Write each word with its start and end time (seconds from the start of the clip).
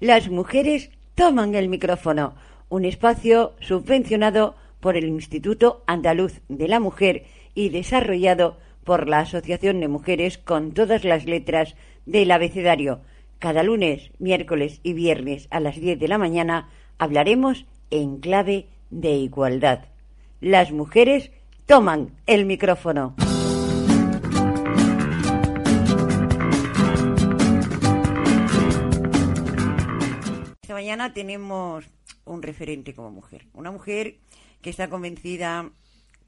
Las 0.00 0.30
mujeres 0.30 0.90
toman 1.16 1.56
el 1.56 1.68
micrófono, 1.68 2.34
un 2.68 2.84
espacio 2.84 3.54
subvencionado 3.58 4.54
por 4.78 4.96
el 4.96 5.08
Instituto 5.08 5.82
Andaluz 5.88 6.40
de 6.48 6.68
la 6.68 6.78
Mujer 6.78 7.24
y 7.56 7.70
desarrollado 7.70 8.58
por 8.84 9.08
la 9.08 9.20
Asociación 9.20 9.80
de 9.80 9.88
Mujeres 9.88 10.38
con 10.38 10.72
todas 10.72 11.02
las 11.02 11.24
letras 11.24 11.74
del 12.06 12.30
abecedario. 12.30 13.00
Cada 13.40 13.64
lunes, 13.64 14.12
miércoles 14.20 14.78
y 14.84 14.92
viernes 14.92 15.48
a 15.50 15.58
las 15.58 15.80
10 15.80 15.98
de 15.98 16.06
la 16.06 16.18
mañana 16.18 16.68
hablaremos 16.98 17.66
en 17.90 18.18
clave 18.18 18.66
de 18.90 19.16
igualdad. 19.16 19.86
Las 20.40 20.70
mujeres 20.70 21.32
toman 21.66 22.12
el 22.26 22.46
micrófono. 22.46 23.16
Mañana 30.78 31.12
tenemos 31.12 31.84
un 32.24 32.40
referente 32.40 32.94
como 32.94 33.10
mujer, 33.10 33.46
una 33.52 33.72
mujer 33.72 34.18
que 34.62 34.70
está 34.70 34.88
convencida 34.88 35.72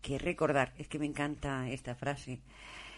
que 0.03 0.19
recordar, 0.19 0.75
es 0.77 0.89
que 0.89 0.99
me 0.99 1.07
encanta 1.07 1.71
esta 1.71 1.95
frase, 1.95 2.41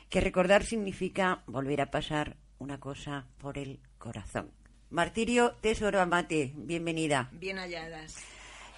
que 0.09 0.23
recordar 0.23 0.65
significa 0.65 1.43
volver 1.47 1.83
a 1.83 1.91
pasar 1.91 2.39
una 2.59 2.81
cosa 2.81 3.27
por 3.37 3.59
el 3.59 3.81
corazón. 3.99 4.51
Martirio 4.89 5.53
Tesoro 5.61 6.01
Amate, 6.01 6.55
bienvenida. 6.57 7.29
Bien 7.33 7.59
halladas. 7.59 8.17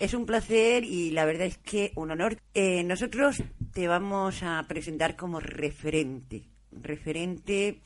Es 0.00 0.12
un 0.12 0.26
placer 0.26 0.82
y 0.82 1.12
la 1.12 1.26
verdad 1.26 1.46
es 1.46 1.58
que 1.58 1.92
un 1.94 2.10
honor. 2.10 2.40
Eh, 2.54 2.82
nosotros 2.82 3.40
te 3.72 3.86
vamos 3.86 4.42
a 4.42 4.64
presentar 4.66 5.14
como 5.14 5.38
referente, 5.38 6.48
referente 6.72 7.78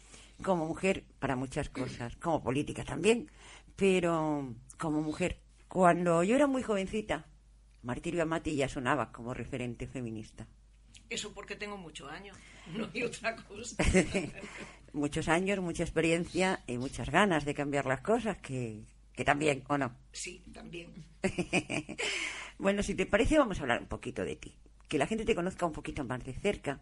como 0.42 0.64
mujer 0.64 1.04
para 1.18 1.36
muchas 1.36 1.68
cosas, 1.68 2.16
como 2.16 2.42
política 2.42 2.84
también, 2.84 3.30
pero 3.76 4.54
como 4.78 5.02
mujer. 5.02 5.40
Cuando 5.68 6.22
yo 6.22 6.36
era 6.36 6.46
muy 6.46 6.62
jovencita, 6.62 7.26
Martirio 7.82 8.22
Amati 8.22 8.56
ya 8.56 8.68
sonaba 8.68 9.12
como 9.12 9.34
referente 9.34 9.86
feminista. 9.86 10.46
Eso 11.10 11.32
porque 11.32 11.56
tengo 11.56 11.76
muchos 11.76 12.10
años, 12.10 12.36
no 12.76 12.88
hay 12.92 13.02
otra 13.02 13.36
cosa. 13.36 13.76
Muchos 14.94 15.28
años, 15.28 15.60
mucha 15.60 15.82
experiencia 15.82 16.64
y 16.66 16.78
muchas 16.78 17.10
ganas 17.10 17.44
de 17.44 17.52
cambiar 17.52 17.84
las 17.84 18.00
cosas, 18.00 18.38
que, 18.38 18.84
que 19.12 19.22
también, 19.22 19.62
¿o 19.68 19.76
no? 19.76 19.94
Sí, 20.12 20.42
también. 20.54 20.90
bueno, 22.58 22.82
si 22.82 22.94
te 22.94 23.04
parece, 23.04 23.38
vamos 23.38 23.58
a 23.58 23.62
hablar 23.62 23.82
un 23.82 23.86
poquito 23.86 24.24
de 24.24 24.36
ti. 24.36 24.56
Que 24.88 24.96
la 24.96 25.06
gente 25.06 25.26
te 25.26 25.34
conozca 25.34 25.66
un 25.66 25.72
poquito 25.72 26.04
más 26.04 26.24
de 26.24 26.32
cerca 26.32 26.80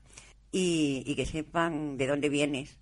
y, 0.53 1.03
y 1.05 1.17
que 1.17 1.27
sepan 1.27 1.97
de 1.99 2.07
dónde 2.07 2.29
vienes. 2.29 2.79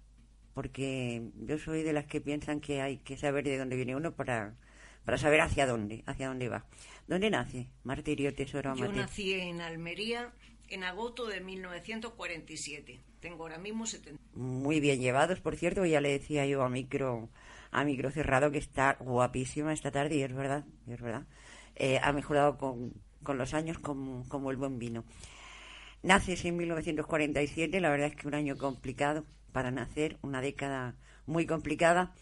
Porque 0.53 1.31
yo 1.37 1.59
soy 1.59 1.83
de 1.83 1.95
las 1.95 2.05
que 2.05 2.21
piensan 2.21 2.61
que 2.61 2.83
hay 2.83 2.99
que 2.99 3.17
saber 3.17 3.45
de 3.45 3.57
dónde 3.57 3.77
viene 3.77 3.97
uno 3.97 4.13
para, 4.13 4.55
para 5.05 5.19
saber 5.19 5.41
hacia 5.41 5.67
dónde, 5.67 6.03
hacia 6.07 6.29
dónde 6.29 6.49
va. 6.49 6.65
¿Dónde 7.07 7.31
nace 7.31 7.69
Martirio 7.83 8.35
Tesoro 8.35 8.75
Yo 8.77 8.91
nací 8.91 9.35
en 9.35 9.61
Almería 9.61 10.33
en 10.69 10.85
agosto 10.85 11.27
de 11.27 11.41
1947. 11.41 13.01
Tengo 13.21 13.43
ahora 13.43 13.59
mismo 13.59 13.87
70. 13.87 14.21
Muy 14.35 14.81
bien 14.81 15.01
llevados, 15.01 15.41
por 15.41 15.57
cierto, 15.57 15.85
ya 15.85 16.01
le 16.01 16.11
decía 16.11 16.47
yo 16.47 16.63
a 16.63 16.69
micro 16.69 17.29
a 17.71 17.85
micro 17.85 18.11
cerrado 18.11 18.53
que 18.53 18.59
está 18.59 18.97
guapísima 19.01 19.73
esta 19.73 19.91
tarde 19.91 20.17
y 20.17 20.23
es 20.23 20.33
verdad, 20.33 20.65
es 20.89 21.01
verdad. 21.01 21.27
Eh, 21.75 21.99
ha 22.03 22.13
mejorado 22.13 22.57
con, 22.57 22.95
con 23.23 23.37
los 23.37 23.53
años 23.53 23.79
como, 23.79 24.27
como 24.29 24.51
el 24.53 24.57
buen 24.57 24.79
vino. 24.79 25.05
Naces 26.03 26.45
en 26.45 26.57
1947, 26.57 27.81
la 27.81 27.91
verdad 27.91 28.09
es 28.09 28.17
que 28.17 28.29
un 28.29 28.35
año 28.35 28.57
complicado 28.57 29.25
para 29.53 29.71
nacer, 29.71 30.19
una 30.23 30.41
década 30.41 30.95
muy 31.27 31.47
complicada. 31.47 32.13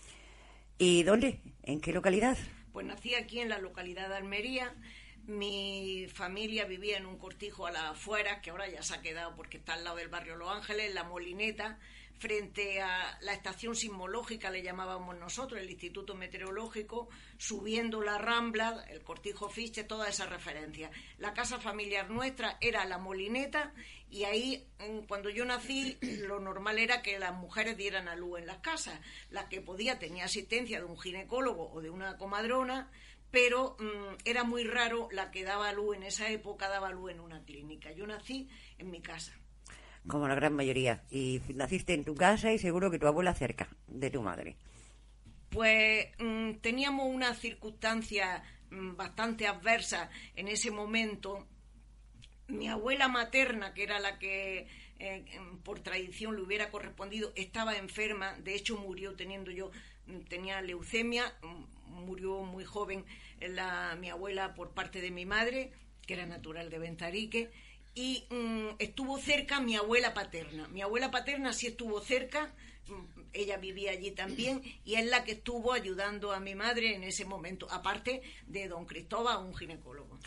¿Y 0.78 1.02
dónde? 1.02 1.40
¿En 1.64 1.80
qué 1.80 1.92
localidad? 1.92 2.38
Pues 2.72 2.86
nací 2.86 3.14
aquí 3.14 3.40
en 3.40 3.50
la 3.50 3.58
localidad 3.58 4.08
de 4.08 4.16
Almería. 4.16 4.74
Mi 5.26 6.06
familia 6.12 6.64
vivía 6.64 6.96
en 6.96 7.06
un 7.06 7.18
cortijo 7.18 7.66
a 7.66 7.70
la 7.70 7.90
afuera, 7.90 8.40
que 8.40 8.50
ahora 8.50 8.68
ya 8.68 8.82
se 8.82 8.94
ha 8.94 9.02
quedado 9.02 9.36
porque 9.36 9.58
está 9.58 9.74
al 9.74 9.84
lado 9.84 9.96
del 9.96 10.08
barrio 10.08 10.36
Los 10.36 10.50
Ángeles, 10.50 10.94
La 10.94 11.04
Molineta, 11.04 11.78
frente 12.18 12.80
a 12.80 13.18
la 13.20 13.32
estación 13.32 13.76
sismológica, 13.76 14.50
le 14.50 14.62
llamábamos 14.62 15.16
nosotros, 15.18 15.60
el 15.60 15.70
Instituto 15.70 16.14
Meteorológico, 16.14 17.08
subiendo 17.36 18.00
la 18.00 18.18
Rambla, 18.18 18.84
el 18.88 19.02
Cortijo 19.02 19.48
Fiche, 19.48 19.84
toda 19.84 20.08
esa 20.08 20.26
referencia. 20.26 20.90
La 21.18 21.34
casa 21.34 21.58
familiar 21.58 22.10
nuestra 22.10 22.58
era 22.60 22.84
La 22.84 22.98
Molineta 22.98 23.74
y 24.12 24.24
ahí, 24.24 24.68
cuando 25.08 25.30
yo 25.30 25.46
nací, 25.46 25.96
lo 26.28 26.38
normal 26.38 26.78
era 26.78 27.00
que 27.00 27.18
las 27.18 27.34
mujeres 27.34 27.78
dieran 27.78 28.08
a 28.08 28.14
luz 28.14 28.40
en 28.40 28.46
las 28.46 28.58
casas. 28.58 29.00
La 29.30 29.48
que 29.48 29.62
podía 29.62 29.98
tenía 29.98 30.26
asistencia 30.26 30.80
de 30.80 30.84
un 30.84 31.00
ginecólogo 31.00 31.72
o 31.72 31.80
de 31.80 31.88
una 31.88 32.18
comadrona, 32.18 32.90
pero 33.30 33.74
mmm, 33.80 34.16
era 34.26 34.44
muy 34.44 34.64
raro 34.64 35.08
la 35.12 35.30
que 35.30 35.44
daba 35.44 35.72
luz 35.72 35.96
en 35.96 36.02
esa 36.02 36.28
época, 36.28 36.68
daba 36.68 36.90
luz 36.90 37.12
en 37.12 37.20
una 37.20 37.42
clínica. 37.42 37.90
Yo 37.92 38.06
nací 38.06 38.50
en 38.76 38.90
mi 38.90 39.00
casa 39.00 39.32
como 40.06 40.28
la 40.28 40.34
gran 40.34 40.54
mayoría. 40.54 41.04
Y 41.10 41.40
naciste 41.54 41.94
en 41.94 42.04
tu 42.04 42.14
casa 42.14 42.52
y 42.52 42.58
seguro 42.58 42.90
que 42.90 42.98
tu 42.98 43.06
abuela 43.06 43.32
cerca 43.34 43.68
de 43.86 44.10
tu 44.10 44.20
madre. 44.20 44.56
Pues 45.48 46.08
mmm, 46.18 46.54
teníamos 46.60 47.06
una 47.06 47.34
circunstancia 47.34 48.42
bastante 48.70 49.46
adversa 49.46 50.10
en 50.34 50.48
ese 50.48 50.70
momento. 50.70 51.46
Mi 52.52 52.68
abuela 52.68 53.08
materna, 53.08 53.72
que 53.72 53.82
era 53.82 53.98
la 53.98 54.18
que 54.18 54.66
eh, 54.98 55.24
por 55.64 55.80
tradición 55.80 56.36
le 56.36 56.42
hubiera 56.42 56.70
correspondido, 56.70 57.32
estaba 57.34 57.76
enferma, 57.76 58.34
de 58.40 58.54
hecho 58.54 58.76
murió 58.76 59.14
teniendo 59.14 59.50
yo, 59.50 59.70
tenía 60.28 60.60
leucemia, 60.60 61.34
murió 61.86 62.42
muy 62.42 62.64
joven 62.64 63.06
la, 63.40 63.96
mi 63.98 64.10
abuela 64.10 64.54
por 64.54 64.72
parte 64.72 65.00
de 65.00 65.10
mi 65.10 65.24
madre, 65.24 65.72
que 66.06 66.12
era 66.12 66.26
natural 66.26 66.68
de 66.68 66.78
Ventarique, 66.78 67.50
y 67.94 68.26
mmm, 68.28 68.76
estuvo 68.78 69.18
cerca 69.18 69.60
mi 69.60 69.76
abuela 69.76 70.12
paterna. 70.12 70.68
Mi 70.68 70.82
abuela 70.82 71.10
paterna 71.10 71.54
sí 71.54 71.68
estuvo 71.68 72.02
cerca, 72.02 72.54
ella 73.32 73.56
vivía 73.56 73.92
allí 73.92 74.10
también 74.10 74.60
y 74.84 74.96
es 74.96 75.06
la 75.06 75.24
que 75.24 75.32
estuvo 75.32 75.72
ayudando 75.72 76.32
a 76.32 76.40
mi 76.40 76.54
madre 76.54 76.94
en 76.94 77.02
ese 77.02 77.24
momento, 77.24 77.66
aparte 77.70 78.20
de 78.46 78.68
don 78.68 78.84
Cristóbal, 78.84 79.42
un 79.42 79.56
ginecólogo. 79.56 80.18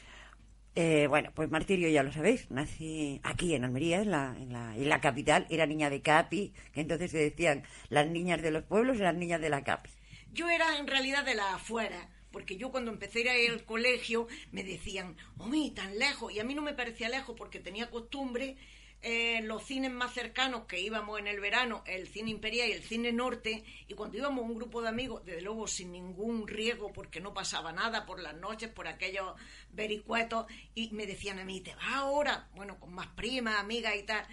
Eh, 0.78 1.08
bueno, 1.08 1.32
pues 1.34 1.50
Martirio 1.50 1.88
ya 1.88 2.04
lo 2.04 2.12
sabéis, 2.12 2.52
nací 2.52 3.22
aquí 3.24 3.56
en 3.56 3.64
Almería, 3.64 4.02
en 4.02 4.12
la, 4.12 4.36
en, 4.38 4.52
la, 4.52 4.76
en 4.76 4.90
la 4.90 5.00
capital, 5.00 5.48
era 5.50 5.66
niña 5.66 5.90
de 5.90 6.02
Capi, 6.02 6.54
que 6.74 6.82
entonces 6.82 7.12
se 7.12 7.18
decían 7.18 7.64
las 7.88 8.08
niñas 8.08 8.42
de 8.42 8.52
los 8.52 8.64
pueblos 8.64 8.98
las 8.98 9.16
niñas 9.16 9.40
de 9.40 9.50
la 9.50 9.64
Capi. 9.64 9.90
Yo 10.34 10.50
era 10.50 10.78
en 10.78 10.88
realidad 10.88 11.24
de 11.24 11.34
la 11.34 11.56
afuera, 11.56 12.10
porque 12.32 12.58
yo 12.58 12.72
cuando 12.72 12.92
empecé 12.92 13.30
a 13.30 13.38
ir 13.38 13.52
al 13.52 13.64
colegio 13.64 14.28
me 14.52 14.66
decían, 14.66 15.16
¡Omi, 15.38 15.72
tan 15.72 15.98
lejos! 15.98 16.34
Y 16.34 16.40
a 16.40 16.44
mí 16.44 16.54
no 16.54 16.62
me 16.62 16.74
parecía 16.74 17.08
lejos 17.08 17.36
porque 17.38 17.62
tenía 17.62 17.90
costumbre 17.90 18.58
eh, 19.02 19.42
los 19.44 19.64
cines 19.64 19.92
más 19.92 20.14
cercanos 20.14 20.66
que 20.66 20.80
íbamos 20.80 21.20
en 21.20 21.28
el 21.28 21.40
verano, 21.40 21.84
el 21.86 22.08
cine 22.08 22.32
Imperial 22.32 22.70
y 22.70 22.74
el 22.74 22.84
cine 22.84 23.12
Norte, 23.12 23.64
y 23.88 23.94
cuando 23.94 24.18
íbamos 24.18 24.46
un 24.46 24.56
grupo 24.56 24.82
de 24.82 24.90
amigos, 24.90 25.24
desde 25.26 25.42
luego 25.42 25.68
sin 25.68 25.92
ningún 25.92 26.48
riesgo 26.48 26.92
porque 26.92 27.22
no 27.22 27.34
pasaba 27.34 27.72
nada 27.72 28.06
por 28.06 28.20
las 28.20 28.36
noches, 28.36 28.70
por 28.70 28.88
aquellos 28.88 29.36
vericuetos, 29.72 30.46
y 30.74 30.90
me 30.92 31.06
decían 31.06 31.40
a 31.40 31.46
mí, 31.46 31.62
¿te 31.62 31.76
vas 31.76 31.94
ahora? 31.94 32.50
Bueno, 32.56 32.80
con 32.80 32.94
más 32.94 33.08
primas, 33.08 33.60
amigas 33.60 33.96
y 33.96 34.04
tal 34.04 34.26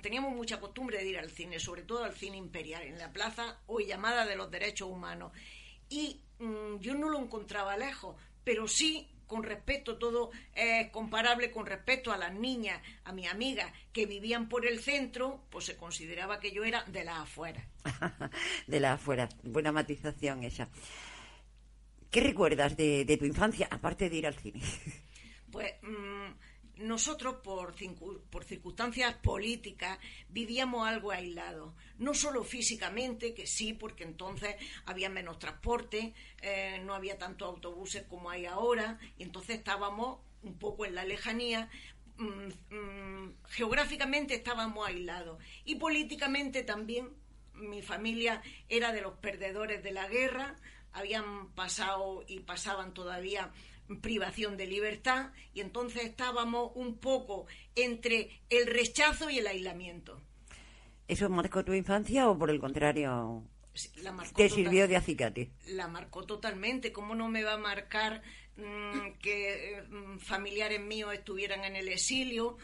teníamos 0.00 0.34
mucha 0.34 0.60
costumbre 0.60 0.98
de 0.98 1.08
ir 1.08 1.18
al 1.18 1.30
cine, 1.30 1.60
sobre 1.60 1.82
todo 1.82 2.04
al 2.04 2.14
cine 2.14 2.36
imperial, 2.36 2.82
en 2.82 2.98
la 2.98 3.12
plaza 3.12 3.60
hoy 3.66 3.86
llamada 3.86 4.26
de 4.26 4.36
los 4.36 4.50
derechos 4.50 4.88
humanos. 4.88 5.32
Y 5.88 6.20
mmm, 6.38 6.78
yo 6.80 6.94
no 6.94 7.08
lo 7.08 7.18
encontraba 7.18 7.76
lejos, 7.76 8.16
pero 8.44 8.66
sí 8.66 9.08
con 9.26 9.42
respecto, 9.42 9.98
todo 9.98 10.30
es 10.54 10.90
comparable 10.90 11.50
con 11.50 11.66
respecto 11.66 12.12
a 12.12 12.16
las 12.16 12.32
niñas, 12.32 12.80
a 13.04 13.12
mis 13.12 13.28
amigas 13.28 13.72
que 13.92 14.06
vivían 14.06 14.48
por 14.48 14.66
el 14.66 14.80
centro, 14.80 15.40
pues 15.50 15.64
se 15.64 15.76
consideraba 15.76 16.40
que 16.40 16.52
yo 16.52 16.64
era 16.64 16.84
de 16.84 17.04
las 17.04 17.18
afueras. 17.18 17.64
de 18.66 18.80
las 18.80 18.94
afueras, 18.94 19.36
buena 19.42 19.72
matización 19.72 20.44
esa. 20.44 20.68
¿Qué 22.10 22.20
recuerdas 22.20 22.76
de, 22.76 23.04
de, 23.04 23.16
tu 23.16 23.24
infancia, 23.24 23.68
aparte 23.70 24.08
de 24.08 24.16
ir 24.16 24.26
al 24.26 24.34
cine? 24.34 24.60
pues 25.50 25.74
mmm, 25.82 26.30
nosotros, 26.76 27.36
por, 27.42 27.74
por, 28.30 28.44
circunstancias 28.44 29.14
políticas, 29.14 29.98
vivíamos 30.28 30.86
algo 30.86 31.10
aislado. 31.10 31.74
No 31.98 32.14
solo 32.14 32.44
físicamente, 32.44 33.34
que 33.34 33.46
sí, 33.46 33.72
porque 33.72 34.04
entonces 34.04 34.56
había 34.84 35.08
menos 35.08 35.38
transporte, 35.38 36.14
eh, 36.42 36.80
no 36.84 36.94
había 36.94 37.18
tantos 37.18 37.48
autobuses 37.48 38.04
como 38.04 38.30
hay 38.30 38.46
ahora, 38.46 38.98
y 39.18 39.22
entonces 39.22 39.56
estábamos 39.56 40.20
un 40.42 40.58
poco 40.58 40.84
en 40.84 40.94
la 40.94 41.04
lejanía. 41.04 41.70
Mmm, 42.18 42.74
mmm, 42.74 43.32
geográficamente 43.48 44.34
estábamos 44.34 44.86
aislados. 44.86 45.42
Y 45.64 45.76
políticamente 45.76 46.62
también. 46.62 47.10
Mi 47.54 47.80
familia 47.80 48.42
era 48.68 48.92
de 48.92 49.00
los 49.00 49.14
perdedores 49.14 49.82
de 49.82 49.90
la 49.90 50.06
guerra, 50.08 50.56
habían 50.92 51.48
pasado 51.54 52.22
y 52.26 52.40
pasaban 52.40 52.92
todavía 52.92 53.50
privación 54.00 54.56
de 54.56 54.66
libertad 54.66 55.30
y 55.54 55.60
entonces 55.60 56.04
estábamos 56.04 56.72
un 56.74 56.98
poco 56.98 57.46
entre 57.74 58.40
el 58.50 58.66
rechazo 58.66 59.30
y 59.30 59.38
el 59.38 59.46
aislamiento. 59.46 60.20
¿Eso 61.08 61.28
marcó 61.30 61.64
tu 61.64 61.72
infancia 61.72 62.28
o 62.28 62.38
por 62.38 62.50
el 62.50 62.60
contrario? 62.60 63.44
la 64.02 64.10
marcó 64.12 64.34
Te 64.36 64.48
sirvió 64.48 64.88
de 64.88 64.96
acicate. 64.96 65.50
la 65.68 65.86
marcó 65.86 66.24
totalmente. 66.24 66.92
¿Cómo 66.92 67.14
no 67.14 67.28
me 67.28 67.44
va 67.44 67.54
a 67.54 67.58
marcar 67.58 68.22
que 69.20 69.78
eh, 69.78 69.82
mm, 69.82 70.18
familiares 70.18 70.80
míos 70.80 71.12
estuvieran 71.12 71.64
en 71.64 71.76
el 71.76 71.88
exilio? 71.88 72.56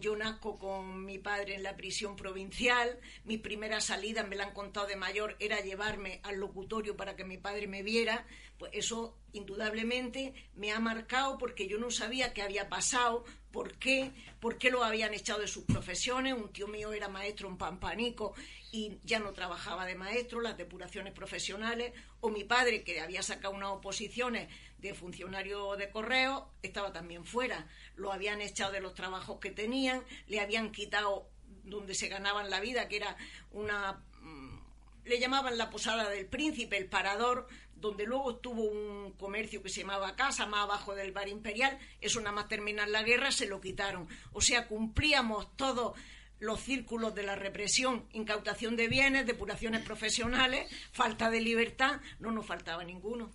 Yo 0.00 0.16
nazco 0.16 0.58
con 0.58 1.04
mi 1.04 1.18
padre 1.18 1.54
en 1.54 1.62
la 1.62 1.76
prisión 1.76 2.16
provincial. 2.16 2.98
Mi 3.24 3.38
primera 3.38 3.80
salida, 3.80 4.24
me 4.24 4.34
la 4.34 4.44
han 4.44 4.54
contado 4.54 4.86
de 4.86 4.96
mayor, 4.96 5.36
era 5.38 5.60
llevarme 5.60 6.20
al 6.24 6.38
locutorio 6.38 6.96
para 6.96 7.14
que 7.14 7.24
mi 7.24 7.36
padre 7.36 7.68
me 7.68 7.82
viera. 7.82 8.26
Pues 8.58 8.72
eso, 8.74 9.16
indudablemente, 9.32 10.32
me 10.54 10.72
ha 10.72 10.80
marcado 10.80 11.38
porque 11.38 11.68
yo 11.68 11.78
no 11.78 11.90
sabía 11.90 12.32
qué 12.32 12.42
había 12.42 12.68
pasado, 12.68 13.24
por 13.50 13.76
qué, 13.78 14.10
por 14.40 14.56
qué 14.56 14.70
lo 14.70 14.82
habían 14.82 15.14
echado 15.14 15.40
de 15.40 15.48
sus 15.48 15.64
profesiones. 15.64 16.34
Un 16.34 16.52
tío 16.52 16.66
mío 16.66 16.92
era 16.92 17.08
maestro 17.08 17.48
en 17.48 17.58
Pampanico 17.58 18.34
y 18.72 18.98
ya 19.04 19.18
no 19.18 19.32
trabajaba 19.32 19.84
de 19.84 19.94
maestro, 19.94 20.40
las 20.40 20.56
depuraciones 20.56 21.12
profesionales, 21.12 21.92
o 22.20 22.30
mi 22.30 22.44
padre, 22.44 22.82
que 22.82 23.00
había 23.00 23.22
sacado 23.22 23.54
unas 23.54 23.70
oposiciones 23.70 24.48
de 24.82 24.94
funcionario 24.94 25.76
de 25.76 25.88
correo, 25.90 26.50
estaba 26.60 26.92
también 26.92 27.24
fuera. 27.24 27.68
Lo 27.94 28.12
habían 28.12 28.40
echado 28.40 28.72
de 28.72 28.80
los 28.80 28.94
trabajos 28.94 29.38
que 29.38 29.50
tenían, 29.50 30.02
le 30.26 30.40
habían 30.40 30.72
quitado 30.72 31.28
donde 31.64 31.94
se 31.94 32.08
ganaban 32.08 32.50
la 32.50 32.60
vida, 32.60 32.88
que 32.88 32.96
era 32.96 33.16
una... 33.52 34.02
mm, 34.20 34.58
le 35.04 35.18
llamaban 35.18 35.56
la 35.56 35.70
Posada 35.70 36.08
del 36.08 36.26
Príncipe, 36.26 36.76
el 36.76 36.86
Parador, 36.86 37.48
donde 37.74 38.06
luego 38.06 38.32
estuvo 38.32 38.62
un 38.62 39.12
comercio 39.12 39.62
que 39.62 39.68
se 39.68 39.80
llamaba 39.80 40.16
Casa, 40.16 40.46
más 40.46 40.64
abajo 40.64 40.94
del 40.94 41.12
Bar 41.12 41.28
Imperial, 41.28 41.78
eso 42.00 42.20
nada 42.20 42.32
más 42.32 42.48
terminar 42.48 42.88
la 42.88 43.02
guerra 43.02 43.32
se 43.32 43.46
lo 43.46 43.60
quitaron. 43.60 44.08
O 44.32 44.40
sea, 44.40 44.68
cumplíamos 44.68 45.56
todos 45.56 45.98
los 46.38 46.60
círculos 46.60 47.14
de 47.14 47.22
la 47.22 47.36
represión, 47.36 48.06
incautación 48.12 48.74
de 48.74 48.88
bienes, 48.88 49.26
depuraciones 49.26 49.82
profesionales, 49.82 50.68
falta 50.92 51.30
de 51.30 51.40
libertad, 51.40 52.00
no 52.18 52.32
nos 52.32 52.46
faltaba 52.46 52.84
ninguno. 52.84 53.30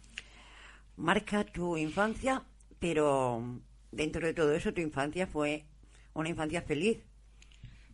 Marca 0.97 1.45
tu 1.45 1.77
infancia, 1.77 2.43
pero 2.79 3.61
dentro 3.91 4.25
de 4.25 4.33
todo 4.33 4.53
eso 4.53 4.73
tu 4.73 4.81
infancia 4.81 5.27
fue 5.27 5.65
una 6.13 6.29
infancia 6.29 6.61
feliz. 6.61 6.99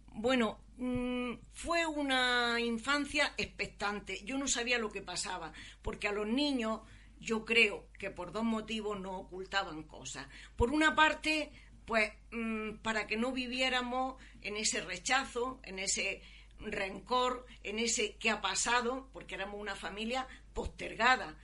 Bueno, 0.08 0.60
mm, 0.78 1.34
fue 1.52 1.86
una 1.86 2.60
infancia 2.60 3.34
expectante. 3.38 4.24
Yo 4.24 4.38
no 4.38 4.48
sabía 4.48 4.78
lo 4.78 4.92
que 4.92 5.02
pasaba, 5.02 5.54
porque 5.82 6.08
a 6.08 6.12
los 6.12 6.28
niños 6.28 6.82
yo 7.20 7.46
creo 7.46 7.88
que 7.98 8.12
por 8.12 8.32
dos 8.32 8.44
motivos 8.44 9.00
no 9.00 9.20
ocultaban 9.20 9.84
cosas. 9.84 10.28
Por 10.56 10.72
una 10.72 10.96
parte, 10.96 11.52
pues 11.86 12.12
mm, 12.32 12.78
para 12.82 13.08
que 13.08 13.18
no 13.18 13.32
viviéramos 13.32 14.16
en 14.42 14.58
ese 14.58 14.82
rechazo, 14.82 15.60
en 15.64 15.80
ese 15.80 16.22
rencor, 16.60 17.46
en 17.64 17.80
ese 17.80 18.16
que 18.18 18.30
ha 18.30 18.42
pasado, 18.42 19.10
porque 19.14 19.36
éramos 19.36 19.60
una 19.60 19.76
familia 19.76 20.28
postergada. 20.54 21.38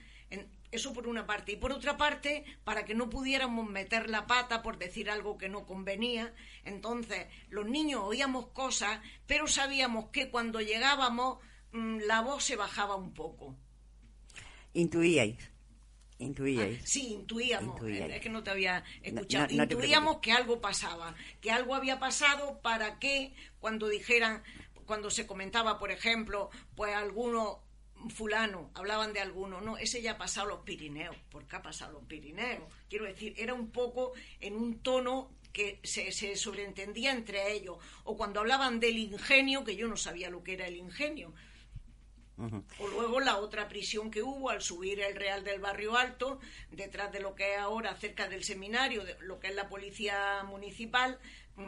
Eso 0.72 0.92
por 0.92 1.08
una 1.08 1.26
parte. 1.26 1.52
Y 1.52 1.56
por 1.56 1.72
otra 1.72 1.96
parte, 1.96 2.44
para 2.64 2.84
que 2.84 2.94
no 2.94 3.10
pudiéramos 3.10 3.68
meter 3.68 4.08
la 4.08 4.26
pata 4.26 4.62
por 4.62 4.78
decir 4.78 5.10
algo 5.10 5.36
que 5.36 5.48
no 5.48 5.66
convenía. 5.66 6.32
Entonces, 6.64 7.26
los 7.48 7.66
niños 7.66 8.02
oíamos 8.04 8.48
cosas, 8.48 9.00
pero 9.26 9.46
sabíamos 9.48 10.10
que 10.10 10.30
cuando 10.30 10.60
llegábamos 10.60 11.38
mm, 11.72 11.98
la 12.06 12.20
voz 12.20 12.44
se 12.44 12.56
bajaba 12.56 12.94
un 12.96 13.12
poco. 13.14 13.56
Intuíais. 14.74 15.38
Intuíais. 16.18 16.80
Sí, 16.88 17.14
intuíamos. 17.14 17.74
Intuíais. 17.76 18.14
Es 18.16 18.20
que 18.20 18.28
no 18.28 18.42
te 18.42 18.50
había 18.50 18.84
escuchado. 19.02 19.46
no- 19.50 19.56
no 19.56 19.68
te 19.68 19.74
intuíamos 19.74 20.18
que 20.18 20.32
algo 20.32 20.60
pasaba, 20.60 21.14
que 21.40 21.50
algo 21.50 21.74
había 21.74 21.98
pasado 21.98 22.60
para 22.60 22.98
que 22.98 23.34
cuando 23.58 23.88
dijeran, 23.88 24.42
cuando 24.84 25.10
se 25.10 25.26
comentaba, 25.26 25.78
por 25.78 25.90
ejemplo, 25.90 26.50
pues 26.76 26.94
alguno 26.94 27.62
fulano, 28.08 28.70
hablaban 28.74 29.12
de 29.12 29.20
alguno, 29.20 29.60
no, 29.60 29.76
ese 29.76 30.00
ya 30.00 30.12
ha 30.12 30.18
pasado 30.18 30.48
los 30.48 30.60
Pirineos. 30.60 31.16
¿Por 31.30 31.46
qué 31.46 31.56
ha 31.56 31.62
pasado 31.62 31.92
los 31.92 32.04
Pirineos? 32.04 32.62
Quiero 32.88 33.04
decir, 33.04 33.34
era 33.36 33.54
un 33.54 33.70
poco 33.70 34.12
en 34.40 34.56
un 34.56 34.80
tono 34.80 35.30
que 35.52 35.80
se, 35.82 36.12
se 36.12 36.36
sobreentendía 36.36 37.12
entre 37.12 37.52
ellos. 37.52 37.78
O 38.04 38.16
cuando 38.16 38.40
hablaban 38.40 38.80
del 38.80 38.98
ingenio, 38.98 39.64
que 39.64 39.76
yo 39.76 39.88
no 39.88 39.96
sabía 39.96 40.30
lo 40.30 40.42
que 40.42 40.54
era 40.54 40.66
el 40.66 40.76
ingenio. 40.76 41.34
O 42.78 42.88
luego 42.88 43.20
la 43.20 43.36
otra 43.36 43.68
prisión 43.68 44.10
que 44.10 44.22
hubo 44.22 44.48
al 44.48 44.62
subir 44.62 45.00
el 45.00 45.14
Real 45.14 45.44
del 45.44 45.60
Barrio 45.60 45.96
Alto, 45.96 46.40
detrás 46.70 47.12
de 47.12 47.20
lo 47.20 47.34
que 47.34 47.54
es 47.54 47.58
ahora 47.58 47.94
cerca 47.96 48.28
del 48.28 48.44
seminario, 48.44 49.04
de 49.04 49.14
lo 49.20 49.38
que 49.38 49.48
es 49.48 49.54
la 49.54 49.68
policía 49.68 50.42
municipal, 50.44 51.18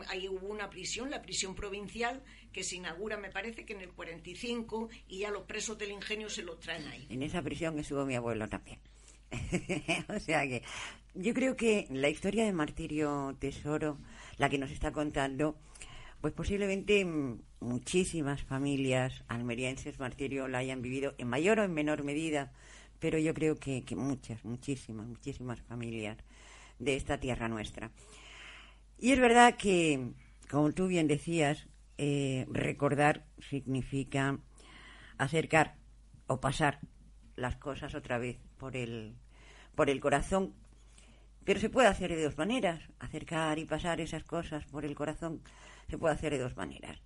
ahí 0.08 0.28
hubo 0.28 0.46
una 0.46 0.70
prisión, 0.70 1.10
la 1.10 1.20
prisión 1.20 1.54
provincial, 1.54 2.22
que 2.52 2.62
se 2.62 2.76
inaugura, 2.76 3.16
me 3.16 3.30
parece 3.30 3.64
que 3.64 3.72
en 3.72 3.80
el 3.80 3.92
45, 3.92 4.88
y 5.08 5.20
ya 5.20 5.30
los 5.30 5.44
presos 5.44 5.78
del 5.78 5.90
ingenio 5.90 6.28
se 6.28 6.42
los 6.42 6.60
traen 6.60 6.86
ahí. 6.88 7.06
En 7.08 7.22
esa 7.22 7.42
prisión 7.42 7.78
estuvo 7.78 8.04
mi 8.04 8.14
abuelo 8.14 8.48
también. 8.48 8.78
o 10.08 10.20
sea 10.20 10.46
que 10.46 10.62
yo 11.14 11.34
creo 11.34 11.56
que 11.56 11.86
la 11.90 12.08
historia 12.08 12.44
de 12.44 12.52
Martirio 12.52 13.36
Tesoro, 13.38 13.98
la 14.38 14.48
que 14.48 14.58
nos 14.58 14.70
está 14.70 14.92
contando, 14.92 15.56
pues 16.20 16.32
posiblemente 16.34 17.04
muchísimas 17.60 18.42
familias 18.42 19.24
almerienses 19.28 19.98
Martirio 19.98 20.48
la 20.48 20.58
hayan 20.58 20.82
vivido 20.82 21.14
en 21.18 21.28
mayor 21.28 21.58
o 21.58 21.64
en 21.64 21.74
menor 21.74 22.04
medida, 22.04 22.52
pero 22.98 23.18
yo 23.18 23.34
creo 23.34 23.56
que, 23.56 23.84
que 23.84 23.96
muchas, 23.96 24.44
muchísimas, 24.44 25.06
muchísimas 25.06 25.60
familias 25.62 26.18
de 26.78 26.96
esta 26.96 27.18
tierra 27.18 27.48
nuestra. 27.48 27.90
Y 28.98 29.10
es 29.10 29.18
verdad 29.18 29.56
que, 29.56 30.12
como 30.48 30.72
tú 30.72 30.86
bien 30.86 31.08
decías, 31.08 31.66
eh, 31.98 32.46
recordar 32.50 33.26
significa 33.38 34.38
acercar 35.18 35.76
o 36.26 36.40
pasar 36.40 36.80
las 37.36 37.56
cosas 37.56 37.94
otra 37.94 38.18
vez 38.18 38.38
por 38.58 38.76
el, 38.76 39.16
por 39.74 39.90
el 39.90 40.00
corazón. 40.00 40.54
Pero 41.44 41.60
se 41.60 41.70
puede 41.70 41.88
hacer 41.88 42.14
de 42.14 42.22
dos 42.22 42.38
maneras. 42.38 42.80
Acercar 42.98 43.58
y 43.58 43.64
pasar 43.64 44.00
esas 44.00 44.24
cosas 44.24 44.64
por 44.66 44.84
el 44.84 44.94
corazón 44.94 45.42
se 45.88 45.98
puede 45.98 46.14
hacer 46.14 46.32
de 46.32 46.38
dos 46.38 46.56
maneras. 46.56 47.00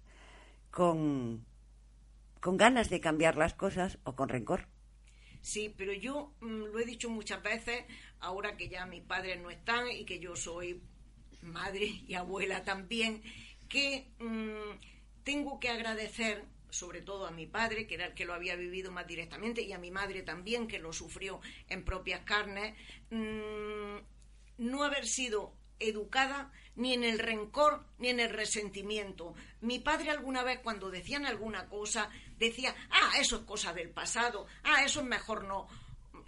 Con, 0.70 1.44
con 2.40 2.56
ganas 2.56 2.90
de 2.90 3.00
cambiar 3.00 3.36
las 3.36 3.54
cosas 3.54 3.98
o 4.04 4.14
con 4.14 4.28
rencor. 4.28 4.68
Sí, 5.40 5.72
pero 5.76 5.92
yo 5.92 6.34
mm, 6.40 6.64
lo 6.72 6.78
he 6.80 6.84
dicho 6.84 7.08
muchas 7.08 7.42
veces, 7.42 7.84
ahora 8.20 8.56
que 8.56 8.68
ya 8.68 8.84
mis 8.84 9.02
padres 9.02 9.40
no 9.40 9.48
están 9.50 9.88
y 9.90 10.04
que 10.04 10.18
yo 10.18 10.34
soy 10.34 10.82
madre 11.42 11.86
y 12.06 12.14
abuela 12.14 12.64
también, 12.64 13.22
que 13.68 14.08
mm, 14.18 15.24
tengo 15.24 15.58
que 15.60 15.68
agradecer 15.68 16.44
sobre 16.70 17.00
todo 17.00 17.26
a 17.26 17.30
mi 17.30 17.46
padre, 17.46 17.86
que 17.86 17.94
era 17.94 18.06
el 18.06 18.14
que 18.14 18.24
lo 18.24 18.34
había 18.34 18.56
vivido 18.56 18.92
más 18.92 19.06
directamente, 19.06 19.62
y 19.62 19.72
a 19.72 19.78
mi 19.78 19.90
madre 19.90 20.22
también, 20.22 20.68
que 20.68 20.78
lo 20.78 20.92
sufrió 20.92 21.40
en 21.68 21.84
propias 21.84 22.20
carnes, 22.20 22.74
mm, 23.10 23.96
no 24.58 24.84
haber 24.84 25.06
sido 25.06 25.54
educada 25.78 26.52
ni 26.74 26.94
en 26.94 27.04
el 27.04 27.18
rencor 27.18 27.84
ni 27.98 28.08
en 28.08 28.20
el 28.20 28.30
resentimiento. 28.30 29.34
Mi 29.60 29.78
padre 29.78 30.10
alguna 30.10 30.42
vez 30.42 30.60
cuando 30.60 30.90
decían 30.90 31.26
alguna 31.26 31.68
cosa 31.68 32.10
decía, 32.38 32.74
ah, 32.90 33.12
eso 33.18 33.36
es 33.36 33.42
cosa 33.42 33.72
del 33.72 33.90
pasado, 33.90 34.46
ah, 34.64 34.84
eso 34.84 35.00
es 35.00 35.06
mejor 35.06 35.44
no, 35.44 35.66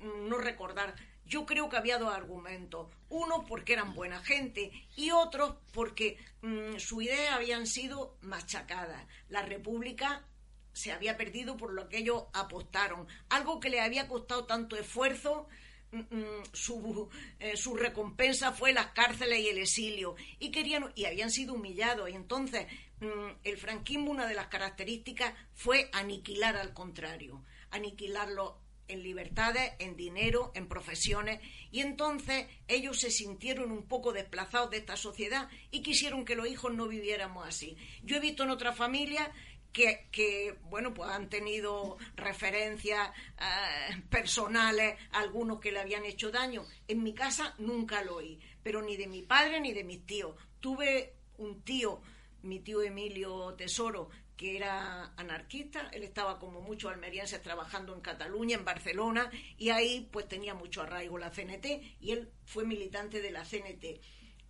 no 0.01 0.39
recordar. 0.39 0.95
Yo 1.29 1.45
creo 1.45 1.69
que 1.69 1.77
había 1.77 1.99
dos 1.99 2.13
argumentos. 2.13 2.89
Uno 3.11 3.45
porque 3.47 3.75
eran 3.75 3.95
buena 3.95 4.23
gente 4.25 4.73
y 4.97 5.11
otro 5.11 5.61
porque 5.73 6.17
mm, 6.41 6.79
su 6.79 7.03
idea 7.03 7.35
habían 7.35 7.67
sido 7.67 8.17
machacadas. 8.23 9.07
La 9.29 9.43
República 9.43 10.25
se 10.73 10.91
había 10.91 11.19
perdido 11.19 11.57
por 11.57 11.73
lo 11.75 11.89
que 11.89 11.99
ellos 11.99 12.25
apostaron. 12.33 13.07
Algo 13.29 13.61
que 13.61 13.69
le 13.69 13.81
había 13.81 14.09
costado 14.09 14.47
tanto 14.47 14.77
esfuerzo, 14.77 15.49
mm, 15.93 15.99
mm, 15.99 16.43
su, 16.53 17.11
eh, 17.41 17.57
su 17.59 17.77
recompensa 17.77 18.53
fue 18.53 18.73
las 18.73 18.93
cárceles 18.93 19.41
y 19.41 19.49
el 19.49 19.59
exilio. 19.59 20.17
Y, 20.39 20.51
querían, 20.51 20.93
y 20.95 21.05
habían 21.05 21.31
sido 21.31 21.55
humillados. 21.55 22.09
Y 22.09 22.15
entonces 22.15 22.67
mm, 23.01 23.31
el 23.45 23.59
franquismo, 23.59 24.11
una 24.11 24.27
de 24.27 24.35
las 24.35 24.47
características 24.47 25.35
fue 25.53 25.91
aniquilar 25.93 26.57
al 26.57 26.73
contrario, 26.73 27.45
aniquilarlo 27.71 28.63
en 28.89 29.03
libertades, 29.03 29.73
en 29.79 29.97
dinero, 29.97 30.51
en 30.55 30.69
profesiones, 30.69 31.41
y 31.71 31.81
entonces 31.81 32.47
ellos 32.67 32.99
se 32.99 33.11
sintieron 33.11 33.71
un 33.71 33.87
poco 33.87 34.13
desplazados 34.13 34.71
de 34.71 34.79
esta 34.79 34.97
sociedad 34.97 35.49
y 35.71 35.83
quisieron 35.83 36.25
que 36.25 36.37
los 36.37 36.49
hijos 36.49 36.75
no 36.75 36.89
viviéramos 36.89 37.47
así. 37.47 37.77
Yo 38.03 38.17
he 38.17 38.21
visto 38.21 38.43
en 38.43 38.51
otras 38.51 38.77
familias 38.77 39.29
que, 39.73 40.57
bueno, 40.65 40.93
pues 40.93 41.11
han 41.11 41.29
tenido 41.29 41.99
referencias 42.17 43.11
eh, 43.39 44.03
personales, 44.11 44.99
algunos 45.13 45.61
que 45.61 45.73
le 45.73 45.81
habían 45.81 46.05
hecho 46.05 46.31
daño. 46.31 46.65
En 46.89 47.03
mi 47.03 47.15
casa 47.15 47.55
nunca 47.59 48.03
lo 48.03 48.17
oí, 48.17 48.41
pero 48.63 48.83
ni 48.83 48.97
de 48.97 49.07
mi 49.07 49.23
padre 49.23 49.61
ni 49.61 49.73
de 49.73 49.85
mis 49.85 50.05
tíos. 50.05 50.35
Tuve 50.61 51.15
un 51.37 51.63
tío, 51.63 52.01
mi 52.43 52.61
tío 52.61 52.83
Emilio 52.83 53.55
Tesoro, 53.55 54.11
que 54.39 54.57
era 54.57 55.13
anarquista, 55.17 55.91
él 55.93 56.05
estaba 56.05 56.39
como 56.39 56.61
muchos 56.61 56.93
almerienses 56.93 57.43
trabajando 57.43 57.93
en 57.93 58.01
Cataluña, 58.01 58.57
en 58.57 58.65
Barcelona, 58.65 59.31
y 59.59 59.71
ahí 59.71 60.09
pues 60.13 60.29
tenía 60.29 60.55
mucho 60.55 60.81
arraigo 60.81 61.19
la 61.19 61.33
CNT, 61.33 61.67
y 62.01 62.13
él 62.13 62.31
fue 62.45 62.65
militante 62.65 63.21
de 63.21 63.33
la 63.33 63.45
CNT. 63.45 64.01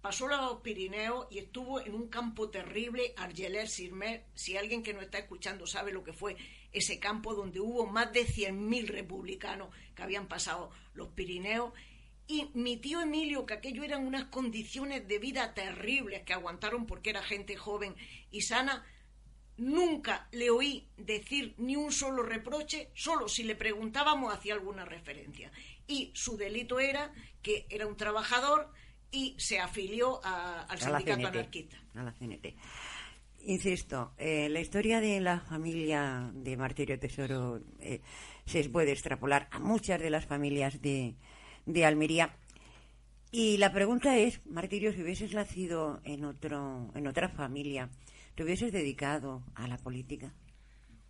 pasó 0.02 0.28
los 0.28 0.60
Pirineos 0.60 1.26
y 1.30 1.38
estuvo 1.38 1.80
en 1.80 1.94
un 1.94 2.08
campo 2.08 2.50
terrible, 2.50 3.14
Argelès-Sirmer. 3.16 4.24
Si 4.34 4.56
alguien 4.56 4.82
que 4.82 4.92
nos 4.92 5.02
está 5.02 5.18
escuchando 5.18 5.66
sabe 5.66 5.90
lo 5.90 6.04
que 6.04 6.12
fue 6.12 6.36
ese 6.70 6.98
campo 6.98 7.34
donde 7.34 7.60
hubo 7.60 7.86
más 7.86 8.12
de 8.12 8.26
100.000 8.26 8.88
republicanos 8.88 9.74
que 9.96 10.02
habían 10.02 10.28
pasado 10.28 10.70
los 10.92 11.08
Pirineos. 11.08 11.72
Y 12.26 12.50
mi 12.52 12.76
tío 12.76 13.00
Emilio, 13.00 13.46
que 13.46 13.54
aquello 13.54 13.82
eran 13.84 14.06
unas 14.06 14.26
condiciones 14.26 15.08
de 15.08 15.18
vida 15.18 15.54
terribles 15.54 16.24
que 16.24 16.34
aguantaron 16.34 16.84
porque 16.84 17.08
era 17.08 17.22
gente 17.22 17.56
joven 17.56 17.96
y 18.30 18.42
sana, 18.42 18.84
nunca 19.58 20.28
le 20.32 20.50
oí 20.50 20.88
decir 20.96 21.54
ni 21.58 21.76
un 21.76 21.92
solo 21.92 22.22
reproche, 22.22 22.90
solo 22.94 23.28
si 23.28 23.42
le 23.42 23.54
preguntábamos 23.54 24.32
hacía 24.32 24.54
alguna 24.54 24.84
referencia. 24.84 25.50
Y 25.86 26.10
su 26.14 26.36
delito 26.36 26.80
era 26.80 27.12
que 27.42 27.66
era 27.68 27.86
un 27.86 27.96
trabajador 27.96 28.72
y 29.10 29.34
se 29.38 29.58
afilió 29.58 30.20
al 30.24 30.78
sindicato 30.78 31.26
anarquista. 31.26 31.76
A 31.94 32.02
la 32.02 32.12
CNT. 32.12 32.54
Insisto, 33.40 34.12
eh, 34.18 34.48
la 34.48 34.60
historia 34.60 35.00
de 35.00 35.20
la 35.20 35.40
familia 35.40 36.30
de 36.34 36.56
Martirio 36.56 36.98
Tesoro 36.98 37.60
eh, 37.80 38.00
se 38.44 38.68
puede 38.68 38.92
extrapolar 38.92 39.48
a 39.50 39.58
muchas 39.58 40.00
de 40.00 40.10
las 40.10 40.26
familias 40.26 40.82
de, 40.82 41.14
de 41.64 41.84
Almería. 41.84 42.34
Y 43.30 43.58
la 43.58 43.72
pregunta 43.72 44.16
es, 44.16 44.44
Martirio, 44.46 44.92
si 44.92 45.02
hubieses 45.02 45.34
nacido 45.34 46.00
en, 46.04 46.24
otro, 46.24 46.90
en 46.94 47.06
otra 47.06 47.28
familia, 47.28 47.90
¿te 48.38 48.44
hubieses 48.44 48.70
dedicado 48.70 49.42
a 49.56 49.66
la 49.66 49.76
política? 49.78 50.32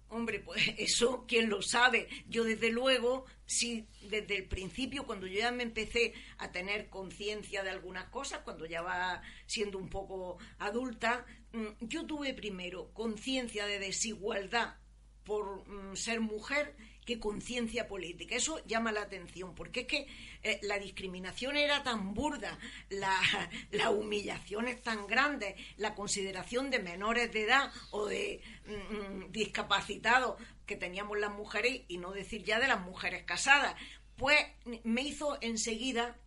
Hombre, 0.08 0.40
pues 0.40 0.62
eso, 0.78 1.26
¿quién 1.28 1.50
lo 1.50 1.61
sabe? 1.61 2.08
Yo 2.26 2.42
desde 2.42 2.70
luego, 2.70 3.26
sí, 3.44 3.87
desde 4.08 4.38
el 4.38 4.49
principio, 4.49 5.04
cuando 5.04 5.26
yo 5.26 5.40
ya 5.40 5.52
me 5.52 5.62
empecé 5.62 6.14
a 6.38 6.50
tener 6.52 6.88
conciencia 6.88 7.62
de 7.62 7.68
algunas 7.68 8.08
cosas, 8.08 8.40
cuando 8.44 8.64
ya 8.64 8.80
va 8.80 9.20
siendo 9.44 9.76
un 9.76 9.90
poco 9.90 10.38
adulta, 10.58 11.26
mm, 11.52 11.66
yo 11.82 12.06
tuve 12.06 12.32
primero 12.32 12.94
conciencia 12.94 13.66
de 13.66 13.78
desigualdad 13.78 14.76
por 15.23 15.68
mm, 15.68 15.97
ser 15.97 16.23
mujer 16.23 16.76
que 17.09 17.19
conciencia 17.19 17.88
política. 17.88 18.37
Eso 18.37 18.62
llama 18.67 18.93
la 18.93 19.00
atención, 19.00 19.55
porque 19.55 19.81
es 19.81 19.87
que 19.87 20.07
eh, 20.43 20.61
la 20.61 20.79
discriminación 20.79 21.57
era 21.57 21.83
tan 21.83 22.12
burda, 22.12 22.59
la, 22.91 23.19
la, 23.71 23.88
humillación 23.88 24.69
es 24.69 24.83
tan 24.83 25.07
grande, 25.07 25.57
la 25.79 25.95
consideración 25.95 26.71
de 26.71 26.81
menores 26.81 27.33
de 27.33 27.45
edad 27.45 27.73
o 27.93 28.05
de 28.05 28.43
mm, 28.67 29.25
mm, 29.25 29.33
discapacitados 29.33 30.38
que 30.67 30.77
teníamos 30.77 31.19
las 31.19 31.31
mujeres, 31.31 31.81
y 31.88 31.97
no 31.97 32.12
decir 32.12 32.45
ya 32.45 32.61
de 32.61 32.69
las 32.69 32.83
mujeres 32.83 33.23
casadas, 33.23 33.75
pues 34.19 34.38
me 34.85 35.00
hizo 35.00 35.38
enseguida 35.41 36.19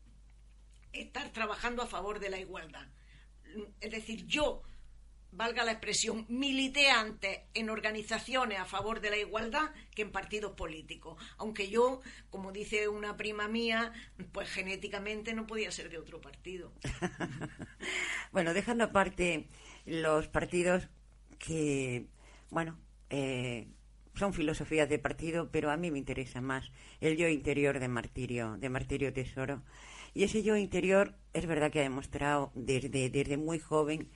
estar 0.93 1.31
trabajando 1.31 1.83
a 1.83 1.87
favor 1.87 2.19
de 2.19 2.31
la 2.31 2.39
igualdad. 2.39 2.87
Es 3.81 3.91
decir, 3.91 4.25
yo 4.25 4.63
valga 5.31 5.63
la 5.63 5.71
expresión, 5.71 6.25
milité 6.29 6.89
antes 6.89 7.41
en 7.53 7.69
organizaciones 7.69 8.59
a 8.59 8.65
favor 8.65 9.01
de 9.01 9.09
la 9.09 9.17
igualdad 9.17 9.71
que 9.95 10.01
en 10.01 10.11
partidos 10.11 10.53
políticos. 10.53 11.21
Aunque 11.37 11.69
yo, 11.69 12.01
como 12.29 12.51
dice 12.51 12.87
una 12.87 13.17
prima 13.17 13.47
mía, 13.47 13.93
pues 14.31 14.49
genéticamente 14.49 15.33
no 15.33 15.47
podía 15.47 15.71
ser 15.71 15.89
de 15.89 15.97
otro 15.97 16.19
partido. 16.19 16.73
bueno, 18.31 18.53
dejando 18.53 18.83
aparte 18.85 19.47
los 19.85 20.27
partidos 20.27 20.89
que, 21.39 22.07
bueno, 22.49 22.77
eh, 23.09 23.67
son 24.15 24.33
filosofías 24.33 24.89
de 24.89 24.99
partido, 24.99 25.49
pero 25.51 25.71
a 25.71 25.77
mí 25.77 25.91
me 25.91 25.97
interesa 25.97 26.41
más 26.41 26.71
el 26.99 27.17
yo 27.17 27.27
interior 27.27 27.79
de 27.79 27.87
Martirio, 27.87 28.57
de 28.57 28.69
Martirio 28.69 29.13
Tesoro. 29.13 29.63
Y 30.13 30.23
ese 30.23 30.43
yo 30.43 30.57
interior 30.57 31.15
es 31.33 31.45
verdad 31.45 31.71
que 31.71 31.79
ha 31.79 31.83
demostrado 31.83 32.51
desde, 32.53 33.09
desde 33.09 33.37
muy 33.37 33.59
joven 33.59 34.09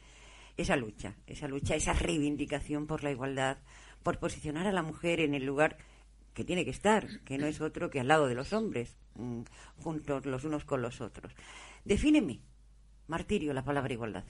esa 0.57 0.75
lucha, 0.75 1.15
esa 1.27 1.47
lucha, 1.47 1.75
esa 1.75 1.93
reivindicación 1.93 2.87
por 2.87 3.03
la 3.03 3.11
igualdad, 3.11 3.57
por 4.03 4.19
posicionar 4.19 4.67
a 4.67 4.71
la 4.71 4.83
mujer 4.83 5.19
en 5.19 5.33
el 5.33 5.45
lugar 5.45 5.77
que 6.33 6.43
tiene 6.43 6.65
que 6.65 6.71
estar, 6.71 7.21
que 7.21 7.37
no 7.37 7.47
es 7.47 7.61
otro 7.61 7.89
que 7.89 7.99
al 7.99 8.07
lado 8.07 8.27
de 8.27 8.35
los 8.35 8.53
hombres, 8.53 8.97
mm, 9.15 9.41
juntos 9.81 10.25
los 10.25 10.43
unos 10.43 10.65
con 10.65 10.81
los 10.81 11.01
otros. 11.01 11.33
Defíneme, 11.83 12.41
martirio, 13.07 13.53
la 13.53 13.63
palabra 13.63 13.93
igualdad. 13.93 14.25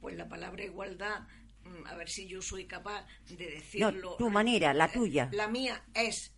Pues 0.00 0.16
la 0.16 0.28
palabra 0.28 0.64
igualdad, 0.64 1.28
mm, 1.64 1.86
a 1.86 1.94
ver 1.94 2.08
si 2.08 2.26
yo 2.26 2.42
soy 2.42 2.66
capaz 2.66 3.06
de 3.28 3.50
decirlo. 3.50 4.10
No, 4.10 4.16
tu 4.16 4.30
manera, 4.30 4.74
la 4.74 4.90
tuya. 4.90 5.28
La 5.32 5.48
mía 5.48 5.84
es 5.94 6.34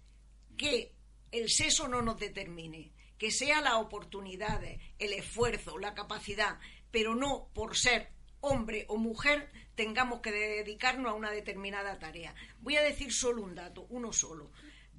que 0.57 0.95
el 1.31 1.49
sexo 1.49 1.89
no 1.89 2.03
nos 2.03 2.19
determine, 2.19 2.93
que 3.17 3.31
sea 3.31 3.61
la 3.61 3.79
oportunidad, 3.79 4.63
el 4.99 5.13
esfuerzo, 5.13 5.79
la 5.79 5.95
capacidad, 5.95 6.59
pero 6.91 7.15
no 7.15 7.49
por 7.55 7.77
ser 7.77 8.11
hombre 8.43 8.85
o 8.89 8.99
mujer, 8.99 9.49
tengamos 9.75 10.21
que 10.21 10.31
dedicarnos 10.31 11.11
a 11.11 11.15
una 11.15 11.31
determinada 11.31 11.99
tarea. 11.99 12.35
Voy 12.61 12.77
a 12.77 12.83
decir 12.83 13.13
solo 13.13 13.43
un 13.43 13.55
dato, 13.55 13.87
uno 13.89 14.13
solo. 14.13 14.51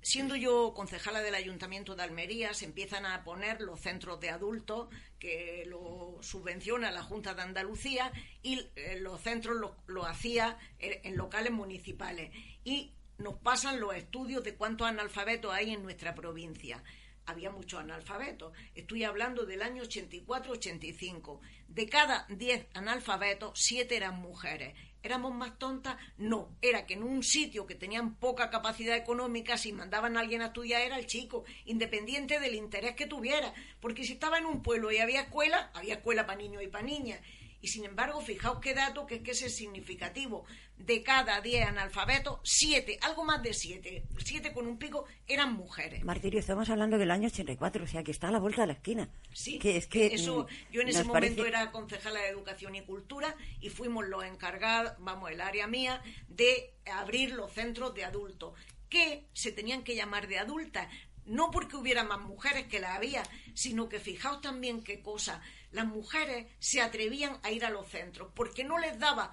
Siendo 0.02 0.36
yo 0.36 0.74
concejala 0.74 1.22
del 1.22 1.36
Ayuntamiento 1.36 1.96
de 1.96 2.04
Almería, 2.04 2.54
se 2.54 2.66
empiezan 2.66 3.06
a 3.06 3.24
poner 3.24 3.62
los 3.62 3.80
centros 3.80 4.20
de 4.20 4.32
adultos 4.32 4.90
que 5.20 5.64
lo 5.68 6.18
subvenciona 6.22 6.92
la 6.92 7.04
Junta 7.04 7.34
de 7.34 7.42
Andalucía 7.42 8.12
y 8.42 8.68
eh, 8.76 8.98
los 9.00 9.22
centros 9.22 9.56
lo, 9.56 9.78
lo 9.88 10.06
hacía 10.06 10.58
en 10.80 11.16
locales 11.16 11.54
municipales. 11.54 12.32
Y 12.66 12.92
nos 13.18 13.36
pasan 13.36 13.80
los 13.80 13.96
estudios 13.96 14.44
de 14.44 14.56
cuántos 14.56 14.88
analfabetos 14.88 15.54
hay 15.54 15.72
en 15.72 15.84
nuestra 15.84 16.16
provincia 16.16 16.84
había 17.26 17.52
muchos 17.52 17.80
analfabetos. 17.80 18.54
Estoy 18.76 19.04
hablando 19.04 19.46
del 19.46 19.62
año 19.62 19.84
84-85. 19.84 21.40
De 21.68 21.88
cada 21.90 22.26
10 22.30 22.68
analfabetos, 22.74 23.52
7 23.56 23.96
eran 23.96 24.20
mujeres. 24.20 24.76
¿Éramos 25.04 25.34
más 25.34 25.60
tontas? 25.60 25.98
No. 26.18 26.56
Era 26.62 26.86
que 26.86 26.94
en 26.94 27.04
un 27.04 27.24
sitio 27.24 27.66
que 27.66 27.76
tenían 27.76 28.16
poca 28.16 28.50
capacidad 28.50 28.96
económica, 28.96 29.58
si 29.58 29.74
mandaban 29.74 30.16
a 30.16 30.22
alguien 30.22 30.42
a 30.42 30.48
estudiar 30.48 30.82
era 30.82 30.98
el 30.98 31.08
chico, 31.08 31.44
independiente 31.66 32.40
del 32.40 32.56
interés 32.56 32.96
que 32.96 33.06
tuviera. 33.06 33.54
Porque 33.82 34.06
si 34.06 34.14
estaba 34.14 34.38
en 34.38 34.46
un 34.46 34.64
pueblo 34.64 34.92
y 34.92 35.00
había 35.00 35.22
escuela, 35.22 35.72
había 35.74 35.96
escuela 35.96 36.26
para 36.26 36.38
niños 36.38 36.64
y 36.64 36.68
para 36.68 36.86
niñas. 36.86 37.20
Y 37.64 37.70
sin 37.70 37.86
embargo, 37.86 38.20
fijaos 38.20 38.60
qué 38.60 38.74
dato 38.74 39.06
que, 39.08 39.24
que 39.24 39.32
es 39.32 39.56
significativo. 39.56 40.44
De 40.78 41.02
cada 41.02 41.40
10 41.40 41.68
analfabetos, 41.68 42.42
7, 42.44 43.00
algo 43.02 43.24
más 43.24 43.42
de 43.42 43.54
7, 43.54 44.04
7 44.18 44.52
con 44.52 44.68
un 44.68 44.78
pico, 44.78 45.06
eran 45.26 45.54
mujeres. 45.54 46.04
Martirio, 46.04 46.42
estamos 46.42 46.70
hablando 46.70 46.98
del 46.98 47.10
año 47.10 47.28
84, 47.28 47.86
o 47.86 47.88
sea 47.88 48.04
que 48.04 48.12
está 48.12 48.28
a 48.28 48.32
la 48.32 48.40
vuelta 48.40 48.64
de 48.64 48.68
la 48.68 48.74
esquina. 48.74 49.10
Sí, 49.32 49.60
que 49.60 49.78
es 49.78 49.88
que 49.88 50.08
eso, 50.08 50.44
mm, 50.44 50.74
yo 50.74 50.82
en 50.82 50.90
ese 50.90 51.06
momento 51.06 51.46
era 51.46 51.72
concejala 51.72 52.20
de 52.20 52.28
Educación 52.28 52.76
y 52.76 52.82
Cultura 52.82 53.34
y 53.62 53.70
fuimos 53.70 54.06
los 54.10 54.26
encargados, 54.26 54.92
vamos, 55.00 55.32
el 55.32 55.40
área 55.40 55.66
mía, 55.66 56.02
de 56.28 56.74
abrir 56.86 57.32
los 57.32 57.54
centros 57.54 57.94
de 57.94 58.04
adultos 58.04 58.60
que 58.90 59.30
se 59.32 59.54
tenían 59.54 59.86
que 59.86 59.96
llamar 59.96 60.28
de 60.28 60.38
adultas, 60.38 60.90
no 61.26 61.50
porque 61.50 61.78
hubiera 61.78 62.04
más 62.04 62.20
mujeres 62.20 62.68
que 62.68 62.82
la 62.82 62.96
había, 62.96 63.24
sino 63.54 63.88
que 63.88 64.02
fijaos 64.02 64.42
también 64.42 64.84
qué 64.84 65.02
cosa, 65.02 65.42
las 65.74 65.86
mujeres 65.86 66.48
se 66.60 66.82
atrevían 66.82 67.40
a 67.44 67.52
ir 67.52 67.66
a 67.66 67.70
los 67.70 67.90
centros, 67.90 68.32
porque 68.34 68.64
no 68.64 68.78
les 68.78 68.98
daba 68.98 69.32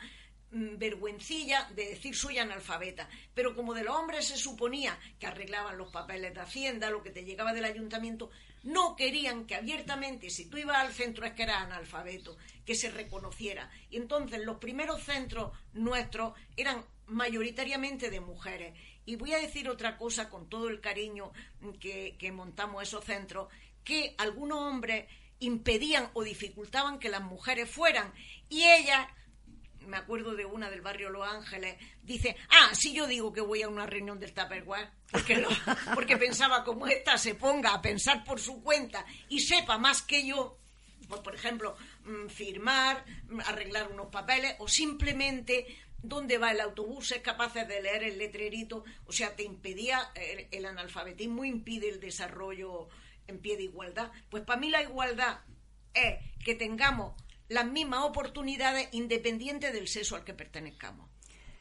mm, 0.51 0.79
vergüencilla 0.79 1.69
de 1.77 1.91
decir 1.91 2.17
soy 2.17 2.39
analfabeta, 2.39 3.09
pero 3.35 3.55
como 3.55 3.75
de 3.75 3.85
los 3.85 3.95
hombres 3.95 4.27
se 4.27 4.37
suponía 4.37 4.99
que 5.19 5.27
arreglaban 5.27 5.79
los 5.79 5.93
papeles 5.93 6.35
de 6.35 6.41
Hacienda, 6.41 6.91
lo 6.91 7.03
que 7.03 7.11
te 7.11 7.25
llegaba 7.25 7.53
del 7.53 7.67
ayuntamiento, 7.67 8.31
no 8.63 8.97
querían 8.97 9.47
que 9.47 9.55
abiertamente, 9.55 10.31
si 10.31 10.47
tú 10.47 10.59
ibas 10.59 10.79
al 10.79 10.93
centro 10.93 11.25
es 11.25 11.33
que 11.33 11.45
eras 11.45 11.63
analfabeto, 11.63 12.37
que 12.65 12.75
se 12.75 12.91
reconociera. 12.91 13.71
Y 13.91 13.97
entonces 13.97 14.45
los 14.45 14.59
primeros 14.59 15.03
centros 15.03 15.53
nuestros 15.73 16.35
eran 16.57 16.85
mayoritariamente 17.07 18.11
de 18.11 18.21
mujeres. 18.21 18.79
Y 19.07 19.17
voy 19.17 19.33
a 19.33 19.39
decir 19.39 19.69
otra 19.69 19.97
cosa 19.97 20.29
con 20.29 20.49
todo 20.49 20.69
el 20.69 20.81
cariño 20.81 21.33
que, 21.81 22.17
que 22.19 22.33
montamos 22.33 22.83
esos 22.83 23.05
centros, 23.05 23.49
que 23.83 24.15
algunos 24.19 24.59
hombres 24.61 25.07
impedían 25.41 26.11
o 26.15 26.23
dificultaban 26.23 26.99
que 26.99 27.09
las 27.09 27.23
mujeres 27.23 27.69
fueran. 27.69 28.13
Y 28.49 28.63
ella, 28.65 29.09
me 29.87 29.97
acuerdo 29.97 30.37
de 30.37 30.45
una 30.45 30.71
del 30.71 30.83
barrio 30.83 31.11
Los 31.11 31.27
Ángeles, 31.27 31.77
dice, 32.03 32.37
ah, 32.51 32.71
si 32.75 32.93
yo 32.93 33.07
digo 33.07 33.33
que 33.33 33.41
voy 33.41 33.63
a 33.63 33.69
una 33.69 33.87
reunión 33.87 34.21
del 34.21 34.33
Tupperware, 34.33 34.91
porque, 35.11 35.45
porque 35.95 36.17
pensaba 36.17 36.63
como 36.65 36.87
esta 36.87 37.19
se 37.19 37.35
ponga 37.35 37.75
a 37.75 37.83
pensar 37.83 38.23
por 38.25 38.39
su 38.39 38.63
cuenta 38.63 39.05
y 39.29 39.41
sepa 39.41 39.79
más 39.79 40.03
que 40.03 40.27
yo, 40.27 40.59
pues, 41.09 41.23
por 41.23 41.35
ejemplo, 41.35 41.77
mm, 42.05 42.29
firmar, 42.29 43.05
mm, 43.29 43.41
arreglar 43.47 43.91
unos 43.91 44.07
papeles 44.09 44.55
o 44.59 44.69
simplemente 44.69 45.67
dónde 46.03 46.39
va 46.39 46.53
el 46.53 46.61
autobús, 46.61 47.13
es 47.13 47.21
capaz 47.21 47.55
de 47.55 47.83
leer 47.83 48.05
el 48.05 48.19
letrerito, 48.19 48.85
o 49.05 49.13
sea, 49.13 49.35
te 49.37 49.43
impedía, 49.43 50.11
el, 50.15 50.49
el 50.51 50.67
analfabetismo 50.67 51.45
impide 51.45 51.89
el 51.89 52.01
desarrollo 52.01 52.89
en 53.31 53.39
pie 53.39 53.57
de 53.57 53.65
igualdad. 53.65 54.13
Pues 54.29 54.45
para 54.45 54.61
mí 54.61 54.71
la 54.71 54.83
igualdad 54.83 55.41
es 55.95 56.19
que 56.45 56.55
tengamos 56.55 57.15
las 57.49 57.67
mismas 57.67 58.05
oportunidades 58.05 58.89
independientes 58.93 59.73
del 59.73 59.89
sexo 59.89 60.17
al 60.17 60.25
que 60.25 60.35
pertenezcamos. 60.35 61.11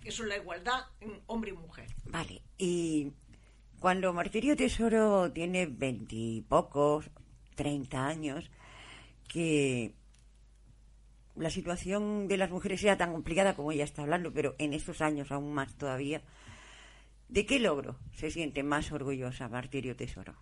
Eso 0.04 0.24
es 0.24 0.30
la 0.30 0.38
igualdad 0.38 0.86
hombre 1.28 1.52
y 1.52 1.54
mujer. 1.54 1.88
Vale, 2.06 2.42
y 2.58 3.12
cuando 3.80 4.14
Martirio 4.14 4.56
Tesoro 4.56 5.32
tiene 5.32 5.66
veintipocos, 5.66 7.10
treinta 7.56 8.08
años, 8.08 8.50
que 9.28 9.94
la 11.36 11.50
situación 11.50 12.28
de 12.28 12.38
las 12.38 12.52
mujeres 12.52 12.82
sea 12.82 12.98
tan 12.98 13.12
complicada 13.12 13.56
como 13.56 13.72
ella 13.72 13.84
está 13.84 14.02
hablando, 14.02 14.34
pero 14.34 14.56
en 14.58 14.74
estos 14.74 15.02
años 15.02 15.32
aún 15.32 15.54
más 15.54 15.76
todavía, 15.76 16.22
¿de 17.30 17.46
qué 17.46 17.60
logro 17.60 17.98
se 18.14 18.32
siente 18.32 18.64
más 18.64 18.92
orgullosa 18.92 19.48
Martirio 19.48 19.96
Tesoro? 19.96 20.36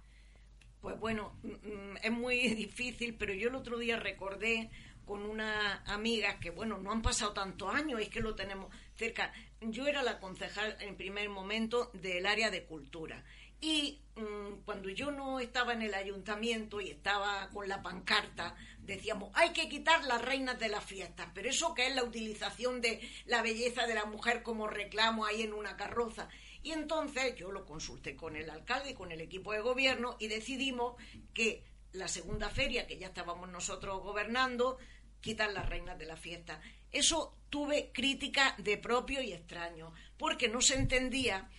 Pues 0.87 1.01
bueno, 1.01 1.33
mm, 1.43 1.49
mm, 1.49 1.97
es 2.01 2.11
muy 2.11 2.47
difícil, 2.55 3.15
pero 3.15 3.33
yo 3.33 3.49
el 3.49 3.55
otro 3.55 3.77
día 3.77 3.97
recordé 3.97 4.69
con 5.05 5.23
una 5.23 5.83
amiga 5.85 6.39
que, 6.39 6.49
bueno, 6.49 6.77
no 6.77 6.93
han 6.93 7.01
pasado 7.01 7.33
tantos 7.33 7.75
años, 7.75 7.99
es 7.99 8.07
que 8.07 8.21
lo 8.21 8.35
tenemos 8.35 8.73
cerca. 8.95 9.33
Yo 9.59 9.85
era 9.85 10.01
la 10.01 10.17
concejal 10.21 10.77
en 10.79 10.95
primer 10.95 11.27
momento 11.27 11.91
del 11.93 12.25
área 12.25 12.49
de 12.51 12.63
cultura. 12.63 13.21
Y 13.59 13.99
mm, 14.15 14.63
cuando 14.63 14.87
yo 14.89 15.11
no 15.11 15.41
estaba 15.41 15.73
en 15.73 15.81
el 15.81 15.93
ayuntamiento 15.93 16.79
y 16.79 16.91
estaba 16.91 17.49
con 17.49 17.67
la 17.67 17.81
pancarta, 17.81 18.55
decíamos, 18.79 19.31
hay 19.33 19.49
que 19.49 19.67
quitar 19.67 20.05
las 20.05 20.21
reinas 20.21 20.57
de 20.57 20.69
las 20.69 20.85
fiestas, 20.85 21.27
pero 21.33 21.49
eso 21.49 21.73
que 21.73 21.87
es 21.87 21.95
la 21.95 22.05
utilización 22.05 22.79
de 22.79 23.01
la 23.25 23.41
belleza 23.41 23.87
de 23.87 23.95
la 23.95 24.05
mujer 24.05 24.41
como 24.41 24.67
reclamo 24.67 25.25
ahí 25.25 25.41
en 25.41 25.51
una 25.51 25.75
carroza. 25.75 26.29
Y 26.67 26.73
entonces 26.73 27.33
yo 27.37 27.49
lo 27.49 27.65
consulté 27.65 28.17
con 28.17 28.35
el 28.35 28.49
alcalde 28.49 28.89
y 28.89 28.93
con 28.93 29.13
el 29.13 29.21
equipo 29.21 29.53
de 29.53 29.61
gobierno 29.61 30.17
y 30.19 30.27
decidimos 30.27 30.95
que 31.33 31.63
la 31.93 32.09
segunda 32.09 32.49
feria, 32.49 32.85
que 32.85 32.97
ya 32.97 33.07
estábamos 33.07 33.47
nosotros 33.47 34.03
gobernando, 34.03 34.77
quitar 35.21 35.49
las 35.53 35.69
reinas 35.69 35.97
de 35.97 36.07
la 36.07 36.17
fiesta. 36.17 36.59
Eso 36.91 37.37
tuve 37.49 37.93
crítica 37.93 38.53
de 38.57 38.77
propio 38.77 39.21
y 39.21 39.31
extraño, 39.31 39.93
porque 40.17 40.49
no 40.49 40.59
se 40.59 40.75
entendía 40.75 41.49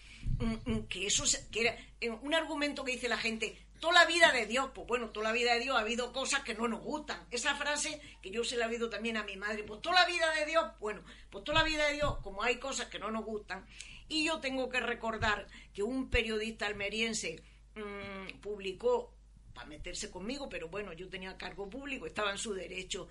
mm, 0.40 0.72
mm, 0.72 0.88
que 0.88 1.06
eso 1.06 1.24
que 1.50 1.62
era 1.62 1.76
eh, 2.02 2.10
un 2.10 2.34
argumento 2.34 2.84
que 2.84 2.92
dice 2.92 3.08
la 3.08 3.16
gente, 3.16 3.56
toda 3.80 3.94
la 3.94 4.04
vida 4.04 4.30
de 4.32 4.44
Dios, 4.44 4.72
pues 4.74 4.86
bueno, 4.86 5.08
toda 5.08 5.28
la 5.28 5.32
vida 5.32 5.54
de 5.54 5.60
Dios 5.60 5.74
ha 5.74 5.80
habido 5.80 6.12
cosas 6.12 6.42
que 6.42 6.54
no 6.54 6.68
nos 6.68 6.82
gustan. 6.82 7.26
Esa 7.30 7.54
frase 7.54 7.98
que 8.20 8.30
yo 8.30 8.44
se 8.44 8.58
la 8.58 8.66
he 8.66 8.68
oído 8.68 8.90
también 8.90 9.16
a 9.16 9.24
mi 9.24 9.38
madre, 9.38 9.64
pues 9.64 9.80
toda 9.80 10.02
la 10.02 10.06
vida 10.06 10.30
de 10.34 10.44
Dios, 10.44 10.66
bueno, 10.80 11.02
pues 11.30 11.44
toda 11.44 11.60
la 11.60 11.64
vida 11.64 11.86
de 11.86 11.94
Dios, 11.94 12.18
como 12.18 12.42
hay 12.42 12.56
cosas 12.56 12.88
que 12.88 12.98
no 12.98 13.10
nos 13.10 13.24
gustan. 13.24 13.64
Y 14.08 14.24
yo 14.24 14.40
tengo 14.40 14.68
que 14.68 14.80
recordar 14.80 15.46
que 15.72 15.82
un 15.82 16.10
periodista 16.10 16.66
almeriense 16.66 17.42
mm, 17.74 18.40
publicó 18.40 19.14
para 19.52 19.66
meterse 19.66 20.10
conmigo, 20.10 20.48
pero 20.48 20.68
bueno, 20.68 20.92
yo 20.92 21.08
tenía 21.08 21.36
cargo 21.36 21.68
público, 21.68 22.06
estaba 22.06 22.30
en 22.30 22.38
su 22.38 22.54
derecho, 22.54 23.08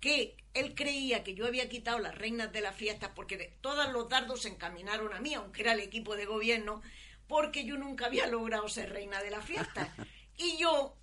que 0.00 0.36
él 0.52 0.74
creía 0.74 1.24
que 1.24 1.34
yo 1.34 1.46
había 1.46 1.68
quitado 1.68 1.98
las 1.98 2.14
reinas 2.14 2.52
de 2.52 2.60
la 2.60 2.72
fiesta 2.72 3.14
porque 3.14 3.56
todos 3.60 3.90
los 3.92 4.08
dardos 4.08 4.42
se 4.42 4.48
encaminaron 4.48 5.14
a 5.14 5.20
mí, 5.20 5.34
aunque 5.34 5.62
era 5.62 5.72
el 5.72 5.80
equipo 5.80 6.16
de 6.16 6.26
gobierno, 6.26 6.82
porque 7.26 7.64
yo 7.64 7.78
nunca 7.78 8.06
había 8.06 8.26
logrado 8.26 8.68
ser 8.68 8.90
reina 8.90 9.22
de 9.22 9.30
la 9.30 9.40
fiesta. 9.40 9.94
Y 10.36 10.56
yo 10.56 10.96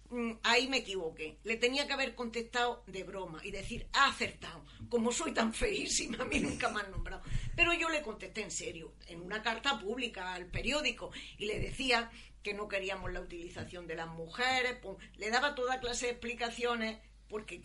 ahí 0.44 0.68
me 0.68 0.78
equivoqué. 0.78 1.38
Le 1.44 1.58
tenía 1.58 1.88
que 1.88 1.94
haber 1.94 2.16
contestado 2.16 2.84
de 2.88 3.04
broma 3.04 3.40
y 3.44 3.52
decir, 3.52 3.88
ha 3.94 4.10
acertado. 4.10 4.66
Como 4.90 5.12
soy 5.12 5.34
tan 5.34 5.54
feísima, 5.54 6.24
a 6.24 6.26
mí 6.26 6.40
nunca 6.40 6.70
me 6.70 6.82
han 6.82 6.92
nombrado. 6.92 7.22
Pero 7.56 7.74
yo 7.74 7.90
le 7.90 8.02
contesté 8.02 8.42
en 8.42 8.52
serio, 8.52 8.94
en 9.08 9.22
una 9.22 9.42
carta 9.42 9.80
pública 9.80 10.34
al 10.34 10.48
periódico, 10.48 11.12
y 11.38 11.46
le 11.46 11.60
decía 11.60 12.12
que 12.44 12.54
no 12.54 12.68
queríamos 12.68 13.12
la 13.12 13.22
utilización 13.22 13.88
de 13.88 13.96
las 13.96 14.08
mujeres. 14.08 14.78
le 15.18 15.30
daba 15.30 15.56
toda 15.56 15.80
clase 15.80 16.08
de 16.08 16.12
explicaciones 16.14 16.98
porque 17.28 17.62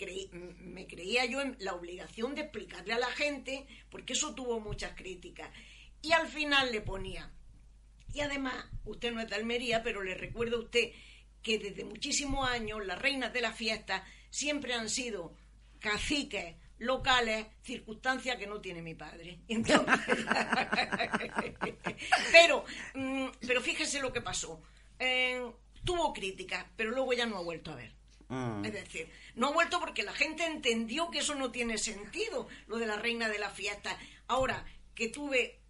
me 0.60 0.86
creía 0.86 1.24
yo 1.24 1.40
en 1.40 1.56
la 1.58 1.74
obligación 1.74 2.36
de 2.36 2.42
explicarle 2.42 2.92
a 2.92 3.00
la 3.00 3.10
gente, 3.10 3.66
porque 3.90 4.12
eso 4.12 4.32
tuvo 4.32 4.60
muchas 4.60 4.94
críticas. 4.94 5.50
Y 6.02 6.12
al 6.12 6.28
final 6.28 6.70
le 6.70 6.82
ponía, 6.82 7.32
y 8.14 8.20
además, 8.20 8.54
usted 8.84 9.12
no 9.12 9.20
es 9.20 9.28
de 9.28 9.34
Almería, 9.34 9.82
pero 9.82 10.02
le 10.02 10.14
recuerdo 10.14 10.56
a 10.56 10.60
usted 10.60 10.92
que 11.46 11.58
desde 11.60 11.84
muchísimos 11.84 12.50
años 12.50 12.84
las 12.84 12.98
reinas 12.98 13.32
de 13.32 13.40
la 13.40 13.52
fiesta 13.52 14.04
siempre 14.30 14.74
han 14.74 14.90
sido 14.90 15.32
caciques 15.78 16.56
locales, 16.78 17.46
circunstancias 17.62 18.36
que 18.36 18.48
no 18.48 18.60
tiene 18.60 18.82
mi 18.82 18.96
padre. 18.96 19.38
pero, 22.32 22.64
mm, 22.94 23.26
pero 23.46 23.60
fíjese 23.60 24.00
lo 24.00 24.12
que 24.12 24.22
pasó. 24.22 24.60
Eh, 24.98 25.40
tuvo 25.84 26.12
críticas, 26.12 26.66
pero 26.74 26.90
luego 26.90 27.12
ya 27.12 27.26
no 27.26 27.36
ha 27.36 27.42
vuelto 27.42 27.70
a 27.70 27.76
ver. 27.76 27.94
Mm. 28.26 28.64
Es 28.64 28.72
decir, 28.72 29.08
no 29.36 29.46
ha 29.46 29.52
vuelto 29.52 29.78
porque 29.78 30.02
la 30.02 30.14
gente 30.14 30.46
entendió 30.46 31.12
que 31.12 31.20
eso 31.20 31.36
no 31.36 31.52
tiene 31.52 31.78
sentido, 31.78 32.48
lo 32.66 32.78
de 32.78 32.86
la 32.86 32.96
reina 32.96 33.28
de 33.28 33.38
la 33.38 33.50
fiesta. 33.50 33.96
Ahora, 34.26 34.64
que 34.96 35.10
tuve, 35.10 35.60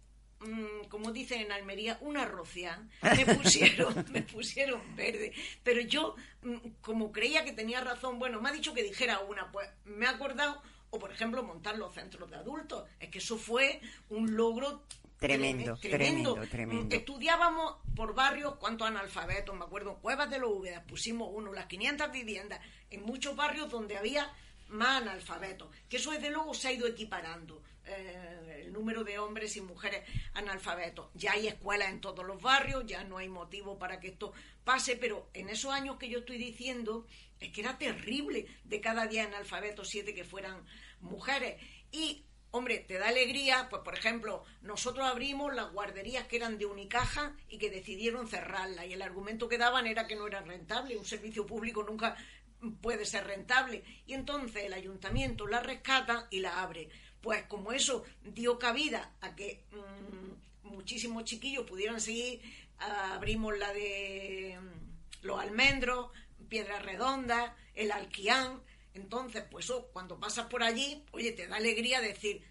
mm, 0.47 0.87
como 0.89 1.11
dicen 1.11 1.41
en 1.41 1.51
Almería, 1.51 1.97
una 2.01 2.25
rocia, 2.25 2.87
me 3.01 3.25
pusieron, 3.35 4.05
me 4.11 4.21
pusieron 4.21 4.95
verde. 4.95 5.33
Pero 5.63 5.81
yo, 5.81 6.15
mm, 6.43 6.55
como 6.81 7.11
creía 7.11 7.43
que 7.43 7.53
tenía 7.53 7.81
razón, 7.81 8.19
bueno, 8.19 8.41
me 8.41 8.49
ha 8.49 8.53
dicho 8.53 8.73
que 8.73 8.83
dijera 8.83 9.19
una, 9.19 9.51
pues 9.51 9.69
me 9.85 10.05
he 10.05 10.09
acordado, 10.09 10.61
o 10.89 10.99
por 10.99 11.11
ejemplo, 11.11 11.43
montar 11.43 11.77
los 11.77 11.93
centros 11.93 12.29
de 12.29 12.37
adultos. 12.37 12.85
Es 12.99 13.09
que 13.09 13.19
eso 13.19 13.37
fue 13.37 13.81
un 14.09 14.35
logro 14.35 14.83
Tremendo, 15.19 15.75
tremendo, 15.77 16.35
tremendo, 16.47 16.95
Estudiábamos 16.95 17.77
por 17.95 18.13
barrios 18.13 18.55
cuántos 18.57 18.87
analfabetos, 18.87 19.55
me 19.55 19.65
acuerdo, 19.65 19.93
en 19.93 19.95
Cuevas 19.97 20.29
de 20.29 20.37
los 20.37 20.51
Úbedas 20.51 20.83
pusimos 20.83 21.29
uno, 21.33 21.51
las 21.51 21.65
500 21.65 22.11
viviendas, 22.11 22.59
en 22.91 23.01
muchos 23.01 23.35
barrios 23.35 23.71
donde 23.71 23.97
había 23.97 24.31
más 24.69 25.01
analfabetos, 25.01 25.69
que 25.89 25.97
eso 25.97 26.11
desde 26.11 26.29
luego 26.29 26.53
se 26.53 26.67
ha 26.67 26.71
ido 26.71 26.85
equiparando, 26.85 27.63
eh, 27.87 28.63
el 28.65 28.73
número 28.73 29.03
de 29.03 29.19
hombres 29.19 29.55
y 29.57 29.61
mujeres 29.61 30.03
analfabetos. 30.33 31.09
Ya 31.13 31.33
hay 31.33 31.47
escuelas 31.47 31.89
en 31.89 32.01
todos 32.01 32.25
los 32.25 32.41
barrios, 32.41 32.85
ya 32.85 33.03
no 33.03 33.17
hay 33.17 33.29
motivo 33.29 33.77
para 33.77 33.99
que 33.99 34.09
esto 34.09 34.33
pase, 34.63 34.97
pero 34.97 35.29
en 35.33 35.49
esos 35.49 35.71
años 35.71 35.97
que 35.97 36.09
yo 36.09 36.19
estoy 36.19 36.37
diciendo, 36.37 37.05
es 37.39 37.51
que 37.51 37.61
era 37.61 37.77
terrible 37.77 38.47
de 38.63 38.81
cada 38.81 39.07
día 39.07 39.25
analfabetos, 39.25 39.89
siete 39.89 40.13
que 40.13 40.23
fueran 40.23 40.65
mujeres. 41.01 41.61
Y 41.91 42.23
Hombre, 42.51 42.79
te 42.79 42.97
da 42.97 43.09
alegría, 43.09 43.67
pues 43.69 43.81
por 43.83 43.93
ejemplo, 43.93 44.43
nosotros 44.61 45.05
abrimos 45.05 45.53
las 45.53 45.71
guarderías 45.73 46.27
que 46.27 46.37
eran 46.37 46.57
de 46.57 46.65
Unicaja 46.65 47.35
y 47.49 47.57
que 47.57 47.69
decidieron 47.69 48.27
cerrarla 48.27 48.85
y 48.85 48.93
el 48.93 49.01
argumento 49.01 49.49
que 49.49 49.57
daban 49.57 49.85
era 49.85 50.07
que 50.07 50.15
no 50.15 50.27
era 50.27 50.41
rentable, 50.41 50.97
un 50.97 51.05
servicio 51.05 51.45
público 51.45 51.83
nunca 51.83 52.15
puede 52.81 53.05
ser 53.05 53.27
rentable 53.27 53.83
y 54.05 54.13
entonces 54.13 54.63
el 54.63 54.73
ayuntamiento 54.73 55.45
la 55.45 55.59
rescata 55.59 56.27
y 56.31 56.39
la 56.39 56.61
abre. 56.61 56.89
Pues 57.27 57.43
como 57.43 57.73
eso 57.73 58.05
dio 58.23 58.57
cabida 58.57 59.11
a 59.19 59.35
que 59.35 59.65
mm, 59.73 60.69
muchísimos 60.69 61.25
chiquillos 61.25 61.65
pudieran 61.65 61.99
seguir, 61.99 62.39
abrimos 62.77 63.57
la 63.57 63.73
de 63.73 64.57
mm, 64.57 65.25
los 65.25 65.37
almendros, 65.37 66.09
Piedras 66.47 66.85
Redondas, 66.85 67.51
el 67.75 67.91
Alquián, 67.91 68.61
entonces, 68.93 69.43
pues 69.51 69.65
eso, 69.65 69.89
cuando 69.91 70.17
pasas 70.17 70.45
por 70.45 70.63
allí, 70.63 71.03
oye, 71.11 71.33
te 71.33 71.47
da 71.47 71.57
alegría 71.57 71.99
decir, 71.99 72.41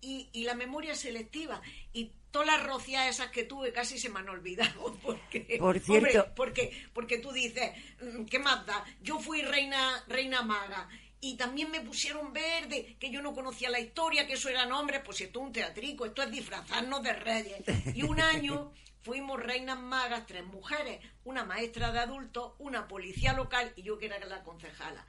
y, 0.00 0.30
y 0.32 0.44
la 0.44 0.54
memoria 0.54 0.94
selectiva, 0.94 1.60
y 1.92 2.10
todas 2.30 2.46
las 2.46 2.64
rocias 2.64 3.06
esas 3.06 3.30
que 3.30 3.44
tuve 3.44 3.72
casi 3.72 3.98
se 3.98 4.08
me 4.08 4.20
han 4.20 4.28
olvidado, 4.30 4.96
porque, 5.02 5.58
por 5.58 5.78
cierto, 5.78 6.32
porque, 6.34 6.88
porque 6.94 7.18
tú 7.18 7.30
dices, 7.30 7.72
mm, 8.00 8.24
¿qué 8.24 8.38
más 8.38 8.64
da? 8.64 8.84
Yo 9.02 9.20
fui 9.20 9.42
reina, 9.42 10.02
reina 10.08 10.40
maga, 10.40 10.88
y 11.24 11.36
también 11.36 11.70
me 11.70 11.80
pusieron 11.80 12.34
verde, 12.34 12.96
que 13.00 13.10
yo 13.10 13.22
no 13.22 13.32
conocía 13.32 13.70
la 13.70 13.80
historia, 13.80 14.26
que 14.26 14.34
eso 14.34 14.50
eran 14.50 14.70
hombres, 14.72 15.00
pues 15.02 15.22
esto 15.22 15.40
es 15.40 15.46
un 15.46 15.52
teatrico, 15.52 16.04
esto 16.04 16.22
es 16.22 16.30
disfrazarnos 16.30 17.02
de 17.02 17.14
reyes. 17.14 17.62
Y 17.94 18.02
un 18.02 18.20
año 18.20 18.74
fuimos 19.00 19.42
reinas 19.42 19.78
magas, 19.78 20.26
tres 20.26 20.44
mujeres, 20.44 21.00
una 21.24 21.42
maestra 21.42 21.92
de 21.92 22.00
adultos, 22.00 22.52
una 22.58 22.86
policía 22.86 23.32
local 23.32 23.72
y 23.74 23.82
yo 23.82 23.96
que 23.96 24.04
era 24.04 24.18
la 24.18 24.42
concejala. 24.42 25.06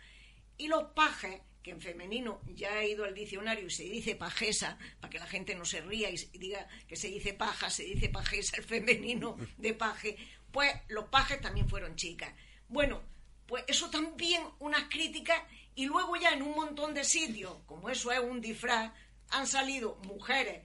Y 0.58 0.70
los 0.70 0.86
pajes, 0.94 1.42
que 1.62 1.72
en 1.72 1.82
femenino 1.82 2.40
ya 2.46 2.80
he 2.80 2.92
ido 2.92 3.04
al 3.04 3.14
diccionario 3.14 3.66
y 3.68 3.72
se 3.72 3.84
dice 3.84 4.16
pajesa, 4.16 4.78
para 5.02 5.12
que 5.12 5.20
la 5.20 5.28
gente 5.28 5.54
no 5.54 5.66
se 5.66 5.82
ría 5.82 6.10
y 6.10 6.16
diga 6.38 6.66
que 6.88 6.96
se 6.96 7.10
dice 7.10 7.34
paja, 7.34 7.70
se 7.70 7.84
dice 7.84 8.08
pajesa, 8.08 8.56
el 8.56 8.64
femenino 8.64 9.36
de 9.58 9.74
paje, 9.74 10.16
pues 10.50 10.74
los 10.88 11.10
pajes 11.10 11.42
también 11.42 11.68
fueron 11.68 11.98
chicas. 11.98 12.34
Bueno, 12.70 13.04
pues 13.48 13.66
eso 13.68 13.90
también 13.90 14.44
unas 14.60 14.86
críticas 14.86 15.42
y 15.76 15.86
luego 15.86 16.16
ya 16.16 16.32
en 16.32 16.42
un 16.42 16.56
montón 16.56 16.94
de 16.94 17.04
sitios, 17.04 17.54
como 17.66 17.90
eso 17.90 18.12
es 18.12 18.20
un 18.20 18.40
disfraz, 18.40 18.94
han 19.30 19.46
salido 19.46 19.96
mujeres. 20.04 20.64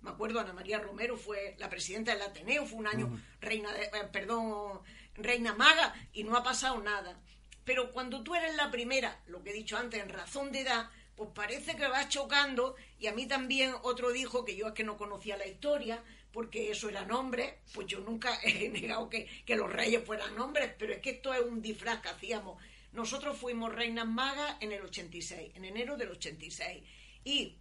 Me 0.00 0.10
acuerdo, 0.10 0.40
Ana 0.40 0.54
María 0.54 0.78
Romero 0.78 1.16
fue 1.16 1.54
la 1.58 1.68
presidenta 1.68 2.12
del 2.12 2.22
Ateneo, 2.22 2.64
fue 2.64 2.78
un 2.78 2.86
año 2.86 3.22
reina, 3.40 3.70
de, 3.72 3.84
eh, 3.84 4.08
perdón, 4.10 4.80
reina 5.14 5.54
maga 5.54 5.94
y 6.14 6.24
no 6.24 6.34
ha 6.36 6.42
pasado 6.42 6.80
nada. 6.80 7.20
Pero 7.64 7.92
cuando 7.92 8.22
tú 8.22 8.34
eres 8.34 8.56
la 8.56 8.70
primera, 8.70 9.20
lo 9.26 9.42
que 9.42 9.50
he 9.50 9.54
dicho 9.54 9.76
antes, 9.76 10.02
en 10.02 10.08
razón 10.08 10.50
de 10.50 10.60
edad, 10.60 10.90
pues 11.14 11.30
parece 11.34 11.76
que 11.76 11.86
vas 11.86 12.08
chocando. 12.08 12.74
Y 12.98 13.06
a 13.06 13.12
mí 13.12 13.26
también 13.26 13.74
otro 13.82 14.10
dijo 14.10 14.44
que 14.44 14.56
yo 14.56 14.68
es 14.68 14.72
que 14.72 14.82
no 14.82 14.96
conocía 14.96 15.36
la 15.36 15.46
historia, 15.46 16.02
porque 16.32 16.70
eso 16.70 16.88
eran 16.88 17.12
hombres. 17.12 17.54
Pues 17.74 17.86
yo 17.86 18.00
nunca 18.00 18.36
he 18.42 18.70
negado 18.70 19.10
que, 19.10 19.26
que 19.44 19.56
los 19.56 19.70
reyes 19.70 20.04
fueran 20.04 20.38
hombres, 20.40 20.72
pero 20.78 20.94
es 20.94 21.00
que 21.00 21.10
esto 21.10 21.32
es 21.34 21.42
un 21.42 21.60
disfraz 21.60 22.00
que 22.00 22.08
hacíamos. 22.08 22.58
Nosotros 22.92 23.38
fuimos 23.38 23.74
reinas 23.74 24.06
magas 24.06 24.56
en 24.60 24.72
el 24.72 24.82
86, 24.82 25.52
en 25.54 25.64
enero 25.64 25.96
del 25.96 26.10
86. 26.10 26.82
Y 27.24 27.56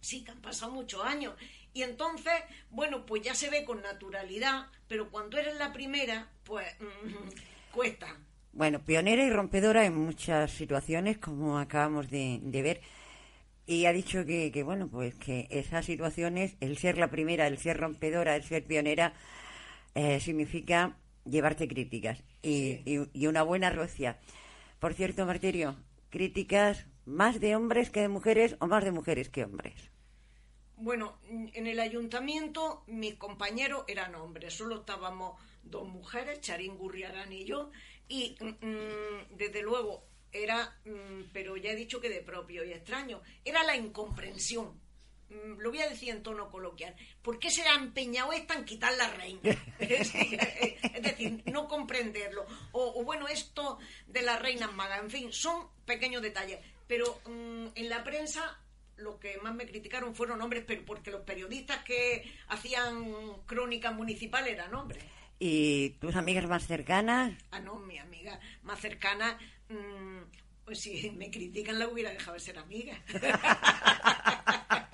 sí, 0.00 0.24
que 0.24 0.32
han 0.32 0.40
pasado 0.40 0.72
muchos 0.72 1.04
años. 1.04 1.34
Y 1.72 1.82
entonces, 1.82 2.32
bueno, 2.70 3.04
pues 3.06 3.22
ya 3.22 3.34
se 3.34 3.50
ve 3.50 3.64
con 3.64 3.82
naturalidad, 3.82 4.66
pero 4.88 5.10
cuando 5.10 5.38
eres 5.38 5.56
la 5.56 5.72
primera, 5.72 6.28
pues 6.44 6.66
mm, 6.80 7.72
cuesta. 7.72 8.16
Bueno, 8.52 8.82
pionera 8.82 9.22
y 9.22 9.30
rompedora 9.30 9.84
en 9.84 9.94
muchas 9.94 10.50
situaciones, 10.50 11.18
como 11.18 11.58
acabamos 11.58 12.08
de, 12.10 12.40
ver. 12.62 12.80
Y 13.66 13.84
ha 13.84 13.92
dicho 13.92 14.24
que, 14.24 14.50
que, 14.50 14.62
bueno, 14.62 14.88
pues 14.88 15.14
que 15.16 15.46
esas 15.50 15.84
situaciones, 15.84 16.56
el 16.60 16.78
ser 16.78 16.96
la 16.96 17.10
primera, 17.10 17.46
el 17.46 17.58
ser 17.58 17.76
rompedora, 17.76 18.34
el 18.34 18.42
ser 18.42 18.64
pionera, 18.64 19.12
eh, 19.94 20.20
significa 20.20 20.96
llevarte 21.24 21.68
críticas 21.68 22.22
y, 22.42 22.80
y, 22.90 23.08
y 23.12 23.26
una 23.26 23.42
buena 23.42 23.70
rocia. 23.70 24.18
Por 24.78 24.94
cierto, 24.94 25.24
Martirio, 25.26 25.76
críticas 26.10 26.86
más 27.04 27.40
de 27.40 27.56
hombres 27.56 27.90
que 27.90 28.00
de 28.00 28.08
mujeres 28.08 28.56
o 28.60 28.66
más 28.66 28.84
de 28.84 28.92
mujeres 28.92 29.30
que 29.30 29.44
hombres. 29.44 29.90
Bueno, 30.76 31.18
en 31.30 31.66
el 31.66 31.80
ayuntamiento 31.80 32.84
mis 32.86 33.14
compañeros 33.14 33.84
eran 33.88 34.14
hombres, 34.14 34.52
solo 34.52 34.80
estábamos 34.80 35.40
dos 35.62 35.88
mujeres, 35.88 36.40
Charín 36.42 36.76
Gurriarán 36.76 37.32
y 37.32 37.44
yo, 37.44 37.70
y 38.08 38.36
mm, 38.40 39.36
desde 39.36 39.62
luego 39.62 40.04
era, 40.32 40.78
mm, 40.84 41.30
pero 41.32 41.56
ya 41.56 41.70
he 41.70 41.76
dicho 41.76 42.00
que 42.00 42.10
de 42.10 42.20
propio 42.20 42.62
y 42.64 42.72
extraño, 42.72 43.22
era 43.44 43.62
la 43.62 43.76
incomprensión. 43.76 44.78
Mm, 45.28 45.58
lo 45.58 45.70
voy 45.70 45.80
a 45.80 45.88
decir 45.88 46.10
en 46.10 46.22
tono 46.22 46.48
coloquial. 46.50 46.94
¿Por 47.22 47.38
qué 47.38 47.50
se 47.50 47.62
ha 47.62 47.74
empeñado 47.74 48.32
esta 48.32 48.54
en 48.54 48.64
quitar 48.64 48.94
la 48.96 49.08
reina? 49.08 49.40
es, 49.78 50.12
decir, 51.02 51.42
no 51.46 51.68
comprenderlo. 51.68 52.46
O, 52.72 53.02
bueno, 53.04 53.28
esto 53.28 53.78
de 54.06 54.22
las 54.22 54.40
reinas 54.40 54.72
magas, 54.74 55.00
en 55.00 55.10
fin, 55.10 55.32
son 55.32 55.68
pequeños 55.84 56.22
detalles. 56.22 56.60
Pero 56.86 57.20
en 57.26 57.88
la 57.88 58.04
prensa 58.04 58.60
lo 58.96 59.18
que 59.18 59.38
más 59.38 59.54
me 59.54 59.66
criticaron 59.66 60.14
fueron 60.14 60.40
hombres, 60.40 60.64
pero 60.66 60.84
porque 60.84 61.10
los 61.10 61.22
periodistas 61.22 61.84
que 61.84 62.32
hacían 62.48 63.42
crónicas 63.44 63.94
municipales 63.94 64.54
eran 64.54 64.74
hombres. 64.74 65.04
¿Y 65.38 65.90
tus 66.00 66.16
amigas 66.16 66.46
más 66.46 66.66
cercanas? 66.66 67.34
Ah, 67.50 67.60
no, 67.60 67.74
mi 67.78 67.98
amiga 67.98 68.40
más 68.62 68.80
cercana, 68.80 69.38
mmm, 69.68 70.22
pues 70.64 70.80
si 70.80 71.10
me 71.10 71.30
critican 71.30 71.78
la 71.78 71.88
hubiera 71.88 72.10
dejado 72.10 72.34
de 72.34 72.40
ser 72.40 72.58
amiga. 72.58 73.02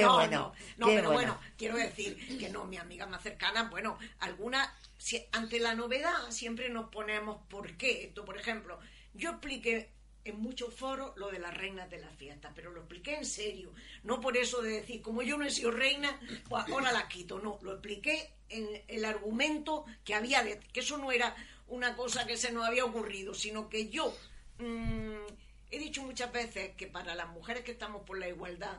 qué 0.00 0.06
bueno. 0.06 0.52
No, 0.76 0.86
pero 0.86 1.12
bueno. 1.12 1.40
quiero 1.56 1.76
decir 1.76 2.38
que 2.38 2.48
no, 2.48 2.64
mi 2.64 2.76
amiga 2.76 3.06
más 3.06 3.22
cercana, 3.22 3.64
bueno, 3.64 3.98
alguna, 4.20 4.74
si, 4.98 5.24
ante 5.32 5.58
la 5.58 5.74
novedad 5.74 6.30
siempre 6.30 6.68
nos 6.68 6.90
ponemos 6.90 7.40
por 7.48 7.76
qué. 7.76 8.04
Esto, 8.04 8.24
por 8.24 8.38
ejemplo, 8.38 8.78
yo 9.14 9.30
expliqué 9.30 9.90
en 10.24 10.40
muchos 10.40 10.72
foros 10.74 11.12
lo 11.16 11.30
de 11.30 11.38
las 11.38 11.54
reinas 11.54 11.90
de 11.90 11.98
la 11.98 12.08
fiesta, 12.08 12.52
pero 12.54 12.70
lo 12.70 12.80
expliqué 12.80 13.16
en 13.16 13.26
serio, 13.26 13.72
no 14.04 14.20
por 14.20 14.36
eso 14.36 14.62
de 14.62 14.80
decir, 14.80 15.02
como 15.02 15.22
yo 15.22 15.36
no 15.36 15.44
he 15.44 15.50
sido 15.50 15.70
reina, 15.70 16.18
pues 16.48 16.64
ahora 16.68 16.92
la 16.92 17.08
quito, 17.08 17.38
no, 17.38 17.58
lo 17.62 17.72
expliqué 17.72 18.32
en 18.48 18.82
el 18.88 19.04
argumento 19.04 19.84
que 20.02 20.14
había, 20.14 20.42
de, 20.42 20.60
que 20.60 20.80
eso 20.80 20.96
no 20.96 21.12
era 21.12 21.36
una 21.68 21.94
cosa 21.94 22.26
que 22.26 22.36
se 22.36 22.52
nos 22.52 22.66
había 22.66 22.84
ocurrido, 22.84 23.34
sino 23.34 23.68
que 23.68 23.90
yo 23.90 24.16
mmm, 24.58 25.24
he 25.70 25.78
dicho 25.78 26.02
muchas 26.02 26.32
veces 26.32 26.74
que 26.76 26.86
para 26.86 27.14
las 27.14 27.28
mujeres 27.28 27.64
que 27.64 27.72
estamos 27.72 28.02
por 28.02 28.18
la 28.18 28.28
igualdad, 28.28 28.78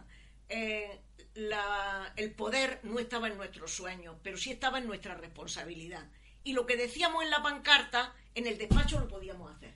eh, 0.49 0.99
la, 1.35 2.13
el 2.15 2.31
poder 2.31 2.79
no 2.83 2.99
estaba 2.99 3.27
en 3.27 3.37
nuestros 3.37 3.71
sueños, 3.71 4.15
pero 4.23 4.37
sí 4.37 4.51
estaba 4.51 4.79
en 4.79 4.87
nuestra 4.87 5.15
responsabilidad. 5.15 6.09
Y 6.43 6.53
lo 6.53 6.65
que 6.65 6.77
decíamos 6.77 7.23
en 7.23 7.29
la 7.29 7.43
pancarta, 7.43 8.15
en 8.33 8.47
el 8.47 8.57
despacho 8.57 8.99
lo 8.99 9.07
podíamos 9.07 9.53
hacer. 9.55 9.73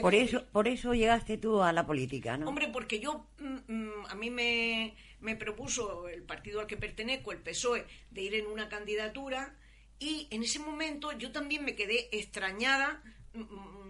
Por 0.00 0.14
eso, 0.14 0.46
por 0.52 0.68
eso 0.68 0.94
llegaste 0.94 1.36
tú 1.36 1.62
a 1.62 1.72
la 1.72 1.86
política, 1.86 2.36
¿no? 2.38 2.48
Hombre, 2.48 2.68
porque 2.68 2.98
yo, 2.98 3.26
mm, 3.38 3.72
mm, 3.72 4.06
a 4.08 4.14
mí 4.14 4.30
me, 4.30 4.96
me 5.20 5.36
propuso 5.36 6.08
el 6.08 6.22
partido 6.22 6.60
al 6.60 6.66
que 6.66 6.78
pertenezco, 6.78 7.30
el 7.32 7.38
PSOE, 7.38 7.86
de 8.10 8.22
ir 8.22 8.34
en 8.34 8.46
una 8.46 8.68
candidatura 8.68 9.54
y 9.98 10.28
en 10.30 10.42
ese 10.42 10.58
momento 10.58 11.12
yo 11.12 11.30
también 11.30 11.64
me 11.64 11.76
quedé 11.76 12.08
extrañada 12.10 13.02
mm, 13.34 13.81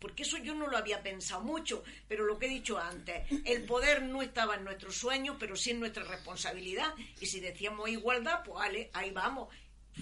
porque 0.00 0.22
eso 0.22 0.38
yo 0.38 0.54
no 0.54 0.66
lo 0.66 0.76
había 0.76 1.02
pensado 1.02 1.42
mucho, 1.42 1.84
pero 2.08 2.24
lo 2.24 2.38
que 2.38 2.46
he 2.46 2.48
dicho 2.48 2.78
antes, 2.78 3.26
el 3.44 3.64
poder 3.64 4.02
no 4.02 4.22
estaba 4.22 4.56
en 4.56 4.64
nuestros 4.64 4.96
sueños, 4.96 5.36
pero 5.38 5.56
sí 5.56 5.70
en 5.70 5.80
nuestra 5.80 6.04
responsabilidad, 6.04 6.94
y 7.20 7.26
si 7.26 7.40
decíamos 7.40 7.88
igualdad, 7.88 8.42
pues 8.44 8.88
ahí 8.92 9.10
vamos. 9.10 9.48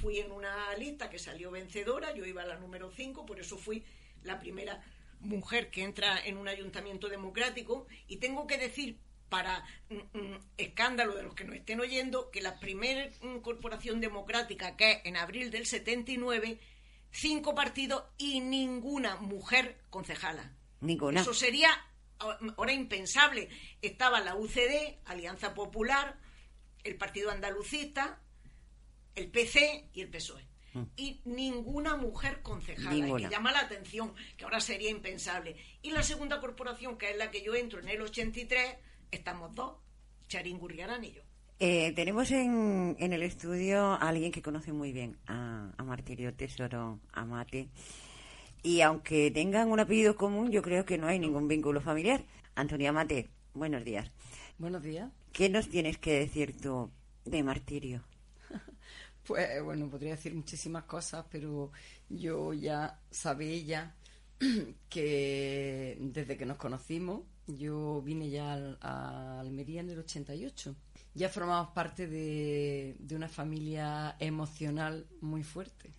Fui 0.01 0.19
en 0.19 0.31
una 0.31 0.75
lista 0.77 1.11
que 1.11 1.19
salió 1.19 1.51
vencedora, 1.51 2.15
yo 2.15 2.25
iba 2.25 2.43
a 2.43 2.47
la 2.47 2.57
número 2.57 2.91
5, 2.91 3.27
por 3.27 3.41
eso 3.41 3.59
fui 3.59 3.83
la 4.23 4.39
primera 4.39 4.83
mujer 5.21 5.71
que 5.71 5.83
entra 5.83 6.25
en 6.25 6.37
un 6.37 6.49
ayuntamiento 6.49 7.09
democrático 7.09 7.87
y 8.07 8.19
tengo 8.19 8.47
que 8.47 8.59
decir 8.59 8.97
para 9.29 9.65
mm, 9.91 10.19
mm, 10.19 10.39
escándalo 10.57 11.15
de 11.15 11.23
los 11.23 11.35
que 11.35 11.45
nos 11.45 11.57
estén 11.57 11.81
oyendo 11.81 12.31
que 12.31 12.41
la 12.41 12.59
primera 12.61 13.11
mm, 13.21 13.39
corporación 13.39 14.01
democrática 14.01 14.77
que 14.77 14.93
es 14.93 14.99
en 15.05 15.17
abril 15.17 15.51
del 15.51 15.67
79 15.67 16.59
cinco 17.19 17.55
partidos 17.55 18.05
y 18.17 18.41
ninguna 18.41 19.17
mujer 19.17 19.81
concejala. 19.91 20.53
Ninguna. 20.81 21.21
Eso 21.21 21.35
sería 21.35 21.71
ahora 22.19 22.73
impensable. 22.73 23.49
Estaba 23.83 24.21
la 24.21 24.37
UCD 24.37 24.99
Alianza 25.05 25.55
Popular 25.55 26.19
el 26.85 26.97
Partido 26.97 27.31
Andalucista 27.31 28.21
el 29.15 29.31
PC 29.31 29.91
y 29.93 30.01
el 30.01 30.11
PSOE 30.11 30.47
y 30.97 31.21
ninguna 31.25 31.97
mujer 31.97 32.41
concejala, 32.43 33.17
que 33.17 33.29
llama 33.29 33.51
la 33.51 33.61
atención, 33.61 34.15
que 34.37 34.45
ahora 34.45 34.61
sería 34.61 34.91
impensable. 34.91 35.57
Y 35.83 35.91
la 35.91 36.05
segunda 36.05 36.41
corporación, 36.41 36.99
que 36.99 37.11
es 37.11 37.17
la 37.17 37.33
que 37.33 37.43
yo 37.43 37.57
entro 37.57 37.81
en 37.81 37.89
el 37.89 38.01
83, 38.01 38.77
estamos 39.11 39.55
dos, 39.57 39.79
Charín 40.29 40.59
Gurriarán 40.59 41.03
y 41.05 41.13
yo. 41.13 41.23
Eh, 41.61 41.93
tenemos 41.97 42.31
en, 42.31 42.95
en, 43.01 43.13
el 43.13 43.25
estudio 43.25 43.83
a 43.83 43.97
alguien 43.97 44.31
que 44.31 44.43
conoce 44.43 44.73
muy 44.73 44.93
bien 44.93 45.17
a, 45.27 45.73
a 45.77 45.83
Martirio 45.83 46.33
Tesoro 46.33 47.01
Amate. 47.13 47.69
Y 48.63 48.81
aunque 48.83 49.33
tengan 49.33 49.71
un 49.71 49.81
apellido 49.81 50.15
común, 50.15 50.53
yo 50.53 50.63
creo 50.63 50.85
que 50.85 50.99
no 50.99 51.09
hay 51.09 51.19
ningún 51.19 51.49
vínculo 51.49 51.81
familiar. 51.81 52.23
Antonia 52.55 52.91
Amate, 52.91 53.29
buenos 53.55 53.85
días. 53.85 54.09
Buenos 54.59 54.83
días. 54.85 55.11
¿Qué 55.33 55.49
nos 55.49 55.69
tienes 55.69 55.99
que 55.99 56.21
decir 56.21 56.57
tú 56.61 56.91
de 57.25 57.43
Martirio? 57.43 58.05
Pues 59.25 59.63
bueno, 59.63 59.91
podría 59.91 60.13
decir 60.13 60.35
muchísimas 60.35 60.85
cosas, 60.85 61.27
pero 61.31 61.71
yo 62.09 62.55
ya 62.55 62.99
sabía 63.11 63.95
que 64.89 65.99
desde 66.01 66.39
que 66.39 66.47
nos 66.47 66.57
conocimos, 66.57 67.25
yo 67.47 68.01
vine 68.01 68.31
ya 68.31 68.55
a 68.81 69.41
Almería 69.41 69.83
en 69.83 69.91
el 69.91 69.99
88. 69.99 70.75
Ya 71.19 71.29
formamos 71.29 71.71
parte 71.71 72.07
de, 72.07 72.95
de 73.01 73.17
una 73.17 73.29
familia 73.29 74.15
emocional 74.21 75.05
muy 75.21 75.43
fuerte 75.43 75.91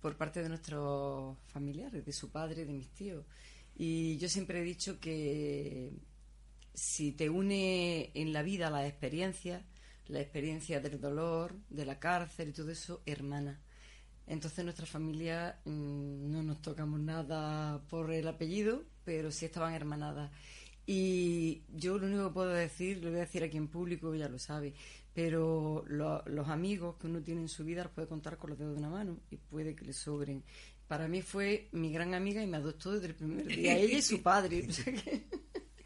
por 0.00 0.16
parte 0.16 0.42
de 0.42 0.48
nuestros 0.48 1.36
familiares, 1.48 2.02
de 2.02 2.12
su 2.14 2.30
padre, 2.30 2.64
de 2.64 2.72
mis 2.72 2.88
tíos. 2.94 3.26
Y 3.76 4.16
yo 4.16 4.26
siempre 4.26 4.60
he 4.60 4.62
dicho 4.62 4.98
que 5.00 5.92
si 6.72 7.12
te 7.12 7.28
une 7.28 8.10
en 8.14 8.32
la 8.32 8.42
vida 8.42 8.70
la 8.70 8.86
experiencia, 8.86 9.66
la 10.06 10.20
experiencia 10.22 10.80
del 10.80 10.98
dolor, 10.98 11.54
de 11.68 11.84
la 11.84 11.98
cárcel 11.98 12.48
y 12.48 12.52
todo 12.52 12.70
eso, 12.70 13.02
hermana. 13.04 13.60
Entonces 14.26 14.64
nuestra 14.64 14.86
familia 14.86 15.60
mm, 15.66 16.30
no 16.30 16.42
nos 16.42 16.62
tocamos 16.62 17.00
nada 17.00 17.82
por 17.90 18.12
el 18.12 18.26
apellido, 18.28 18.86
pero 19.04 19.30
sí 19.30 19.44
estaban 19.44 19.74
hermanadas. 19.74 20.30
Y 20.90 21.64
yo 21.76 21.98
lo 21.98 22.06
único 22.06 22.28
que 22.28 22.32
puedo 22.32 22.48
decir, 22.48 23.04
lo 23.04 23.10
voy 23.10 23.18
a 23.18 23.26
decir 23.26 23.44
aquí 23.44 23.58
en 23.58 23.68
público, 23.68 24.14
ya 24.14 24.26
lo 24.30 24.38
sabe, 24.38 24.72
pero 25.12 25.84
los 25.86 26.48
amigos 26.48 26.96
que 26.98 27.08
uno 27.08 27.20
tiene 27.20 27.42
en 27.42 27.48
su 27.50 27.62
vida 27.62 27.82
los 27.84 27.92
puede 27.92 28.08
contar 28.08 28.38
con 28.38 28.48
los 28.48 28.58
dedos 28.58 28.72
de 28.72 28.78
una 28.78 28.88
mano 28.88 29.18
y 29.30 29.36
puede 29.36 29.74
que 29.74 29.84
le 29.84 29.92
sobren. 29.92 30.42
Para 30.86 31.06
mí 31.06 31.20
fue 31.20 31.68
mi 31.72 31.92
gran 31.92 32.14
amiga 32.14 32.42
y 32.42 32.46
me 32.46 32.56
adoptó 32.56 32.92
desde 32.92 33.08
el 33.08 33.14
primer 33.14 33.46
día, 33.46 33.76
ella 33.76 33.98
y 33.98 34.00
su 34.00 34.22
padre. 34.22 34.66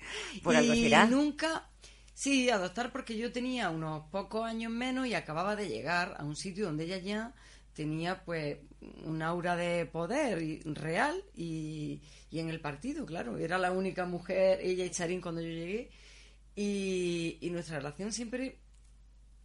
Por 0.45 0.55
algo 0.55 0.73
y 0.73 0.89
nunca 1.11 1.69
Sí, 2.15 2.51
adoptar 2.51 2.93
porque 2.93 3.17
yo 3.17 3.33
tenía 3.33 3.71
unos 3.71 4.05
pocos 4.11 4.45
años 4.45 4.71
menos 4.71 5.09
y 5.09 5.15
acababa 5.15 5.57
de 5.57 5.69
llegar 5.69 6.15
a 6.17 6.25
un 6.25 6.37
sitio 6.37 6.67
donde 6.67 6.85
ella 6.85 6.99
ya 6.99 7.35
tenía 7.75 8.25
pues 8.25 8.59
un 9.05 9.23
aura 9.23 9.57
de 9.57 9.87
poder 9.87 10.61
real 10.65 11.23
y, 11.35 12.01
en 12.31 12.49
el 12.49 12.61
partido, 12.61 13.07
claro. 13.07 13.39
Era 13.39 13.59
la 13.59 13.73
única 13.73 14.05
mujer, 14.05 14.61
ella 14.63 14.85
y 14.85 14.91
Charín 14.91 15.21
cuando 15.21 15.41
yo 15.41 15.49
llegué. 15.49 15.91
Y, 16.55 17.39
y, 17.41 17.51
nuestra 17.51 17.79
relación 17.79 18.13
siempre, 18.13 18.59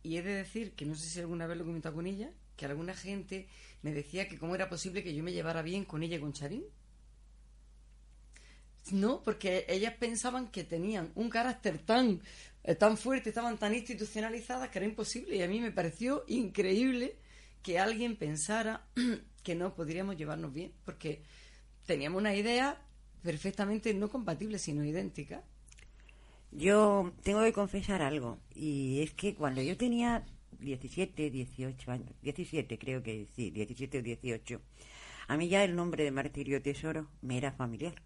y 0.03 0.17
he 0.17 0.21
de 0.21 0.33
decir 0.33 0.73
que 0.73 0.85
no 0.85 0.95
sé 0.95 1.07
si 1.09 1.19
alguna 1.19 1.47
vez 1.47 1.57
lo 1.57 1.63
he 1.63 1.67
comentado 1.67 1.95
con 1.95 2.07
ella, 2.07 2.31
que 2.55 2.65
alguna 2.65 2.93
gente 2.93 3.47
me 3.81 3.93
decía 3.93 4.27
que 4.27 4.37
cómo 4.37 4.55
era 4.55 4.69
posible 4.69 5.03
que 5.03 5.15
yo 5.15 5.23
me 5.23 5.31
llevara 5.31 5.61
bien 5.61 5.85
con 5.85 6.03
ella 6.03 6.17
y 6.17 6.19
con 6.19 6.33
Charín. 6.33 6.63
No, 8.91 9.21
porque 9.21 9.65
ellas 9.67 9.93
pensaban 9.99 10.47
que 10.49 10.63
tenían 10.63 11.11
un 11.15 11.29
carácter 11.29 11.77
tan 11.77 12.21
eh, 12.67 12.75
tan 12.75 12.97
fuertes, 12.97 13.27
estaban 13.27 13.57
tan 13.57 13.73
institucionalizadas 13.73 14.69
que 14.69 14.79
era 14.79 14.85
imposible. 14.85 15.37
Y 15.37 15.41
a 15.41 15.47
mí 15.47 15.61
me 15.61 15.71
pareció 15.71 16.25
increíble 16.27 17.15
que 17.67 17.79
alguien 17.79 18.15
pensara 18.15 18.87
que 19.43 19.53
no 19.53 19.75
podríamos 19.75 20.15
llevarnos 20.15 20.53
bien, 20.53 20.71
porque 20.85 21.21
teníamos 21.85 22.21
una 22.21 22.33
idea 22.33 22.81
perfectamente 23.21 23.93
no 23.93 24.07
compatible, 24.09 24.57
sino 24.57 24.85
idéntica. 24.85 25.43
Yo 26.53 27.11
tengo 27.23 27.43
que 27.43 27.51
confesar 27.51 28.01
algo, 28.01 28.37
y 28.55 29.01
es 29.01 29.13
que 29.13 29.35
cuando 29.35 29.61
yo 29.61 29.75
tenía 29.75 30.25
17, 30.59 31.29
18 31.29 31.91
años, 31.91 32.09
17 32.21 32.79
creo 32.79 33.03
que 33.03 33.27
sí, 33.35 33.51
17 33.51 33.97
o 33.97 34.01
18, 34.01 34.61
a 35.27 35.35
mí 35.35 35.49
ya 35.49 35.65
el 35.65 35.75
nombre 35.75 36.05
de 36.05 36.11
Martirio 36.11 36.61
Tesoro 36.61 37.09
me 37.21 37.37
era 37.37 37.51
familiar. 37.51 38.01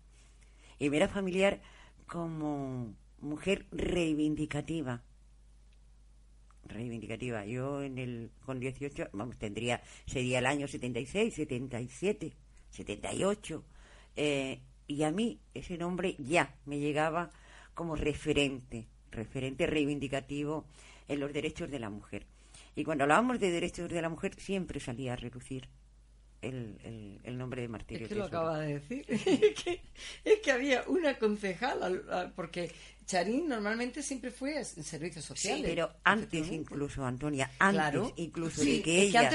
Y 0.80 0.90
me 0.90 0.98
era 0.98 1.08
familiar 1.08 1.62
como 2.08 2.96
mujer 3.20 3.68
reivindicativa. 3.72 5.04
Reivindicativa. 6.66 7.46
Yo 7.46 7.82
en 7.82 7.98
el 7.98 8.32
con 8.46 8.60
18, 8.60 9.10
vamos, 9.14 9.38
tendría 9.38 9.82
sería 10.06 10.40
el 10.40 10.46
año 10.46 10.68
76, 10.68 11.34
77, 11.34 12.34
78. 12.70 13.64
Eh, 14.16 14.60
y 14.88 15.04
a 15.04 15.12
mí 15.12 15.40
ese 15.54 15.78
nombre 15.78 16.16
ya 16.20 16.56
me 16.66 16.80
llegaba 16.80 17.32
como 17.74 17.96
referente, 17.96 18.88
referente 19.12 19.66
reivindicativo 19.66 20.66
en 21.08 21.20
los 21.20 21.34
derechos 21.34 21.70
de 21.72 21.80
la 21.80 21.90
mujer. 21.90 22.26
Y 22.76 22.84
cuando 22.84 23.04
hablábamos 23.04 23.40
de 23.40 23.52
derechos 23.52 23.90
de 23.90 24.02
la 24.02 24.10
mujer 24.10 24.36
siempre 24.38 24.80
salía 24.80 25.14
a 25.14 25.18
relucir 25.18 25.68
el, 26.42 27.20
el, 27.24 27.38
nombre 27.38 27.62
de 27.62 27.68
Martirio. 27.68 28.06
Es 28.06 28.10
que 28.10 28.16
lo 28.16 28.26
acaba 28.26 28.60
de 28.60 28.80
decir. 28.80 29.06
es, 30.24 30.40
que, 30.40 30.52
había 30.52 30.84
una 30.88 31.18
concejal, 31.18 32.32
porque 32.36 32.72
Charín 33.06 33.48
normalmente 33.48 34.02
siempre 34.02 34.32
fue 34.32 34.58
en 34.58 34.84
servicios 34.84 35.26
sociales. 35.26 35.66
pero 35.68 35.92
antes 36.04 36.52
incluso, 36.52 37.06
Antonia, 37.06 37.52
antes 37.60 38.14
incluso 38.16 38.64
de 38.64 38.82
que 38.82 39.02
ella, 39.02 39.30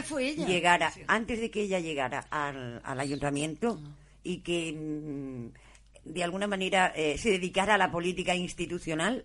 llegara, 0.46 0.92
antes 1.06 1.40
de 1.40 1.50
que 1.50 1.62
ella 1.62 1.78
llegara 1.78 2.26
al, 2.30 2.80
al 2.84 3.00
ayuntamiento 3.00 3.80
y 4.22 4.38
que 4.38 4.72
mm, 4.72 6.12
de 6.12 6.24
alguna 6.24 6.46
manera 6.46 6.92
eh, 6.96 7.18
se 7.18 7.30
dedicara 7.30 7.74
a 7.74 7.78
la 7.78 7.90
política 7.90 8.34
institucional, 8.34 9.24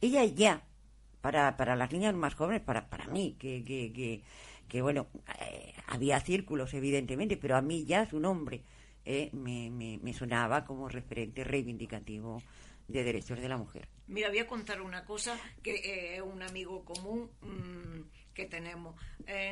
ella 0.00 0.24
ya, 0.24 0.62
para, 1.20 1.56
para 1.56 1.76
las 1.76 1.92
niñas 1.92 2.14
más 2.14 2.34
jóvenes, 2.34 2.62
para, 2.62 2.88
para 2.88 3.06
mí, 3.08 3.36
que, 3.38 3.64
que 3.64 3.92
que 3.92 4.22
bueno, 4.78 5.08
eh, 5.40 5.74
había 5.86 6.20
círculos 6.20 6.74
evidentemente, 6.74 7.36
pero 7.36 7.56
a 7.56 7.62
mí 7.62 7.84
ya 7.84 8.08
su 8.08 8.20
nombre 8.20 8.62
eh, 9.04 9.30
me, 9.32 9.70
me, 9.70 10.14
sonaba 10.14 10.64
como 10.64 10.88
referente 10.88 11.42
reivindicativo 11.42 12.42
de 12.86 13.04
derechos 13.04 13.40
de 13.40 13.48
la 13.48 13.56
mujer. 13.56 13.88
Mira, 14.06 14.28
voy 14.28 14.38
a 14.38 14.46
contar 14.46 14.80
una 14.82 15.04
cosa 15.04 15.38
que 15.62 15.74
eh, 15.74 16.16
es 16.16 16.22
un 16.22 16.42
amigo 16.42 16.84
común 16.84 17.30
mm, 17.40 18.32
que 18.34 18.46
tenemos. 18.46 18.94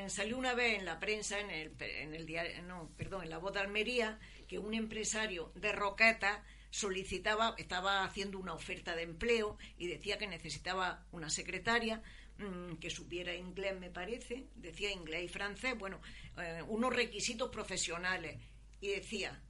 salió 0.07 0.39
una 0.39 0.55
vez 0.55 0.79
en 0.79 0.85
la 0.85 1.01
prensa, 1.01 1.41
en 1.41 1.51
el, 1.51 1.73
en 1.81 2.15
el 2.15 2.27
diario, 2.27 2.63
no, 2.63 2.91
perdón, 2.97 3.25
en 3.25 3.31
la 3.31 3.39
voz 3.39 3.53
de 3.55 3.61
Almería, 3.61 4.19
que 4.47 4.59
un 4.59 4.75
empresario 4.75 5.53
de 5.55 5.73
Roqueta 5.73 6.45
solicitaba, 6.71 7.55
estaba 7.59 8.05
haciendo 8.05 8.39
una 8.39 8.55
oferta 8.55 8.95
de 8.95 9.03
empleo 9.03 9.57
y 9.79 9.89
decía 9.89 10.19
que 10.19 10.27
necesitaba 10.27 11.05
una 11.13 11.31
secretaria 11.31 12.03
Mm, 12.38 12.77
que 12.77 12.88
supiera 12.88 13.35
inglés, 13.35 13.79
me 13.81 13.90
parece, 13.90 14.46
decía 14.55 14.92
inglés 14.92 15.24
y 15.24 15.29
francés, 15.29 15.77
bueno, 15.77 16.01
eh, 16.37 16.62
unos 16.68 16.94
requisitos 16.94 17.51
profesionales, 17.51 18.40
y 18.81 18.88
decía, 18.90 19.42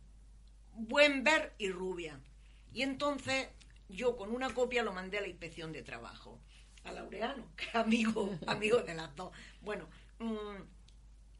buen 0.72 1.22
ver 1.22 1.54
y 1.58 1.68
rubia. 1.68 2.18
Y 2.72 2.80
entonces 2.80 3.48
yo 3.90 4.16
con 4.16 4.34
una 4.34 4.54
copia 4.54 4.82
lo 4.82 4.94
mandé 4.94 5.18
a 5.18 5.20
la 5.20 5.28
inspección 5.28 5.70
de 5.70 5.82
trabajo, 5.82 6.40
a 6.84 6.92
Laureano, 6.92 7.52
que 7.56 7.76
amigo, 7.76 8.38
amigo 8.46 8.78
de 8.78 8.94
las 8.94 9.14
dos. 9.14 9.32
Bueno, 9.60 9.88
mm, 10.18 10.62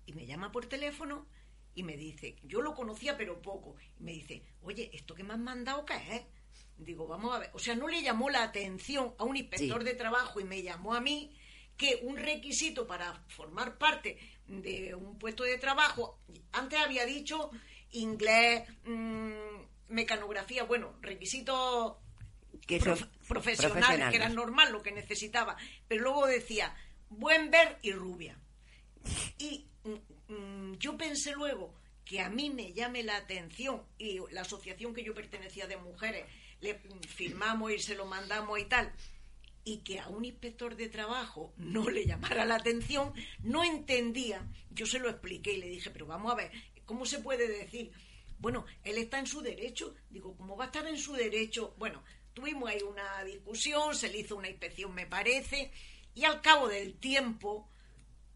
y 0.04 0.12
me 0.12 0.26
llama 0.26 0.52
por 0.52 0.66
teléfono 0.66 1.26
y 1.74 1.82
me 1.82 1.96
dice, 1.96 2.36
yo 2.42 2.60
lo 2.60 2.74
conocía 2.74 3.16
pero 3.16 3.40
poco, 3.40 3.76
y 3.98 4.02
me 4.02 4.12
dice, 4.12 4.42
oye, 4.60 4.90
¿esto 4.92 5.14
que 5.14 5.24
me 5.24 5.32
han 5.32 5.44
mandado 5.44 5.86
qué 5.86 5.94
es? 5.94 6.22
Digo, 6.78 7.06
vamos 7.06 7.34
a 7.34 7.40
ver. 7.40 7.50
O 7.52 7.58
sea, 7.58 7.74
no 7.74 7.88
le 7.88 8.02
llamó 8.02 8.30
la 8.30 8.42
atención 8.42 9.14
a 9.18 9.24
un 9.24 9.36
inspector 9.36 9.82
de 9.82 9.94
trabajo 9.94 10.40
y 10.40 10.44
me 10.44 10.62
llamó 10.62 10.94
a 10.94 11.00
mí 11.00 11.36
que 11.76 12.00
un 12.02 12.16
requisito 12.16 12.86
para 12.86 13.14
formar 13.28 13.78
parte 13.78 14.18
de 14.46 14.94
un 14.94 15.18
puesto 15.18 15.44
de 15.44 15.58
trabajo, 15.58 16.18
antes 16.52 16.78
había 16.78 17.04
dicho 17.04 17.50
inglés, 17.92 18.68
mm, 18.84 19.32
mecanografía, 19.88 20.64
bueno, 20.64 20.96
requisitos 21.00 21.96
profesionales, 23.26 24.10
que 24.10 24.16
era 24.16 24.28
normal 24.28 24.72
lo 24.72 24.82
que 24.82 24.92
necesitaba, 24.92 25.56
pero 25.86 26.02
luego 26.02 26.26
decía 26.26 26.74
buen 27.08 27.50
ver 27.50 27.78
y 27.82 27.92
rubia. 27.92 28.38
Y 29.38 29.66
mm, 29.84 30.32
mm, 30.32 30.78
yo 30.78 30.96
pensé 30.96 31.32
luego 31.32 31.74
que 32.04 32.20
a 32.20 32.28
mí 32.28 32.50
me 32.50 32.72
llame 32.72 33.02
la 33.02 33.16
atención 33.16 33.82
y 33.98 34.18
la 34.30 34.40
asociación 34.40 34.94
que 34.94 35.04
yo 35.04 35.14
pertenecía 35.14 35.66
de 35.66 35.76
mujeres 35.76 36.24
le 36.60 36.74
firmamos 37.06 37.72
y 37.72 37.78
se 37.78 37.94
lo 37.94 38.06
mandamos 38.06 38.58
y 38.58 38.64
tal, 38.64 38.92
y 39.64 39.78
que 39.78 40.00
a 40.00 40.08
un 40.08 40.24
inspector 40.24 40.76
de 40.76 40.88
trabajo 40.88 41.52
no 41.56 41.90
le 41.90 42.06
llamara 42.06 42.44
la 42.44 42.56
atención, 42.56 43.12
no 43.42 43.64
entendía. 43.64 44.46
Yo 44.70 44.86
se 44.86 44.98
lo 44.98 45.10
expliqué 45.10 45.52
y 45.52 45.58
le 45.58 45.68
dije, 45.68 45.90
pero 45.90 46.06
vamos 46.06 46.32
a 46.32 46.36
ver, 46.36 46.50
¿cómo 46.84 47.04
se 47.04 47.18
puede 47.18 47.48
decir? 47.48 47.92
Bueno, 48.38 48.64
él 48.84 48.98
está 48.98 49.18
en 49.18 49.26
su 49.26 49.40
derecho. 49.40 49.94
Digo, 50.10 50.36
¿cómo 50.36 50.56
va 50.56 50.64
a 50.64 50.66
estar 50.68 50.86
en 50.86 50.96
su 50.96 51.12
derecho? 51.12 51.74
Bueno, 51.76 52.02
tuvimos 52.32 52.70
ahí 52.70 52.80
una 52.82 53.24
discusión, 53.24 53.94
se 53.94 54.08
le 54.08 54.20
hizo 54.20 54.36
una 54.36 54.48
inspección, 54.48 54.94
me 54.94 55.06
parece, 55.06 55.70
y 56.14 56.24
al 56.24 56.40
cabo 56.40 56.68
del 56.68 56.94
tiempo 56.94 57.68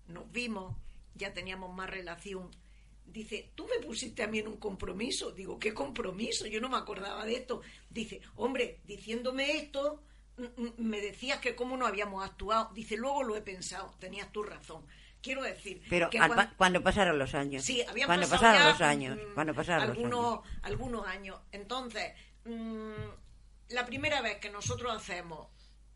nos 0.09 0.31
vimos, 0.31 0.77
ya 1.15 1.33
teníamos 1.33 1.75
más 1.75 1.89
relación 1.89 2.51
Dice, 3.05 3.51
tú 3.55 3.67
me 3.67 3.85
pusiste 3.85 4.23
a 4.23 4.27
mí 4.27 4.39
en 4.39 4.49
un 4.49 4.57
compromiso. 4.57 5.33
Digo, 5.33 5.59
¿qué 5.59 5.75
compromiso? 5.75 6.47
Yo 6.47 6.61
no 6.61 6.69
me 6.69 6.77
acordaba 6.77 7.25
de 7.27 7.35
esto. 7.35 7.61
Dice, 7.91 8.21
hombre, 8.37 8.81
diciéndome 8.85 9.59
esto, 9.59 10.03
me 10.79 11.01
decías 11.01 11.39
que 11.39 11.55
cómo 11.55 11.77
no 11.77 11.87
habíamos 11.87 12.25
actuado. 12.25 12.71
Dice, 12.75 12.97
luego 12.97 13.23
lo 13.23 13.37
he 13.37 13.43
pensado, 13.43 13.95
tenías 13.99 14.33
tu 14.33 14.43
razón. 14.43 14.87
Quiero 15.23 15.43
decir. 15.43 15.83
Pero 15.89 16.11
cuando, 16.57 16.83
pasaron 16.83 17.19
los 17.19 17.35
años. 17.35 17.65
Sí, 17.65 17.83
habían 17.83 18.07
cuando 18.07 18.29
pasado 18.29 18.55
pasaron 18.55 18.73
los 18.73 18.81
años. 18.81 19.17
Mm, 19.17 19.35
cuando 19.35 19.55
pasaron 19.55 19.91
algunos, 19.91 20.39
años. 20.39 20.59
algunos 20.63 21.07
años. 21.07 21.41
Entonces, 21.53 22.13
mm, 22.45 22.93
la 23.69 23.87
primera 23.87 24.21
vez 24.21 24.39
que 24.39 24.51
nosotros 24.51 24.93
hacemos 24.95 25.49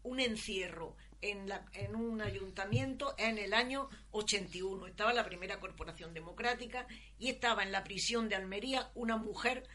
un 0.04 0.20
encierro 0.20 0.96
en, 1.22 1.48
la, 1.48 1.64
en 1.72 1.94
un 1.94 2.20
ayuntamiento 2.20 3.14
en 3.18 3.38
el 3.38 3.54
año 3.54 3.88
81. 4.12 4.86
Estaba 4.86 5.12
la 5.12 5.24
primera 5.24 5.60
corporación 5.60 6.14
democrática 6.14 6.86
y 7.18 7.28
estaba 7.28 7.62
en 7.62 7.72
la 7.72 7.84
prisión 7.84 8.28
de 8.28 8.36
Almería 8.36 8.90
una 8.94 9.16
mujer, 9.16 9.66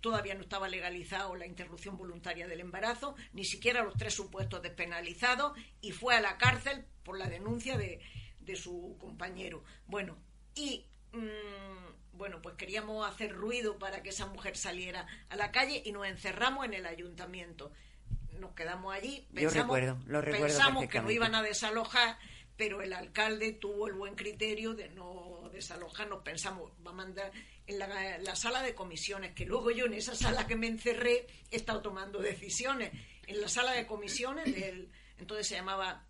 todavía 0.00 0.34
no 0.34 0.42
estaba 0.42 0.68
legalizado 0.68 1.34
la 1.34 1.46
interrupción 1.46 1.96
voluntaria 1.96 2.46
del 2.46 2.60
embarazo, 2.60 3.16
ni 3.32 3.44
siquiera 3.44 3.82
los 3.82 3.96
tres 3.96 4.14
supuestos 4.14 4.62
despenalizados, 4.62 5.58
y 5.80 5.92
fue 5.92 6.14
a 6.14 6.20
la 6.20 6.36
cárcel 6.38 6.84
por 7.02 7.18
la 7.18 7.28
denuncia 7.28 7.78
de, 7.78 8.00
de 8.40 8.56
su 8.56 8.96
compañero. 9.00 9.64
Bueno, 9.86 10.18
y 10.54 10.86
mm, 11.12 12.16
bueno, 12.16 12.40
pues 12.42 12.54
queríamos 12.56 13.08
hacer 13.08 13.32
ruido 13.32 13.78
para 13.78 14.02
que 14.02 14.10
esa 14.10 14.26
mujer 14.26 14.56
saliera 14.56 15.06
a 15.28 15.36
la 15.36 15.50
calle 15.50 15.82
y 15.84 15.92
nos 15.92 16.06
encerramos 16.06 16.64
en 16.64 16.74
el 16.74 16.86
ayuntamiento 16.86 17.72
nos 18.38 18.52
quedamos 18.52 18.94
allí. 18.94 19.26
Pensamos, 19.34 19.78
pensamos 20.12 20.86
que 20.88 21.00
no 21.00 21.10
iban 21.10 21.34
a 21.34 21.42
desalojar, 21.42 22.18
pero 22.56 22.82
el 22.82 22.92
alcalde 22.92 23.52
tuvo 23.52 23.88
el 23.88 23.94
buen 23.94 24.14
criterio 24.14 24.74
de 24.74 24.88
no 24.90 25.50
desalojarnos. 25.52 26.22
Pensamos, 26.22 26.72
va 26.86 26.90
a 26.90 26.94
mandar 26.94 27.32
en 27.66 27.78
la, 27.78 28.36
sala 28.36 28.62
de 28.62 28.74
comisiones, 28.74 29.34
que 29.34 29.46
luego 29.46 29.70
yo 29.70 29.86
en 29.86 29.94
esa 29.94 30.14
sala 30.14 30.46
que 30.46 30.56
me 30.56 30.66
encerré 30.66 31.26
he 31.50 31.56
estado 31.56 31.82
tomando 31.82 32.20
decisiones. 32.20 32.92
En 33.26 33.40
la 33.40 33.48
sala 33.48 33.72
de 33.72 33.86
comisiones, 33.86 34.44
del, 34.54 34.90
entonces 35.18 35.48
se 35.48 35.54
llamaba 35.54 36.06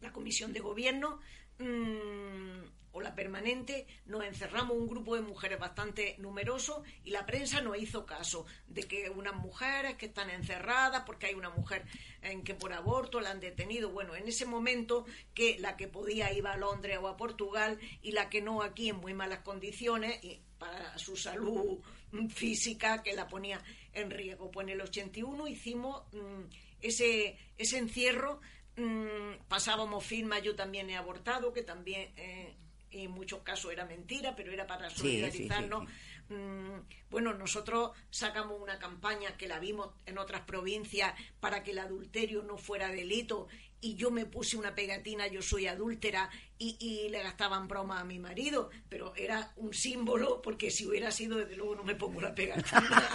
la 0.00 0.12
comisión 0.12 0.52
de 0.52 0.60
gobierno, 0.60 1.20
mmm, 1.58 2.62
o 2.92 3.00
la 3.00 3.14
permanente, 3.14 3.86
nos 4.06 4.24
encerramos 4.24 4.76
un 4.76 4.88
grupo 4.88 5.14
de 5.14 5.22
mujeres 5.22 5.58
bastante 5.58 6.16
numeroso 6.18 6.82
y 7.04 7.10
la 7.10 7.26
prensa 7.26 7.60
no 7.60 7.74
hizo 7.74 8.06
caso 8.06 8.46
de 8.66 8.82
que 8.82 9.10
unas 9.10 9.34
mujeres 9.34 9.96
que 9.96 10.06
están 10.06 10.30
encerradas 10.30 11.04
porque 11.06 11.26
hay 11.26 11.34
una 11.34 11.50
mujer 11.50 11.84
en 12.22 12.42
que 12.42 12.54
por 12.54 12.72
aborto 12.72 13.20
la 13.20 13.30
han 13.30 13.40
detenido. 13.40 13.90
Bueno, 13.90 14.14
en 14.14 14.26
ese 14.28 14.46
momento 14.46 15.06
que 15.34 15.58
la 15.58 15.76
que 15.76 15.88
podía 15.88 16.32
iba 16.32 16.52
a 16.52 16.56
Londres 16.56 16.98
o 17.00 17.08
a 17.08 17.16
Portugal 17.16 17.78
y 18.02 18.12
la 18.12 18.28
que 18.28 18.42
no 18.42 18.62
aquí 18.62 18.88
en 18.88 18.96
muy 18.96 19.14
malas 19.14 19.40
condiciones 19.40 20.22
y 20.24 20.40
para 20.58 20.98
su 20.98 21.16
salud 21.16 21.80
física 22.28 23.02
que 23.02 23.14
la 23.14 23.28
ponía 23.28 23.60
en 23.92 24.10
riesgo. 24.10 24.50
Pues 24.50 24.66
en 24.66 24.74
el 24.74 24.80
81 24.80 25.48
hicimos 25.48 26.02
mm, 26.12 26.42
ese, 26.80 27.36
ese 27.58 27.78
encierro 27.78 28.40
mm, 28.76 29.46
pasábamos 29.48 30.04
firma, 30.04 30.38
yo 30.38 30.54
también 30.54 30.90
he 30.90 30.96
abortado, 30.96 31.52
que 31.52 31.62
también 31.62 32.12
eh, 32.16 32.54
en 32.90 33.10
muchos 33.10 33.42
casos 33.42 33.72
era 33.72 33.84
mentira, 33.84 34.34
pero 34.36 34.52
era 34.52 34.66
para 34.66 34.90
solidarizarnos. 34.90 35.88
Mm, 36.28 36.80
bueno, 37.10 37.34
nosotros 37.34 37.90
sacamos 38.10 38.60
una 38.60 38.78
campaña 38.78 39.36
que 39.36 39.48
la 39.48 39.58
vimos 39.58 39.90
en 40.06 40.18
otras 40.18 40.42
provincias 40.42 41.14
para 41.40 41.62
que 41.62 41.72
el 41.72 41.78
adulterio 41.78 42.42
no 42.42 42.56
fuera 42.56 42.88
delito 42.88 43.48
y 43.80 43.96
yo 43.96 44.10
me 44.10 44.26
puse 44.26 44.56
una 44.56 44.74
pegatina, 44.74 45.26
yo 45.26 45.42
soy 45.42 45.66
adúltera 45.66 46.30
y, 46.58 46.76
y 46.78 47.08
le 47.08 47.22
gastaban 47.22 47.66
broma 47.66 48.00
a 48.00 48.04
mi 48.04 48.18
marido, 48.18 48.70
pero 48.88 49.14
era 49.16 49.52
un 49.56 49.72
símbolo 49.72 50.42
porque 50.42 50.70
si 50.70 50.86
hubiera 50.86 51.10
sido, 51.10 51.38
desde 51.38 51.56
luego 51.56 51.76
no 51.76 51.84
me 51.84 51.94
pongo 51.94 52.20
la 52.20 52.34
pegatina. 52.34 53.08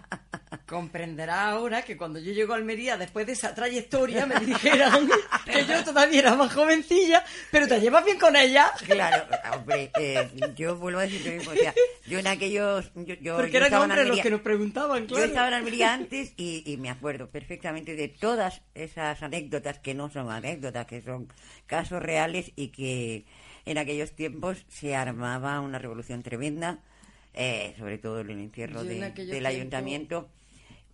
comprenderá 0.66 1.50
ahora 1.50 1.82
que 1.82 1.98
cuando 1.98 2.20
yo 2.20 2.32
llego 2.32 2.54
a 2.54 2.56
Almería, 2.56 2.98
después 2.98 3.26
de 3.28 3.34
esa 3.34 3.54
trayectoria, 3.54 4.26
me 4.26 4.40
dijeran 4.40 5.10
que 5.46 5.66
yo 5.66 5.84
todavía 5.84 6.20
era 6.20 6.36
más 6.36 6.54
jovencilla, 6.54 7.24
pero 7.52 7.68
te 7.68 7.80
llevas 7.80 8.06
bien 8.06 8.18
con 8.18 8.36
ella. 8.36 8.72
Claro, 8.86 9.26
hombre, 9.54 9.92
eh, 10.00 10.30
yo 10.56 10.78
vuelvo 10.78 11.00
a 11.00 11.04
decir 11.04 11.26
lo 11.26 11.32
mismo. 11.34 11.52
O 11.52 11.56
sea, 11.56 11.74
yo 12.08 12.20
en 12.20 12.28
aquellos. 12.28 12.92
Yo, 12.96 13.16
yo, 13.16 13.36
Porque 13.36 13.52
yo 13.52 13.58
eran 13.66 13.74
hombres 13.82 14.08
los 14.08 14.20
que 14.22 14.30
nos 14.30 14.42
preguntaban, 14.42 15.04
Yo 15.08 15.16
claro. 15.16 15.26
estaba 15.26 15.48
en 15.50 15.54
Almería 15.56 15.94
antes 15.94 16.34
y, 16.38 16.64
y 16.66 16.78
me 16.78 16.90
acuerdo 16.90 17.30
perfectamente 17.30 17.96
de 17.96 18.08
todas 18.08 18.62
esas 18.74 19.22
anécdotas 19.22 19.80
que 19.80 19.94
no 19.94 20.10
son 20.10 20.32
anécdotas, 20.32 20.86
que 20.86 21.02
son 21.02 21.28
casos 21.68 22.02
reales 22.02 22.52
y 22.56 22.70
que 22.70 23.26
en 23.66 23.78
aquellos 23.78 24.12
tiempos 24.14 24.66
se 24.70 24.96
armaba 24.96 25.60
una 25.62 25.78
revolución 25.80 26.24
tremenda, 26.24 26.80
eh, 27.34 27.74
sobre 27.78 27.98
todo 27.98 28.20
en 28.22 28.30
el 28.30 28.40
encierro 28.40 28.84
Yo 28.84 28.90
de- 28.90 29.12
del 29.26 29.46
ayuntamiento. 29.46 30.30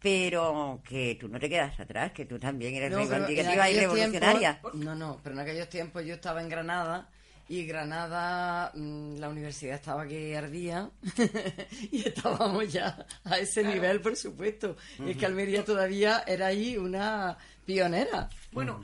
Pero 0.01 0.81
que 0.87 1.17
tú 1.19 1.27
no 1.27 1.39
te 1.39 1.49
quedas 1.49 1.77
atrás, 1.79 2.11
que 2.13 2.25
tú 2.25 2.39
también 2.39 2.73
eres 2.75 2.91
No, 2.91 2.97
reivindicativa 2.99 3.69
y 3.69 3.79
revolucionaria. 3.79 4.59
tiempos- 4.61 4.73
no, 4.75 4.95
no, 4.95 5.19
pero 5.23 5.35
en 5.35 5.41
aquellos 5.41 5.67
tiempos 5.69 6.05
yo 6.05 6.13
estaba 6.15 6.41
en 6.41 6.47
Granada 6.49 7.09
y 7.49 7.65
Granada, 7.65 8.71
mm, 8.75 9.17
la 9.17 9.27
universidad 9.27 9.75
estaba 9.75 10.07
que 10.07 10.37
ardía 10.37 10.89
y 11.91 12.07
estábamos 12.07 12.71
ya 12.71 13.05
a 13.25 13.37
ese 13.39 13.63
nivel, 13.63 13.99
por 14.01 14.15
supuesto. 14.15 14.77
Es 15.05 15.17
que 15.17 15.25
Almería 15.25 15.65
todavía 15.65 16.23
era 16.25 16.47
ahí 16.47 16.77
una 16.77 17.37
pionera. 17.65 18.29
Bueno, 18.53 18.81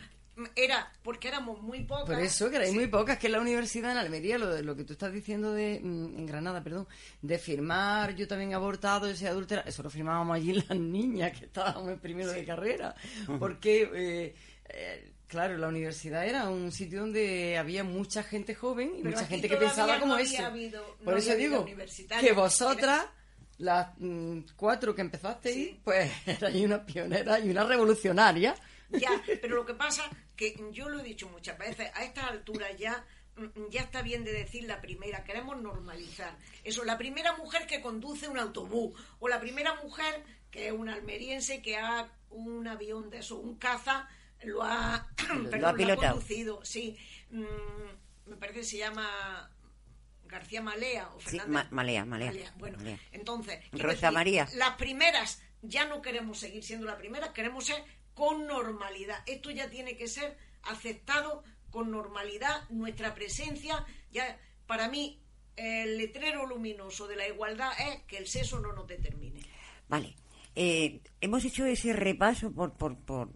era 0.56 0.92
porque 1.04 1.28
éramos 1.30 1.62
muy 1.62 1.84
pocas. 1.86 2.06
Por 2.06 2.20
eso, 2.20 2.50
que 2.50 2.58
hay 2.58 2.70
Sí. 2.70 2.76
muy 2.76 2.88
pocas, 2.88 3.18
que 3.18 3.28
en 3.28 3.34
la 3.34 3.40
universidad 3.42 3.92
en 3.92 3.98
Almería, 3.98 4.38
lo, 4.38 4.50
de- 4.54 4.64
lo 4.64 4.76
que 4.76 4.84
tú 4.84 4.94
estás 4.94 5.14
diciendo 5.14 5.54
de, 5.54 5.80
mm, 5.82 6.18
en 6.20 6.26
Granada, 6.26 6.62
perdón, 6.64 6.88
de 7.22 7.38
firmar, 7.40 8.16
yo 8.16 8.28
también 8.28 8.52
he 8.52 8.56
abortado, 8.56 9.08
yo 9.10 9.16
soy 9.16 9.28
adúltera, 9.28 9.62
eso 9.66 9.82
lo 9.84 9.90
firmábamos 9.90 10.36
allí 10.36 10.54
las 10.70 10.78
niñas 10.78 11.38
que 11.40 11.46
estábamos 11.46 11.90
en 11.90 12.00
primero 12.00 12.32
de 12.32 12.44
carrera, 12.46 12.94
porque, 13.40 13.90
eh, 13.96 14.36
eh, 14.70 15.12
claro, 15.28 15.58
la 15.58 15.68
universidad 15.70 16.26
era 16.26 16.50
un 16.50 16.72
sitio 16.72 17.00
donde 17.02 17.58
había 17.58 17.84
mucha 17.84 18.22
gente 18.24 18.56
joven 18.56 18.92
y 18.98 19.02
Pero 19.04 19.16
mucha 19.16 19.28
gente 19.28 19.48
que 19.48 19.58
pensaba 19.58 19.96
no 19.96 20.00
como 20.02 20.14
había 20.16 20.26
eso. 20.26 20.46
habido- 20.46 20.96
no 21.00 21.06
Por 21.06 21.18
eso 21.18 21.36
digo 21.36 21.62
universitaria. 21.62 22.28
que 22.28 22.34
vosotras... 22.36 23.06
Las 23.58 23.88
mm, 24.00 24.40
cuatro 24.58 24.94
que 24.94 25.00
empezasteis, 25.00 25.56
Sí. 25.56 25.80
pues 25.82 26.12
erais 26.26 26.62
una 26.66 26.86
pionera 26.86 27.40
y 27.40 27.50
una 27.50 27.64
revolucionaria. 27.64 28.54
Ya, 28.90 29.10
pero 29.42 29.56
lo 29.56 29.66
que 29.66 29.74
pasa 29.74 30.04
que 30.36 30.56
yo 30.72 30.90
lo 30.90 31.00
he 31.00 31.04
dicho 31.04 31.28
muchas 31.30 31.58
veces, 31.58 31.90
a 31.96 32.04
estas 32.04 32.26
alturas 32.26 32.70
ya 32.78 33.04
mm, 33.38 33.70
ya 33.70 33.82
está 33.82 34.02
bien 34.02 34.24
de 34.24 34.32
decir 34.34 34.64
la 34.66 34.82
primera, 34.82 35.24
queremos 35.24 35.60
normalizar. 35.62 36.38
Eso, 36.64 36.84
la 36.84 36.98
primera 36.98 37.36
mujer 37.38 37.68
que 37.68 37.82
conduce 37.82 38.28
un 38.28 38.38
autobús 38.40 39.00
o 39.20 39.28
la 39.28 39.40
primera 39.40 39.76
mujer 39.82 40.24
que 40.52 40.68
es 40.68 40.74
una 40.74 40.94
almeriense 40.94 41.62
que 41.62 41.78
ha 41.78 42.10
un 42.30 42.68
avión 42.68 43.10
de 43.10 43.20
eso, 43.20 43.38
un 43.38 43.56
caza, 43.58 44.08
lo 44.44 44.62
ha, 44.64 45.08
perdón, 45.18 45.62
lo 45.62 45.68
ha 45.70 45.74
pilotado. 45.74 46.14
conducido, 46.16 46.64
sí. 46.66 46.98
Mm, 47.32 47.44
me 48.30 48.36
parece 48.38 48.60
que 48.60 48.66
se 48.66 48.78
llama 48.78 49.50
García 50.26 50.62
Malea 50.62 51.10
o 51.14 51.20
Sí, 51.20 51.38
Fernández. 51.38 51.50
Ma- 51.50 51.68
Malea, 51.72 52.06
Malea, 52.06 52.54
Bueno, 52.58 52.78
Malea. 52.78 53.00
entonces, 53.12 53.60
Rosa 53.72 54.12
María. 54.12 54.48
las 54.56 54.76
primeras 54.76 55.42
ya 55.62 55.86
no 55.86 56.02
queremos 56.02 56.40
seguir 56.40 56.64
siendo 56.64 56.86
las 56.86 56.96
primeras, 56.98 57.30
queremos 57.30 57.66
ser 57.66 57.84
con 58.16 58.48
normalidad. 58.48 59.18
Esto 59.28 59.52
ya 59.52 59.70
tiene 59.70 59.96
que 59.96 60.08
ser 60.08 60.36
aceptado 60.64 61.44
con 61.70 61.92
normalidad, 61.92 62.68
nuestra 62.70 63.14
presencia. 63.14 63.86
Ya, 64.12 64.40
para 64.66 64.90
mí, 64.90 65.22
el 65.56 65.98
letrero 65.98 66.48
luminoso 66.48 67.08
de 67.08 67.18
la 67.18 67.28
igualdad 67.28 67.72
es 67.80 68.02
que 68.08 68.18
el 68.18 68.28
sexo 68.28 68.60
no 68.60 68.74
nos 68.74 68.88
determine. 68.88 69.42
Vale. 69.88 70.16
Eh, 70.56 71.02
hemos 71.20 71.44
hecho 71.44 71.66
ese 71.66 71.94
repaso 71.94 72.52
por, 72.52 72.74
por, 72.74 72.98
por, 72.98 73.30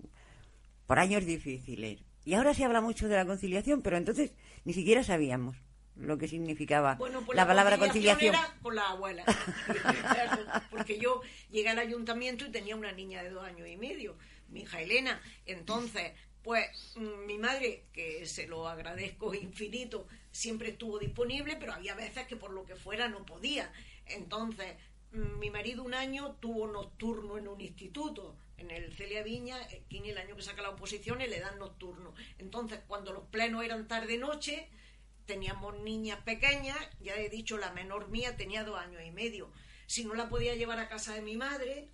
por 0.88 1.00
años 1.00 1.26
difíciles. 1.26 2.02
Y 2.26 2.34
ahora 2.34 2.54
se 2.54 2.64
habla 2.64 2.82
mucho 2.82 3.08
de 3.08 3.16
la 3.16 3.26
conciliación, 3.26 3.82
pero 3.82 3.98
entonces 3.98 4.34
ni 4.64 4.74
siquiera 4.74 5.04
sabíamos 5.04 5.58
lo 5.96 6.18
que 6.18 6.28
significaba 6.28 6.96
Bueno, 6.96 7.22
pues 7.26 7.36
la, 7.36 7.46
palabra 7.46 7.78
conciliación. 7.78 8.34
era 8.34 8.58
con 8.62 8.76
la 8.76 8.90
abuela. 8.90 9.24
Porque 10.70 10.98
yo 10.98 11.22
llegué 11.52 11.70
al 11.70 11.80
ayuntamiento 11.80 12.46
y 12.46 12.52
tenía 12.52 12.76
una 12.76 12.92
niña 12.92 13.22
de 13.22 13.30
dos 13.30 13.44
años 13.44 13.68
y 13.68 13.76
medio, 13.76 14.18
mi 14.50 14.62
hija 14.62 14.82
Elena. 14.82 15.22
Entonces, 15.46 16.14
pues 16.44 16.94
mm, 16.96 17.26
mi 17.26 17.38
madre, 17.38 17.86
que 17.94 18.26
se 18.26 18.48
lo 18.48 18.68
agradezco 18.68 19.34
infinito, 19.34 20.08
siempre 20.32 20.70
estuvo 20.70 21.00
disponible, 21.00 21.58
pero 21.58 21.74
había 21.74 21.96
veces 21.96 22.28
que 22.28 22.36
por 22.36 22.52
lo 22.52 22.66
que 22.66 22.76
fuera 22.76 23.08
no 23.08 23.26
podía. 23.26 23.72
Entonces, 24.06 24.76
mm, 25.12 25.40
mi 25.40 25.50
marido 25.50 25.84
un 25.84 25.94
año 25.94 26.36
tuvo 26.40 26.68
nocturno 26.68 27.38
en 27.38 27.48
un 27.48 27.62
instituto, 27.62 28.36
en 28.58 28.72
el 28.72 28.94
Celia 28.94 29.24
Viña, 29.24 29.58
el 29.90 30.18
año 30.18 30.36
que 30.36 30.42
saca 30.42 30.62
la 30.62 30.72
oposición 30.72 31.20
le 31.20 31.40
dan 31.40 31.60
nocturno. 31.60 32.14
Entonces, 32.38 32.80
cuando 32.88 33.14
los 33.14 33.24
plenos 33.26 33.64
eran 33.64 33.88
tarde-noche, 33.88 34.68
teníamos 35.26 35.78
niñas 35.80 36.20
pequeñas, 36.24 36.78
ya 37.00 37.16
he 37.16 37.30
dicho, 37.30 37.58
la 37.58 37.72
menor 37.72 38.10
mía 38.10 38.36
tenía 38.36 38.64
dos 38.64 38.80
años 38.80 39.02
y 39.06 39.12
medio. 39.12 39.52
Si 39.86 40.04
no 40.04 40.14
la 40.14 40.28
podía 40.28 40.56
llevar 40.56 40.80
a 40.80 40.90
casa 40.90 41.14
de 41.14 41.22
mi 41.22 41.38
madre, 41.38 41.90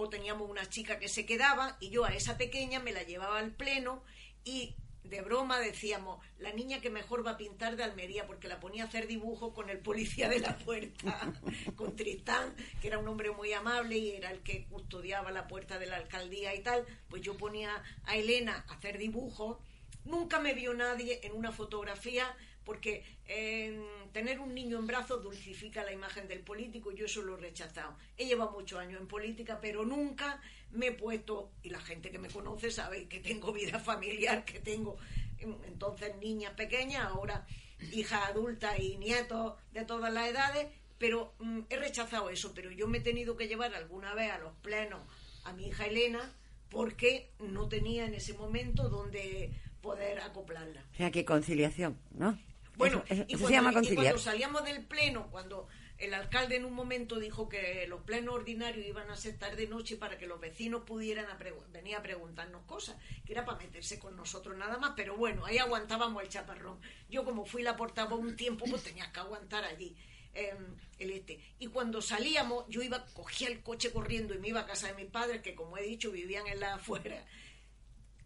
o 0.00 0.08
teníamos 0.08 0.48
una 0.48 0.68
chica 0.68 0.98
que 0.98 1.08
se 1.08 1.26
quedaba, 1.26 1.76
y 1.80 1.90
yo 1.90 2.04
a 2.04 2.14
esa 2.14 2.36
pequeña 2.36 2.80
me 2.80 2.92
la 2.92 3.02
llevaba 3.02 3.38
al 3.38 3.52
pleno 3.52 4.02
y 4.44 4.74
de 5.04 5.22
broma 5.22 5.58
decíamos, 5.58 6.24
la 6.38 6.52
niña 6.52 6.80
que 6.80 6.90
mejor 6.90 7.26
va 7.26 7.32
a 7.32 7.36
pintar 7.36 7.76
de 7.76 7.82
Almería, 7.82 8.26
porque 8.26 8.48
la 8.48 8.60
ponía 8.60 8.84
a 8.84 8.86
hacer 8.86 9.06
dibujos 9.06 9.52
con 9.52 9.68
el 9.68 9.78
policía 9.78 10.28
de 10.28 10.38
la 10.38 10.56
puerta, 10.56 11.32
con 11.76 11.96
Tristán, 11.96 12.54
que 12.80 12.88
era 12.88 12.98
un 12.98 13.08
hombre 13.08 13.30
muy 13.30 13.52
amable 13.52 13.98
y 13.98 14.10
era 14.10 14.30
el 14.30 14.40
que 14.40 14.66
custodiaba 14.66 15.30
la 15.32 15.48
puerta 15.48 15.78
de 15.78 15.86
la 15.86 15.96
alcaldía 15.96 16.54
y 16.54 16.62
tal, 16.62 16.86
pues 17.08 17.22
yo 17.22 17.36
ponía 17.36 17.82
a 18.04 18.16
Elena 18.16 18.64
a 18.68 18.74
hacer 18.74 18.98
dibujos 18.98 19.58
Nunca 20.04 20.40
me 20.40 20.54
vio 20.54 20.72
nadie 20.74 21.20
en 21.22 21.32
una 21.34 21.52
fotografía 21.52 22.34
porque 22.70 23.02
eh, 23.26 23.82
tener 24.12 24.38
un 24.38 24.54
niño 24.54 24.78
en 24.78 24.86
brazos 24.86 25.24
dulcifica 25.24 25.82
la 25.82 25.90
imagen 25.90 26.28
del 26.28 26.38
político 26.38 26.92
yo 26.92 27.06
eso 27.06 27.20
lo 27.20 27.36
he 27.36 27.40
rechazado. 27.40 27.96
He 28.16 28.26
llevado 28.26 28.52
muchos 28.52 28.78
años 28.78 29.00
en 29.00 29.08
política, 29.08 29.58
pero 29.60 29.84
nunca 29.84 30.40
me 30.70 30.86
he 30.86 30.92
puesto, 30.92 31.50
y 31.64 31.70
la 31.70 31.80
gente 31.80 32.12
que 32.12 32.20
me 32.20 32.28
conoce 32.28 32.70
sabe 32.70 33.08
que 33.08 33.18
tengo 33.18 33.52
vida 33.52 33.80
familiar, 33.80 34.44
que 34.44 34.60
tengo 34.60 34.98
mm, 35.44 35.64
entonces 35.64 36.14
niñas 36.18 36.52
pequeñas, 36.52 37.06
ahora 37.06 37.44
hijas 37.92 38.28
adultas 38.28 38.78
y 38.78 38.98
nietos 38.98 39.54
de 39.72 39.84
todas 39.84 40.12
las 40.12 40.28
edades, 40.28 40.68
pero 40.96 41.34
mm, 41.40 41.62
he 41.70 41.76
rechazado 41.76 42.30
eso, 42.30 42.52
pero 42.54 42.70
yo 42.70 42.86
me 42.86 42.98
he 42.98 43.00
tenido 43.00 43.36
que 43.36 43.48
llevar 43.48 43.74
alguna 43.74 44.14
vez 44.14 44.30
a 44.30 44.38
los 44.38 44.54
plenos 44.62 45.02
a 45.42 45.52
mi 45.52 45.66
hija 45.66 45.86
Elena 45.86 46.36
porque 46.68 47.32
no 47.40 47.68
tenía 47.68 48.06
en 48.06 48.14
ese 48.14 48.34
momento 48.34 48.88
donde 48.88 49.50
poder 49.80 50.20
acoplarla. 50.20 50.84
O 50.92 50.96
sea, 50.96 51.10
que 51.10 51.24
conciliación, 51.24 51.98
¿no? 52.12 52.38
Bueno, 52.80 53.04
Eso- 53.08 53.14
eso- 53.14 53.24
y, 53.28 53.32
cuando, 53.34 53.46
se 53.48 53.52
llama 53.54 53.70
y 53.70 53.74
conciliar. 53.74 54.04
cuando 54.04 54.18
salíamos 54.18 54.64
del 54.64 54.84
pleno, 54.84 55.28
cuando 55.30 55.68
el 55.98 56.14
alcalde 56.14 56.56
en 56.56 56.64
un 56.64 56.72
momento 56.72 57.18
dijo 57.20 57.48
que 57.48 57.86
los 57.86 58.00
plenos 58.02 58.34
ordinarios 58.34 58.86
iban 58.86 59.10
a 59.10 59.16
ser 59.16 59.38
tarde 59.38 59.66
noche 59.66 59.96
para 59.96 60.16
que 60.16 60.26
los 60.26 60.40
vecinos 60.40 60.82
pudieran 60.84 61.26
a 61.26 61.36
venir 61.72 61.94
a 61.96 62.02
preguntarnos 62.02 62.62
cosas, 62.64 62.96
que 63.26 63.32
era 63.32 63.44
para 63.44 63.58
meterse 63.58 63.98
con 63.98 64.16
nosotros 64.16 64.56
nada 64.56 64.78
más, 64.78 64.94
pero 64.96 65.16
bueno, 65.16 65.44
ahí 65.44 65.58
aguantábamos 65.58 66.22
el 66.22 66.28
chaparrón. 66.30 66.80
Yo 67.10 67.24
como 67.24 67.44
fui 67.44 67.62
la 67.62 67.76
portavoz 67.76 68.18
un 68.18 68.34
tiempo, 68.34 68.64
pues 68.68 68.82
tenía 68.82 69.12
que 69.12 69.20
aguantar 69.20 69.64
allí. 69.64 69.94
eh, 70.32 70.54
el 71.00 71.10
este 71.10 71.40
y 71.58 71.66
cuando 71.66 72.00
salíamos 72.00 72.64
yo 72.68 72.82
iba 72.82 73.04
cogía 73.14 73.48
el 73.48 73.62
coche 73.64 73.90
corriendo 73.90 74.32
y 74.32 74.38
me 74.38 74.46
iba 74.50 74.60
a 74.60 74.66
casa 74.66 74.86
de 74.86 74.94
mis 74.94 75.06
padres 75.10 75.42
que 75.42 75.56
como 75.56 75.76
he 75.76 75.82
dicho 75.82 76.12
vivían 76.12 76.46
en 76.46 76.60
la 76.60 76.74
afuera 76.78 77.26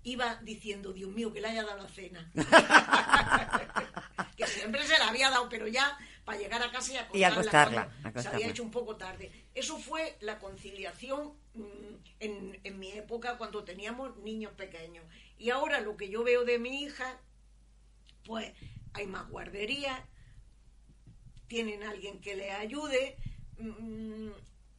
iba 0.04 0.36
diciendo, 0.42 0.92
Dios 0.92 1.10
mío, 1.10 1.32
que 1.32 1.40
le 1.40 1.48
haya 1.48 1.64
dado 1.64 1.82
la 1.82 1.88
cena. 1.88 2.30
que 4.36 4.46
siempre 4.46 4.86
se 4.86 4.98
la 4.98 5.08
había 5.08 5.30
dado, 5.30 5.48
pero 5.48 5.66
ya 5.66 5.98
para 6.24 6.38
llegar 6.38 6.62
a 6.62 6.70
casa 6.70 6.92
y 6.92 6.96
acostarla, 6.96 7.18
Y 7.18 7.24
acostarla, 7.24 8.22
se 8.22 8.28
había 8.28 8.48
hecho 8.48 8.62
un 8.62 8.70
poco 8.70 8.96
tarde. 8.96 9.32
Eso 9.54 9.78
fue 9.78 10.16
la 10.20 10.38
conciliación 10.38 11.34
mm, 11.54 11.94
en, 12.20 12.60
en 12.62 12.78
mi 12.78 12.92
época 12.92 13.36
cuando 13.36 13.64
teníamos 13.64 14.16
niños 14.18 14.52
pequeños. 14.52 15.04
Y 15.38 15.50
ahora 15.50 15.80
lo 15.80 15.96
que 15.96 16.08
yo 16.08 16.22
veo 16.22 16.44
de 16.44 16.58
mi 16.58 16.82
hija, 16.82 17.18
pues 18.24 18.52
hay 18.94 19.06
más 19.06 19.28
guarderías, 19.28 20.00
tienen 21.48 21.82
alguien 21.82 22.20
que 22.20 22.36
le 22.36 22.50
ayude, 22.50 23.16
mm, 23.58 24.30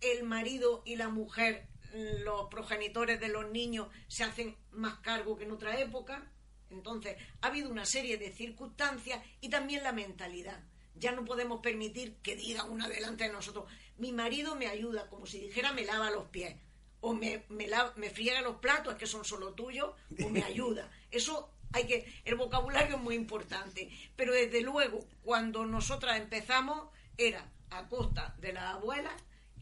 el 0.01 0.23
marido 0.23 0.81
y 0.85 0.95
la 0.95 1.09
mujer, 1.09 1.67
los 1.95 2.47
progenitores 2.49 3.19
de 3.19 3.29
los 3.29 3.49
niños, 3.49 3.87
se 4.07 4.23
hacen 4.23 4.55
más 4.71 4.95
cargo 4.99 5.37
que 5.37 5.45
en 5.45 5.51
otra 5.51 5.79
época. 5.79 6.31
Entonces, 6.69 7.15
ha 7.41 7.47
habido 7.47 7.69
una 7.69 7.85
serie 7.85 8.17
de 8.17 8.31
circunstancias 8.31 9.23
y 9.41 9.49
también 9.49 9.83
la 9.83 9.91
mentalidad. 9.91 10.63
Ya 10.95 11.11
no 11.11 11.23
podemos 11.25 11.59
permitir 11.61 12.17
que 12.21 12.35
diga 12.35 12.63
una 12.63 12.87
delante 12.87 13.25
de 13.25 13.33
nosotros, 13.33 13.65
mi 13.97 14.11
marido 14.11 14.55
me 14.55 14.67
ayuda, 14.67 15.09
como 15.09 15.25
si 15.25 15.39
dijera 15.39 15.71
me 15.73 15.85
lava 15.85 16.09
los 16.09 16.25
pies, 16.29 16.55
o 17.01 17.13
me, 17.13 17.45
me, 17.49 17.67
la- 17.67 17.93
me 17.97 18.09
friega 18.09 18.41
los 18.41 18.57
platos, 18.57 18.95
que 18.95 19.05
son 19.05 19.23
solo 19.25 19.53
tuyos, 19.53 19.91
o 20.23 20.29
me 20.29 20.43
ayuda. 20.43 20.89
Eso 21.11 21.51
hay 21.73 21.85
que, 21.85 22.21
el 22.25 22.35
vocabulario 22.35 22.95
es 22.95 23.01
muy 23.01 23.15
importante. 23.15 23.89
Pero 24.15 24.33
desde 24.33 24.61
luego, 24.61 25.05
cuando 25.21 25.65
nosotras 25.65 26.17
empezamos, 26.19 26.89
era 27.17 27.51
a 27.69 27.87
costa 27.87 28.35
de 28.39 28.53
la 28.53 28.71
abuela 28.71 29.15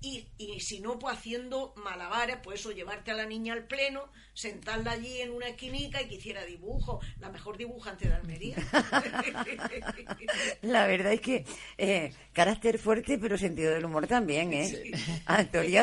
y, 0.04 0.28
y 0.38 0.60
si 0.60 0.82
no, 0.82 1.00
pues 1.00 1.18
haciendo 1.18 1.74
malabares, 1.78 2.36
pues 2.44 2.60
eso, 2.60 2.74
llevarte 2.74 3.12
a 3.12 3.14
la 3.14 3.26
niña 3.26 3.54
al 3.54 3.68
pleno, 3.68 4.12
sentarla 4.34 4.92
allí 4.92 5.22
en 5.22 5.32
una 5.32 5.48
esquinica 5.48 6.02
y 6.02 6.10
que 6.10 6.16
hiciera 6.16 6.44
dibujo, 6.44 7.00
la 7.22 7.30
mejor 7.30 7.56
dibujante 7.56 8.10
de 8.10 8.16
Almería. 8.16 8.58
la 10.62 10.88
verdad 10.88 11.14
es 11.14 11.22
que 11.22 11.46
eh, 11.78 12.14
carácter 12.34 12.80
fuerte, 12.80 13.18
pero 13.18 13.38
sentido 13.38 13.74
del 13.74 13.86
humor 13.86 14.06
también, 14.06 14.52
¿eh? 14.52 14.92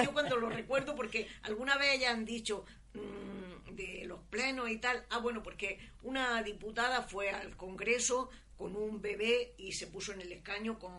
Yo 0.04 0.12
cuando 0.12 0.36
lo 0.36 0.50
recuerdo, 0.50 0.94
porque 0.94 1.26
alguna 1.44 1.78
vez 1.78 1.98
ya 1.98 2.10
han 2.10 2.26
dicho 2.26 2.66
mmm, 2.92 3.74
de 3.74 4.04
los 4.04 4.20
plenos 4.24 4.68
y 4.68 4.76
tal, 4.76 5.02
ah, 5.08 5.18
bueno, 5.18 5.42
porque 5.42 5.78
una 6.02 6.42
diputada 6.42 7.04
fue 7.04 7.30
al 7.30 7.56
Congreso 7.56 8.28
con 8.58 8.76
un 8.76 9.00
bebé 9.00 9.54
y 9.56 9.72
se 9.72 9.86
puso 9.86 10.12
en 10.12 10.20
el 10.20 10.30
escaño 10.30 10.78
con, 10.78 10.92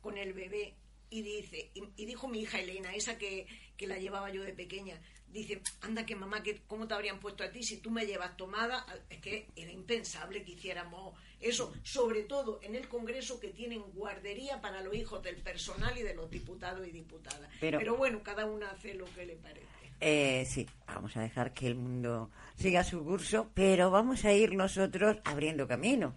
con 0.00 0.16
el 0.16 0.32
bebé 0.32 0.76
y 1.10 1.22
dice, 1.22 1.70
y, 1.74 2.06
dijo 2.06 2.28
mi 2.28 2.40
hija 2.40 2.60
Elena, 2.60 2.94
esa 2.94 3.18
que, 3.18 3.46
que, 3.76 3.86
la 3.86 3.98
llevaba 3.98 4.30
yo 4.30 4.42
de 4.42 4.52
pequeña, 4.52 5.00
dice, 5.32 5.60
anda 5.80 6.06
que 6.06 6.16
mamá, 6.16 6.42
que 6.42 6.60
¿cómo 6.66 6.86
te 6.86 6.94
habrían 6.94 7.20
puesto 7.20 7.44
a 7.44 7.50
ti 7.50 7.62
si 7.62 7.78
tú 7.78 7.90
me 7.90 8.06
llevas 8.06 8.36
tomada? 8.36 8.86
Es 9.10 9.20
que 9.20 9.46
era 9.56 9.70
impensable 9.70 10.42
que 10.42 10.52
hiciéramos 10.52 11.14
eso, 11.40 11.72
sobre 11.82 12.22
todo 12.22 12.60
en 12.62 12.74
el 12.74 12.88
Congreso 12.88 13.40
que 13.40 13.48
tienen 13.48 13.82
guardería 13.92 14.60
para 14.60 14.82
los 14.82 14.94
hijos 14.94 15.22
del 15.22 15.36
personal 15.36 15.96
y 15.96 16.02
de 16.02 16.14
los 16.14 16.30
diputados 16.30 16.86
y 16.86 16.90
diputadas. 16.90 17.48
Pero, 17.60 17.96
bueno, 17.96 18.22
cada 18.22 18.46
una 18.46 18.70
hace 18.70 18.94
lo 18.94 19.04
que 19.14 19.26
le 19.26 19.36
parece. 19.36 19.66
Eh, 20.00 20.44
sí, 20.48 20.66
vamos 20.86 21.16
a 21.16 21.22
dejar 21.22 21.52
que 21.52 21.66
el 21.66 21.74
mundo 21.74 22.30
siga 22.56 22.84
su 22.84 23.04
curso, 23.04 23.50
pero 23.54 23.90
vamos 23.90 24.24
a 24.24 24.32
ir 24.32 24.54
nosotros 24.54 25.18
abriendo 25.24 25.66
camino, 25.66 26.14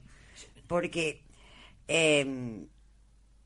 porque... 0.68 1.22
Eh, 1.88 2.68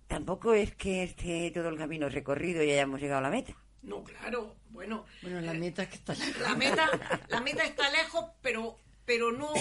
tampoco 0.08 0.54
es 0.54 0.76
que 0.76 1.04
esté 1.04 1.52
todo 1.52 1.70
el 1.70 1.78
camino 1.78 2.10
recorrido 2.10 2.64
y 2.64 2.72
hayamos 2.72 3.02
llegado 3.02 3.20
a 3.20 3.24
la 3.24 3.30
meta. 3.30 3.56
No, 3.84 4.04
claro, 4.04 4.56
bueno. 4.70 5.06
Bueno, 5.22 5.42
la 5.42 5.54
meta 5.54 5.84
es 5.84 5.90
que 5.90 5.96
está 5.96 6.14
lejos. 6.14 6.42
La 6.42 6.56
meta, 6.56 6.90
la 7.30 7.42
meta 7.42 7.64
está 7.64 7.90
lejos, 7.92 8.26
pero, 8.42 8.78
pero 9.06 9.32
no 9.32 9.54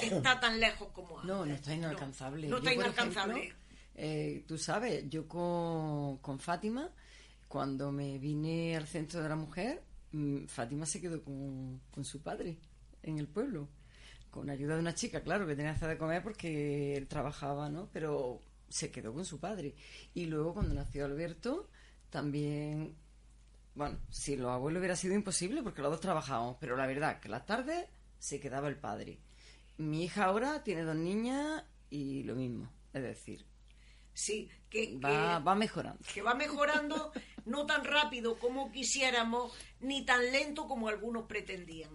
está 0.00 0.38
tan 0.38 0.60
lejos 0.60 0.88
como 0.92 1.18
antes. 1.18 1.28
No, 1.28 1.44
no 1.44 1.54
está 1.54 1.74
inalcanzable. 1.74 2.48
No, 2.48 2.58
está 2.58 2.72
inalcanzable. 2.72 3.54
Eh, 3.94 4.44
tú 4.46 4.56
sabes, 4.56 5.08
yo 5.08 5.26
con, 5.26 6.18
con 6.18 6.38
Fátima, 6.38 6.90
cuando 7.48 7.90
me 7.90 8.18
vine 8.18 8.76
al 8.76 8.86
centro 8.86 9.20
de 9.20 9.28
la 9.28 9.36
mujer, 9.36 9.82
mm, 10.12 10.46
Fátima 10.46 10.86
se 10.86 11.00
quedó 11.00 11.22
con, 11.22 11.80
con 11.90 12.04
su 12.04 12.22
padre 12.22 12.58
en 13.02 13.18
el 13.18 13.28
pueblo 13.28 13.68
con 14.32 14.48
ayuda 14.48 14.74
de 14.74 14.80
una 14.80 14.94
chica, 14.94 15.20
claro, 15.20 15.46
que 15.46 15.54
tenía 15.54 15.72
que 15.72 15.76
hacer 15.76 15.90
de 15.90 15.98
comer 15.98 16.22
porque 16.22 16.96
él 16.96 17.06
trabajaba, 17.06 17.68
¿no? 17.68 17.90
Pero 17.92 18.40
se 18.72 18.90
quedó 18.90 19.12
con 19.12 19.24
su 19.24 19.38
padre. 19.38 19.74
Y 20.14 20.26
luego 20.26 20.54
cuando 20.54 20.74
nació 20.74 21.04
Alberto, 21.04 21.68
también, 22.10 22.96
bueno, 23.74 23.98
si 24.10 24.36
los 24.36 24.50
abuelos 24.50 24.80
hubiera 24.80 24.96
sido 24.96 25.14
imposible 25.14 25.62
porque 25.62 25.82
los 25.82 25.90
dos 25.90 26.00
trabajábamos, 26.00 26.56
pero 26.60 26.76
la 26.76 26.86
verdad 26.86 27.20
que 27.20 27.28
las 27.28 27.46
tardes 27.46 27.86
se 28.18 28.40
quedaba 28.40 28.68
el 28.68 28.76
padre. 28.76 29.18
Mi 29.78 30.04
hija 30.04 30.24
ahora 30.24 30.62
tiene 30.62 30.82
dos 30.82 30.96
niñas 30.96 31.64
y 31.90 32.22
lo 32.22 32.34
mismo, 32.34 32.70
es 32.92 33.02
decir, 33.02 33.44
Sí, 34.14 34.50
que 34.68 34.98
va, 35.02 35.38
va, 35.38 35.54
mejorando. 35.54 35.98
Que 36.12 36.20
va 36.20 36.34
mejorando 36.34 37.12
no 37.46 37.64
tan 37.64 37.84
rápido 37.84 38.38
como 38.38 38.70
quisiéramos, 38.70 39.52
ni 39.80 40.04
tan 40.04 40.30
lento 40.30 40.66
como 40.68 40.88
algunos 40.88 41.24
pretendían. 41.24 41.90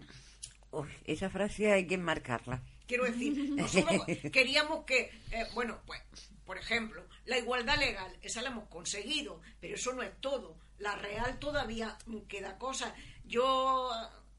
esa 1.06 1.30
frase 1.30 1.72
hay 1.72 1.86
que 1.86 1.96
enmarcarla. 1.96 2.64
Quiero 2.88 3.04
decir, 3.06 3.52
nosotros 3.52 4.02
queríamos 4.34 4.86
que, 4.86 5.12
eh, 5.32 5.46
bueno, 5.54 5.80
pues 5.86 6.02
por 6.48 6.58
ejemplo, 6.58 7.06
la 7.26 7.38
igualdad 7.38 7.78
legal, 7.78 8.18
esa 8.22 8.42
la 8.42 8.50
hemos 8.50 8.70
conseguido, 8.70 9.42
pero 9.60 9.76
eso 9.76 9.92
no 9.92 10.02
es 10.02 10.20
todo. 10.22 10.58
La 10.80 10.96
real 10.96 11.40
todavía 11.40 11.98
queda 12.30 12.58
cosa. 12.58 12.96
Yo 13.26 13.92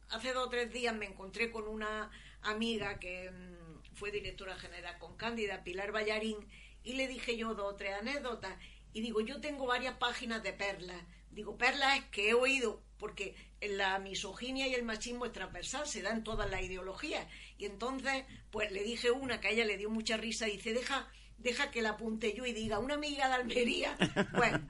hace 0.09 0.33
dos 0.33 0.47
o 0.47 0.49
tres 0.49 0.73
días 0.73 0.97
me 0.97 1.05
encontré 1.05 1.51
con 1.51 1.69
una 1.69 2.11
amiga 2.41 2.99
que 2.99 3.31
mm, 3.31 3.95
fue 3.95 4.11
directora 4.11 4.57
general 4.57 4.99
con 4.99 5.19
Cándida, 5.19 5.63
Pilar 5.63 5.93
Ballarín, 5.93 6.39
y 6.83 6.95
le 6.95 7.09
dije 7.09 7.37
yo 7.37 7.53
dos 7.53 7.75
o 7.75 7.77
tres 7.77 7.93
anécdotas. 7.93 8.57
Y 8.95 9.03
digo, 9.03 9.21
yo 9.21 9.43
tengo 9.43 9.67
varias 9.67 9.99
páginas 9.99 10.43
de 10.43 10.55
perlas. 10.55 11.03
Digo, 11.31 11.59
perlas 11.59 11.99
es 11.99 12.05
que 12.07 12.31
he 12.31 12.35
oído, 12.35 12.83
porque 12.97 13.37
la 13.61 13.99
misoginia 13.99 14.67
y 14.67 14.75
el 14.75 14.83
machismo 14.83 15.27
es 15.27 15.33
transversal, 15.33 15.87
se 15.87 16.01
da 16.01 16.11
en 16.13 16.25
todas 16.25 16.51
las 16.51 16.63
ideologías. 16.63 17.27
Y 17.59 17.67
entonces, 17.67 18.25
pues 18.51 18.73
le 18.73 18.83
dije 18.83 19.11
una 19.11 19.43
que 19.43 19.49
a 19.49 19.51
ella 19.51 19.67
le 19.67 19.77
dio 19.77 19.91
mucha 19.91 20.17
risa 20.17 20.49
y 20.49 20.53
dice, 20.53 20.73
deja 20.73 21.07
deja 21.39 21.71
que 21.71 21.83
la 21.83 21.91
apunte 21.91 22.35
yo 22.35 22.45
y 22.45 22.53
diga, 22.53 22.79
una 22.79 22.95
amiga 22.95 23.29
de 23.29 23.35
Almería, 23.35 23.97
bueno, 24.37 24.61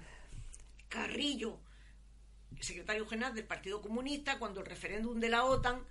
Carrillo, 0.89 1.59
secretario 2.61 3.07
general 3.07 3.35
del 3.35 3.45
Partido 3.45 3.81
Comunista, 3.81 4.39
cuando 4.39 4.61
el 4.61 4.67
referéndum 4.67 5.19
de 5.19 5.29
la 5.29 5.45
OTAN, 5.45 5.85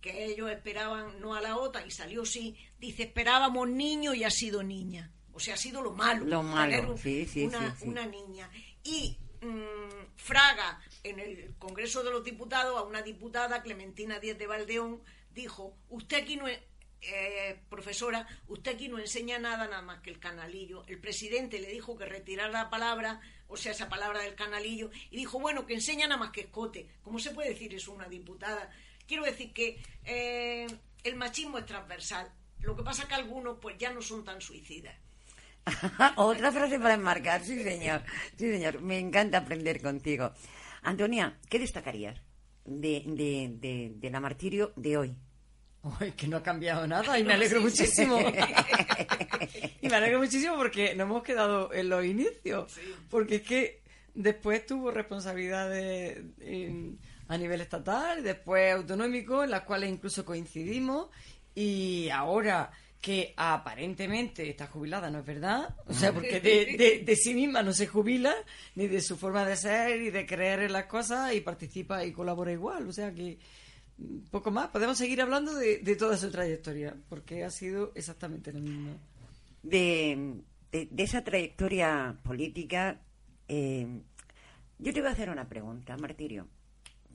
que 0.00 0.26
ellos 0.26 0.50
esperaban 0.50 1.20
no 1.20 1.34
a 1.34 1.40
la 1.40 1.56
OTAN 1.56 1.86
y 1.86 1.90
salió 1.90 2.24
sí, 2.24 2.56
dice, 2.78 3.04
esperábamos 3.04 3.68
niño 3.68 4.14
y 4.14 4.24
ha 4.24 4.30
sido 4.30 4.62
niña. 4.62 5.12
O 5.32 5.40
sea, 5.40 5.54
ha 5.54 5.58
sido 5.58 5.82
lo 5.82 5.92
malo. 5.92 6.24
Lo 6.24 6.42
malo, 6.42 6.96
sí, 6.96 7.26
sí, 7.26 7.44
una, 7.44 7.74
sí, 7.76 7.88
una 7.88 8.06
niña. 8.06 8.50
Y 8.82 9.16
mm, 9.40 10.16
Fraga, 10.16 10.80
en 11.02 11.20
el 11.20 11.54
Congreso 11.58 12.02
de 12.02 12.10
los 12.10 12.24
Diputados, 12.24 12.76
a 12.78 12.82
una 12.82 13.02
diputada, 13.02 13.62
Clementina 13.62 14.18
Díez 14.18 14.38
de 14.38 14.46
Valdeón, 14.46 15.02
dijo, 15.32 15.76
usted 15.88 16.22
aquí 16.22 16.36
no 16.36 16.48
es, 16.48 16.58
eh, 17.02 17.58
profesora, 17.68 18.26
usted 18.48 18.74
aquí 18.74 18.88
no 18.88 18.98
enseña 18.98 19.38
nada 19.38 19.66
nada 19.66 19.82
más 19.82 20.00
que 20.00 20.10
el 20.10 20.18
canalillo. 20.18 20.84
El 20.86 20.98
presidente 20.98 21.58
le 21.58 21.68
dijo 21.68 21.96
que 21.96 22.04
retirara 22.04 22.50
la 22.50 22.70
palabra, 22.70 23.20
o 23.48 23.56
sea, 23.56 23.72
esa 23.72 23.88
palabra 23.88 24.20
del 24.20 24.34
canalillo, 24.34 24.90
y 25.10 25.16
dijo, 25.16 25.40
bueno, 25.40 25.66
que 25.66 25.74
enseña 25.74 26.06
nada 26.06 26.20
más 26.20 26.30
que 26.30 26.42
escote. 26.42 26.88
¿Cómo 27.02 27.18
se 27.18 27.30
puede 27.30 27.50
decir 27.50 27.74
eso 27.74 27.92
una 27.92 28.08
diputada? 28.08 28.70
Quiero 29.06 29.24
decir 29.24 29.52
que 29.52 29.82
eh, 30.04 30.66
el 31.02 31.16
machismo 31.16 31.58
es 31.58 31.66
transversal. 31.66 32.30
Lo 32.60 32.76
que 32.76 32.82
pasa 32.82 33.08
que 33.08 33.14
algunos 33.14 33.58
pues 33.60 33.78
ya 33.78 33.92
no 33.92 34.02
son 34.02 34.24
tan 34.24 34.40
suicidas. 34.40 34.94
Otra 36.16 36.52
frase 36.52 36.78
para 36.78 36.94
enmarcar, 36.94 37.42
sí 37.42 37.62
señor, 37.62 38.02
sí 38.36 38.50
señor, 38.50 38.80
me 38.80 38.98
encanta 38.98 39.38
aprender 39.38 39.80
contigo. 39.80 40.32
Antonia, 40.82 41.38
¿qué 41.48 41.58
destacarías 41.58 42.20
de, 42.64 43.02
de, 43.06 43.92
de 43.94 44.10
la 44.10 44.20
martirio 44.20 44.72
de 44.76 44.96
hoy? 44.96 45.16
Que 46.16 46.26
no 46.26 46.38
ha 46.38 46.42
cambiado 46.42 46.86
nada 46.86 47.18
y 47.18 47.24
me 47.24 47.34
alegro 47.34 47.60
muchísimo. 47.60 48.18
y 49.80 49.88
me 49.88 49.96
alegro 49.96 50.18
muchísimo 50.18 50.56
porque 50.56 50.94
no 50.94 51.04
hemos 51.04 51.22
quedado 51.22 51.72
en 51.72 51.88
los 51.88 52.04
inicios. 52.04 52.72
Porque 53.08 53.36
es 53.36 53.42
que 53.42 53.82
después 54.14 54.66
tuvo 54.66 54.90
responsabilidades 54.90 56.18
a 57.28 57.38
nivel 57.38 57.60
estatal, 57.60 58.22
después 58.22 58.74
autonómico, 58.74 59.44
en 59.44 59.50
las 59.50 59.62
cuales 59.62 59.90
incluso 59.90 60.24
coincidimos. 60.24 61.08
Y 61.54 62.08
ahora 62.10 62.70
que 63.00 63.32
aparentemente 63.36 64.48
está 64.50 64.66
jubilada, 64.66 65.10
¿no 65.10 65.20
es 65.20 65.24
verdad? 65.24 65.74
O 65.86 65.94
sea, 65.94 66.12
porque 66.12 66.40
de, 66.40 67.02
de, 67.04 67.16
sí 67.16 67.32
misma 67.32 67.62
no 67.62 67.72
se 67.72 67.86
jubila, 67.86 68.34
ni 68.74 68.88
de 68.88 69.00
su 69.00 69.16
forma 69.16 69.46
de 69.46 69.56
ser 69.56 70.02
y 70.02 70.10
de 70.10 70.26
creer 70.26 70.60
en 70.60 70.74
las 70.74 70.84
cosas, 70.84 71.32
y 71.32 71.40
participa 71.40 72.04
y 72.04 72.12
colabora 72.12 72.52
igual. 72.52 72.86
O 72.86 72.92
sea 72.92 73.10
que 73.12 73.38
poco 74.30 74.50
más. 74.50 74.68
Podemos 74.68 74.98
seguir 74.98 75.20
hablando 75.20 75.54
de, 75.54 75.96
toda 75.96 76.16
su 76.16 76.30
trayectoria, 76.30 76.96
porque 77.08 77.44
ha 77.44 77.50
sido 77.50 77.92
exactamente 77.94 78.52
lo 78.52 78.60
mismo. 78.60 78.98
De, 79.62 80.42
esa 80.72 81.22
trayectoria 81.24 82.16
política, 82.22 83.00
eh, 83.48 83.86
yo 84.78 84.92
te 84.92 85.00
voy 85.00 85.08
a 85.08 85.12
hacer 85.12 85.30
una 85.30 85.48
pregunta, 85.48 85.96
Martirio, 85.96 86.46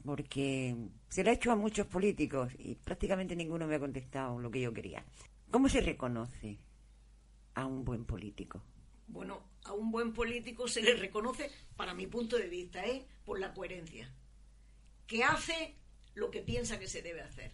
porque 0.04 0.76
se 1.10 1.24
la 1.24 1.32
he 1.32 1.36
hecho 1.36 1.52
a 1.52 1.56
muchos 1.56 1.88
políticos 1.88 2.54
y 2.60 2.76
prácticamente 2.76 3.36
ninguno 3.36 3.68
me 3.68 3.76
ha 3.76 3.80
contestado 3.80 4.40
lo 4.40 4.52
que 4.52 4.62
yo 4.62 4.74
quería. 4.74 5.04
¿Cómo 5.50 5.70
se 5.70 5.82
reconoce 5.82 6.60
a 7.56 7.66
un 7.66 7.86
buen 7.86 8.06
político? 8.06 8.62
Bueno, 9.08 9.42
a 9.64 9.74
un 9.74 9.92
buen 9.92 10.14
político 10.14 10.68
se 10.68 10.82
le 10.82 10.96
reconoce, 10.96 11.50
para 11.76 11.94
mi 11.94 12.08
punto 12.08 12.38
de 12.38 12.48
vista, 12.48 12.86
¿eh? 12.86 13.06
por 13.24 13.40
la 13.40 13.54
coherencia. 13.54 14.12
Que 15.08 15.24
hace 15.24 15.76
lo 16.16 16.32
que 16.32 16.42
piensa 16.42 16.80
que 16.80 16.88
se 16.88 17.02
debe 17.02 17.22
hacer. 17.22 17.52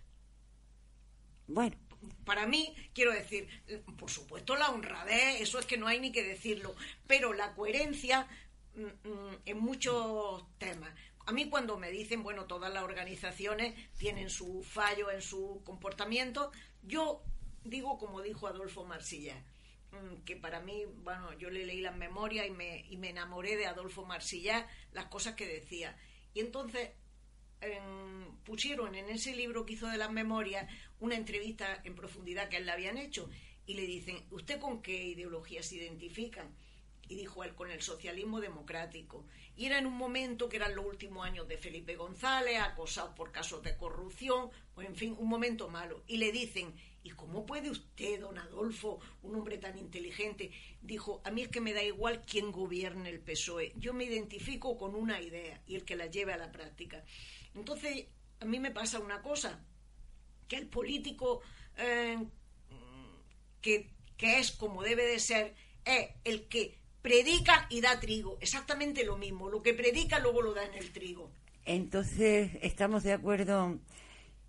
Bueno. 1.48 1.78
Para 2.26 2.48
mí, 2.48 2.74
quiero 2.96 3.12
decir, 3.12 3.48
por 3.96 4.10
supuesto 4.10 4.56
la 4.56 4.70
honradez, 4.70 5.42
eso 5.42 5.60
es 5.60 5.68
que 5.68 5.78
no 5.78 5.86
hay 5.86 6.00
ni 6.00 6.12
que 6.12 6.24
decirlo, 6.24 6.76
pero 7.06 7.32
la 7.32 7.54
coherencia 7.54 8.28
mm, 8.74 9.08
mm, 9.08 9.38
en 9.46 9.60
muchos 9.60 10.44
temas. 10.58 10.92
A 11.28 11.32
mí 11.32 11.48
cuando 11.48 11.78
me 11.78 11.92
dicen, 11.92 12.24
bueno, 12.24 12.46
todas 12.46 12.74
las 12.74 12.84
organizaciones 12.84 13.76
tienen 14.00 14.32
su 14.32 14.64
fallo 14.64 15.12
en 15.12 15.22
su 15.22 15.62
comportamiento, 15.64 16.52
yo 16.82 17.22
digo 17.64 18.00
como 18.00 18.22
dijo 18.22 18.48
Adolfo 18.48 18.84
Marsilla, 18.84 19.36
mm, 19.92 20.24
que 20.26 20.36
para 20.36 20.60
mí, 20.60 20.86
bueno, 21.04 21.34
yo 21.38 21.52
le 21.52 21.68
leí 21.68 21.82
las 21.82 21.96
memorias 21.96 22.48
y 22.48 22.52
me, 22.52 22.86
y 22.90 22.98
me 22.98 23.10
enamoré 23.10 23.58
de 23.58 23.68
Adolfo 23.68 24.08
Marsilla, 24.08 24.68
las 24.92 25.06
cosas 25.06 25.36
que 25.36 25.46
decía. 25.46 25.96
Y 26.34 26.40
entonces 26.40 26.90
pusieron 28.44 28.96
en 28.96 29.10
ese 29.10 29.36
libro 29.36 29.66
que 29.66 29.74
hizo 29.74 29.88
de 29.88 29.98
las 29.98 30.12
memorias 30.12 30.68
una 31.00 31.16
entrevista 31.16 31.82
en 31.84 31.96
profundidad 31.96 32.50
que 32.50 32.58
él 32.58 32.66
le 32.66 32.72
habían 32.72 32.98
hecho 32.98 33.30
y 33.66 33.76
le 33.76 33.86
dicen, 33.86 34.24
¿usted 34.32 34.60
con 34.60 34.82
qué 34.82 35.04
ideología 35.04 35.64
se 35.64 35.76
identifica? 35.76 36.50
y 37.12 37.16
dijo 37.16 37.44
él, 37.44 37.54
con 37.56 37.70
el 37.70 37.82
socialismo 37.82 38.40
democrático. 38.40 39.26
Y 39.58 39.66
era 39.66 39.78
en 39.78 39.86
un 39.86 39.98
momento 39.98 40.48
que 40.48 40.56
eran 40.56 40.76
los 40.76 40.86
últimos 40.86 41.26
años 41.26 41.46
de 41.46 41.58
Felipe 41.58 41.98
González, 41.98 42.62
acosado 42.62 43.14
por 43.16 43.34
casos 43.34 43.62
de 43.64 43.76
corrupción, 43.76 44.50
o 44.76 44.82
en 44.82 44.96
fin, 44.96 45.14
un 45.20 45.28
momento 45.28 45.68
malo. 45.68 46.04
Y 46.08 46.18
le 46.18 46.32
dicen, 46.32 46.74
¿y 47.04 47.10
cómo 47.10 47.46
puede 47.46 47.70
usted, 47.70 48.22
don 48.22 48.38
Adolfo, 48.38 49.02
un 49.24 49.36
hombre 49.36 49.58
tan 49.58 49.78
inteligente? 49.78 50.52
Dijo, 50.82 51.22
a 51.26 51.32
mí 51.32 51.42
es 51.42 51.50
que 51.50 51.60
me 51.60 51.74
da 51.74 51.84
igual 51.84 52.22
quién 52.26 52.50
gobierne 52.50 53.10
el 53.10 53.20
PSOE, 53.20 53.74
yo 53.76 53.94
me 53.94 54.06
identifico 54.06 54.78
con 54.78 54.96
una 54.96 55.22
idea 55.22 55.62
y 55.68 55.76
el 55.76 55.84
que 55.84 55.98
la 55.98 56.06
lleve 56.06 56.32
a 56.32 56.38
la 56.38 56.54
práctica. 56.54 57.04
Entonces, 57.56 58.06
a 58.40 58.46
mí 58.46 58.60
me 58.60 58.72
pasa 58.72 59.00
una 59.00 59.22
cosa, 59.22 59.60
que 60.48 60.58
el 60.58 60.68
político 60.68 61.42
eh, 61.78 62.18
que, 63.62 63.90
que 64.18 64.40
es 64.40 64.52
como 64.52 64.84
debe 64.84 65.06
de 65.06 65.20
ser, 65.20 65.56
es 65.86 66.10
el 66.24 66.48
que 66.48 66.78
predica 67.02 67.68
y 67.70 67.82
da 67.82 68.00
trigo. 68.00 68.38
Exactamente 68.42 69.06
lo 69.06 69.18
mismo. 69.18 69.50
Lo 69.50 69.62
que 69.62 69.74
predica 69.74 70.20
luego 70.20 70.42
lo 70.42 70.54
da 70.54 70.66
en 70.66 70.76
el 70.76 70.92
trigo. 70.92 71.32
Entonces, 71.66 72.52
¿estamos 72.62 73.04
de 73.04 73.14
acuerdo 73.14 73.80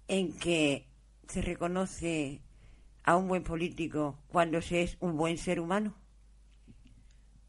en 0.09 0.33
que 0.39 0.87
se 1.29 1.43
reconoce 1.43 2.41
a 3.05 3.17
un 3.17 3.29
buen 3.29 3.43
político 3.43 4.19
cuando 4.29 4.63
se 4.63 4.83
es 4.83 4.97
un 5.01 5.17
buen 5.17 5.39
ser 5.39 5.61
humano? 5.61 5.95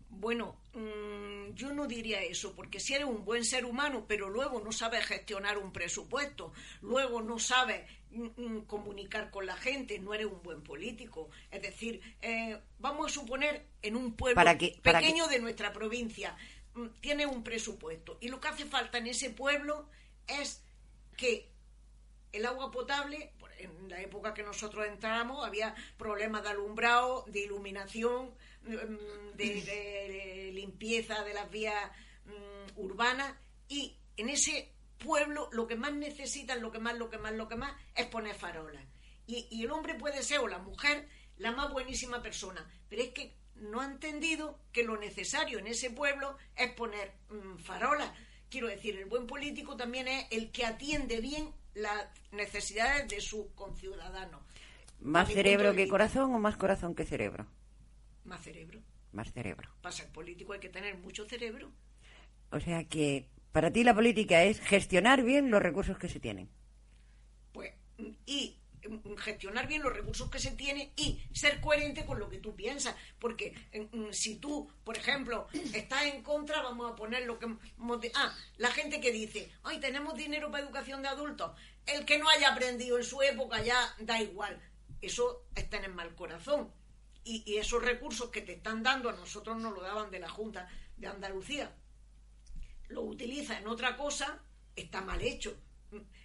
Bueno, 0.10 0.56
mm, 0.74 1.13
yo 1.56 1.74
no 1.74 1.88
diría 1.88 2.22
eso, 2.22 2.56
porque 2.56 2.80
si 2.80 2.94
eres 2.94 3.08
un 3.08 3.26
buen 3.26 3.46
ser 3.46 3.66
humano, 3.66 4.06
pero 4.08 4.30
luego 4.30 4.62
no 4.62 4.72
sabes 4.72 5.06
gestionar 5.06 5.58
un 5.58 5.72
presupuesto, 5.72 6.54
luego 6.82 7.22
no 7.22 7.40
sabes 7.40 7.90
mm, 8.12 8.28
mm, 8.36 8.66
comunicar 8.66 9.32
con 9.32 9.46
la 9.46 9.56
gente, 9.56 10.00
no 10.00 10.14
eres 10.14 10.28
un 10.28 10.42
buen 10.44 10.62
político. 10.62 11.30
Es 11.52 11.62
decir, 11.62 12.02
eh, 12.22 12.60
vamos 12.80 13.12
a 13.12 13.14
suponer 13.14 13.66
en 13.82 13.96
un 13.96 14.14
pueblo 14.14 14.42
pequeño 14.82 15.28
de 15.28 15.40
nuestra 15.40 15.74
provincia, 15.74 16.36
tiene 17.02 17.26
un 17.26 17.44
presupuesto 17.44 18.18
y 18.20 18.30
lo 18.30 18.42
que 18.42 18.48
hace 18.48 18.66
falta 18.66 18.98
en 18.98 19.08
ese 19.08 19.30
pueblo 19.30 19.88
es 20.28 20.64
que 21.16 21.54
el 22.32 22.46
agua 22.48 22.72
potable, 22.72 23.32
en 23.60 23.90
la 23.90 24.02
época 24.02 24.34
que 24.34 24.42
nosotros 24.44 24.88
entramos, 24.88 25.46
había 25.46 25.76
problemas 25.98 26.44
de 26.44 26.50
alumbrado, 26.50 27.24
de 27.28 27.42
iluminación, 27.42 28.32
Mm, 28.66 29.36
de, 29.36 30.52
limpieza 30.54 31.24
de 31.24 31.34
las 31.34 31.50
vías 31.50 31.92
mm, 32.26 32.80
urbanas 32.80 33.36
y 33.68 33.98
en 34.16 34.30
ese 34.30 34.72
pueblo 34.98 35.50
lo 35.52 35.68
que 35.68 35.76
más 35.76 35.94
necesitan, 35.94 36.62
lo 36.62 36.72
que 36.72 36.80
más, 36.80 36.98
lo 36.98 37.10
que 37.10 37.18
más, 37.18 37.34
lo 37.34 37.48
que 37.48 37.56
más 37.56 37.74
es 37.96 38.06
poner 38.08 38.36
farolas. 38.36 38.86
Y, 39.28 39.64
el 39.64 39.72
hombre 39.72 39.96
puede 39.96 40.24
ser 40.24 40.40
o 40.40 40.48
la 40.48 40.60
mujer 40.60 41.08
la 41.38 41.52
más 41.52 41.72
buenísima 41.72 42.22
persona, 42.22 42.66
pero 42.88 43.02
es 43.02 43.10
que 43.10 43.36
no 43.56 43.82
ha 43.82 43.86
entendido 43.86 44.60
que 44.72 44.84
lo 44.84 44.98
necesario 44.98 45.60
en 45.60 45.68
ese 45.68 45.90
pueblo 45.90 46.38
es 46.56 46.72
poner 46.74 47.14
mm, 47.30 47.58
farolas. 47.58 48.12
Quiero 48.50 48.68
decir, 48.68 48.96
el 48.98 49.06
buen 49.06 49.28
político 49.28 49.76
también 49.76 50.08
es 50.08 50.28
el 50.32 50.52
que 50.52 50.66
atiende 50.66 51.20
bien 51.20 51.52
las 51.74 52.06
necesidades 52.32 53.10
de 53.10 53.20
sus 53.20 53.48
conciudadanos. 53.56 54.42
¿Más 55.00 55.28
cerebro 55.28 55.74
que 55.74 55.88
corazón 55.90 56.34
o 56.34 56.40
más 56.40 56.56
corazón 56.56 56.96
que 56.96 57.04
cerebro? 57.04 57.48
Más 58.26 58.42
cerebro. 58.42 58.82
Más 59.12 59.32
cerebro. 59.32 59.70
Para 59.82 59.94
ser 59.94 60.10
político 60.10 60.54
hay 60.54 60.60
que 60.60 60.70
tener 60.70 60.98
mucho 60.98 61.26
cerebro. 61.26 61.72
O 62.52 62.60
sea 62.60 62.84
que 62.86 63.30
para 63.52 63.72
ti 63.72 63.84
la 63.84 63.94
política 63.94 64.44
es 64.44 64.60
gestionar 64.60 65.24
bien 65.24 65.52
los 65.52 65.62
recursos 65.62 65.98
que 65.98 66.10
se 66.10 66.20
tienen. 66.20 66.50
Pues, 67.52 67.74
y 68.26 68.60
mm, 68.88 69.16
gestionar 69.16 69.68
bien 69.68 69.84
los 69.84 69.94
recursos 69.94 70.30
que 70.30 70.40
se 70.40 70.52
tienen 70.52 70.92
y 70.96 71.22
ser 71.34 71.62
coherente 71.62 72.06
con 72.06 72.20
lo 72.20 72.30
que 72.30 72.40
tú 72.40 72.56
piensas. 72.56 72.96
Porque 73.20 73.54
mm, 73.92 74.12
si 74.12 74.38
tú, 74.38 74.68
por 74.84 74.98
ejemplo, 74.98 75.48
estás 75.74 76.06
en 76.06 76.24
contra, 76.24 76.62
vamos 76.62 76.92
a 76.92 76.96
poner 76.96 77.26
lo 77.26 77.38
que... 77.38 77.48
Ah, 78.16 78.36
la 78.58 78.72
gente 78.72 79.00
que 79.00 79.12
dice, 79.12 79.52
ay, 79.64 79.80
tenemos 79.80 80.16
dinero 80.16 80.50
para 80.50 80.64
educación 80.64 81.02
de 81.02 81.10
adultos. 81.10 81.52
El 81.86 82.06
que 82.06 82.18
no 82.18 82.30
haya 82.30 82.52
aprendido 82.52 82.98
en 82.98 83.04
su 83.04 83.22
época 83.22 83.62
ya 83.62 83.96
da 84.00 84.22
igual. 84.22 84.60
Eso 85.02 85.46
es 85.54 85.70
tener 85.70 85.92
mal 85.92 86.16
corazón 86.16 86.72
y, 87.24 87.58
esos 87.58 87.84
recursos 87.84 88.30
que 88.30 88.42
te 88.42 88.54
están 88.54 88.84
dando 88.84 89.10
a 89.10 89.14
nosotros 89.14 89.58
nos 89.58 89.74
lo 89.74 89.82
daban 89.82 90.12
de 90.12 90.20
la 90.20 90.30
Junta 90.30 90.68
de 90.98 91.08
Andalucía. 91.08 91.74
Lo 92.90 93.02
utiliza 93.02 93.58
en 93.58 93.68
otra 93.68 93.96
cosa, 93.98 94.42
está 94.76 95.02
mal 95.02 95.22
hecho. 95.22 95.58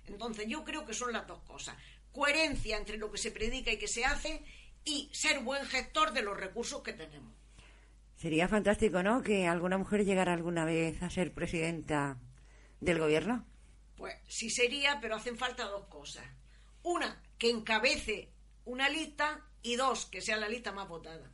Entonces 0.06 0.46
yo 0.48 0.64
creo 0.64 0.84
que 0.84 0.94
son 0.94 1.12
las 1.12 1.26
dos 1.26 1.42
cosas. 1.42 1.76
Coherencia 2.12 2.76
entre 2.76 2.96
lo 2.96 3.10
que 3.10 3.18
se 3.18 3.30
predica 3.30 3.70
y 3.70 3.78
que 3.78 3.88
se 3.88 4.04
hace 4.04 4.42
y 4.84 5.10
ser 5.12 5.40
buen 5.40 5.64
gestor 5.66 6.12
de 6.12 6.22
los 6.22 6.36
recursos 6.36 6.82
que 6.82 6.92
tenemos. 6.92 7.34
Sería 8.16 8.48
fantástico, 8.48 9.02
¿no? 9.02 9.22
Que 9.22 9.46
alguna 9.46 9.78
mujer 9.78 10.04
llegara 10.04 10.32
alguna 10.32 10.64
vez 10.64 11.02
a 11.02 11.10
ser 11.10 11.32
presidenta 11.32 12.18
del 12.80 12.98
gobierno. 12.98 13.46
Pues 13.96 14.16
sí 14.26 14.50
sería, 14.50 14.98
pero 15.00 15.16
hacen 15.16 15.36
falta 15.36 15.64
dos 15.64 15.86
cosas. 15.86 16.24
Una, 16.82 17.22
que 17.38 17.50
encabece 17.50 18.32
una 18.64 18.88
lista 18.88 19.47
y 19.62 19.76
dos, 19.76 20.06
que 20.06 20.20
sea 20.20 20.36
la 20.36 20.48
lista 20.48 20.72
más 20.72 20.88
votada. 20.88 21.30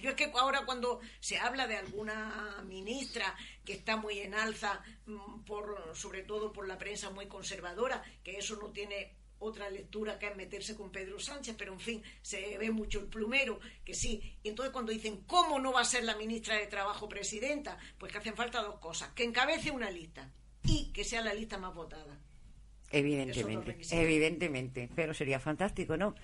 Yo 0.00 0.10
es 0.10 0.16
que 0.16 0.30
ahora 0.34 0.64
cuando 0.64 1.00
se 1.20 1.38
habla 1.38 1.66
de 1.66 1.76
alguna 1.76 2.62
ministra 2.66 3.34
que 3.64 3.72
está 3.72 3.96
muy 3.96 4.20
en 4.20 4.34
alza, 4.34 4.80
mm, 5.06 5.44
por, 5.44 5.94
sobre 5.94 6.22
todo 6.22 6.52
por 6.52 6.68
la 6.68 6.78
prensa 6.78 7.10
muy 7.10 7.26
conservadora, 7.26 8.02
que 8.22 8.38
eso 8.38 8.56
no 8.56 8.68
tiene 8.70 9.16
otra 9.40 9.70
lectura 9.70 10.18
que 10.18 10.26
es 10.26 10.36
meterse 10.36 10.76
con 10.76 10.90
Pedro 10.90 11.18
Sánchez, 11.18 11.54
pero 11.56 11.72
en 11.72 11.80
fin, 11.80 12.02
se 12.22 12.58
ve 12.58 12.70
mucho 12.70 13.00
el 13.00 13.06
plumero, 13.06 13.60
que 13.84 13.94
sí. 13.94 14.36
Y 14.42 14.48
entonces 14.48 14.72
cuando 14.72 14.92
dicen, 14.92 15.24
¿cómo 15.26 15.58
no 15.58 15.72
va 15.72 15.82
a 15.82 15.84
ser 15.84 16.04
la 16.04 16.16
ministra 16.16 16.56
de 16.56 16.66
Trabajo 16.66 17.08
presidenta? 17.08 17.78
Pues 17.98 18.12
que 18.12 18.18
hacen 18.18 18.34
falta 18.34 18.62
dos 18.62 18.78
cosas, 18.78 19.12
que 19.12 19.24
encabece 19.24 19.70
una 19.70 19.90
lista 19.90 20.32
y 20.64 20.92
que 20.92 21.04
sea 21.04 21.22
la 21.22 21.34
lista 21.34 21.58
más 21.58 21.74
votada. 21.74 22.18
Evidentemente, 22.90 23.78
evidentemente, 23.90 24.88
pero 24.94 25.12
sería 25.12 25.38
fantástico, 25.38 25.96
¿no? 25.96 26.14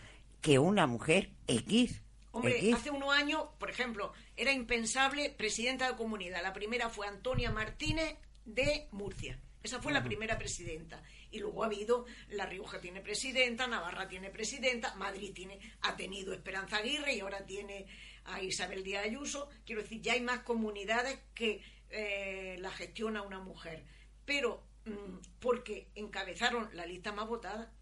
Que 0.44 0.58
una 0.58 0.86
mujer 0.86 1.30
X. 1.46 2.02
Hombre, 2.30 2.70
hace 2.74 2.90
unos 2.90 3.14
años, 3.14 3.44
por 3.58 3.70
ejemplo, 3.70 4.12
era 4.36 4.52
impensable 4.52 5.30
presidenta 5.30 5.90
de 5.90 5.96
comunidad. 5.96 6.42
La 6.42 6.52
primera 6.52 6.90
fue 6.90 7.06
Antonia 7.06 7.50
Martínez 7.50 8.18
de 8.44 8.86
Murcia. 8.90 9.40
Esa 9.62 9.80
fue 9.80 9.94
la 9.94 10.04
primera 10.04 10.36
presidenta. 10.36 11.02
Y 11.30 11.38
luego 11.38 11.62
ha 11.62 11.66
habido, 11.66 12.04
La 12.28 12.44
Rioja 12.44 12.78
tiene 12.78 13.00
presidenta, 13.00 13.66
Navarra 13.66 14.06
tiene 14.06 14.28
presidenta, 14.28 14.94
Madrid 14.96 15.32
tiene, 15.34 15.58
ha 15.80 15.96
tenido 15.96 16.34
Esperanza 16.34 16.76
Aguirre 16.76 17.14
y 17.14 17.20
ahora 17.20 17.46
tiene 17.46 17.86
a 18.24 18.42
Isabel 18.42 18.84
Díaz 18.84 19.06
Ayuso. 19.06 19.48
Quiero 19.64 19.80
decir, 19.80 20.02
ya 20.02 20.12
hay 20.12 20.20
más 20.20 20.40
comunidades 20.40 21.20
que 21.34 21.62
eh, 21.88 22.58
la 22.60 22.70
gestiona 22.70 23.22
una 23.22 23.40
mujer. 23.40 23.82
Pero 24.26 24.62
mm, 24.84 25.38
porque 25.40 25.88
encabezaron 25.94 26.68
la 26.74 26.84
lista 26.84 27.12
más 27.12 27.26
votada. 27.26 27.72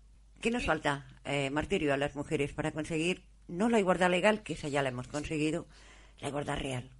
¿Qué 0.43 0.51
nos 0.51 0.67
falta, 0.67 1.07
eh, 1.25 1.51
martirio, 1.51 1.95
a 1.95 1.97
las 1.97 2.17
mujeres 2.17 2.53
para 2.53 2.73
conseguir 2.73 3.23
no 3.47 3.69
la 3.69 3.79
igualdad 3.79 4.11
legal, 4.11 4.43
que 4.43 4.55
esa 4.55 4.67
ya 4.67 4.83
la 4.83 4.89
hemos 4.89 5.07
conseguido, 5.07 5.69
la 6.19 6.29
igualdad 6.29 6.59
real? 6.59 6.91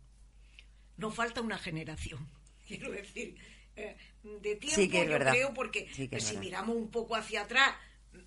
Nos 0.97 1.13
falta 1.13 1.41
una 1.41 1.59
generación, 1.59 2.29
quiero 2.69 2.93
decir, 2.93 3.37
eh, 3.75 3.97
de 4.23 4.55
tiempo 4.55 4.97
yo 4.97 5.19
creo, 5.19 5.55
porque 5.55 5.89
si 5.93 6.37
miramos 6.37 6.77
un 6.77 6.89
poco 6.89 7.17
hacia 7.17 7.43
atrás, 7.43 7.75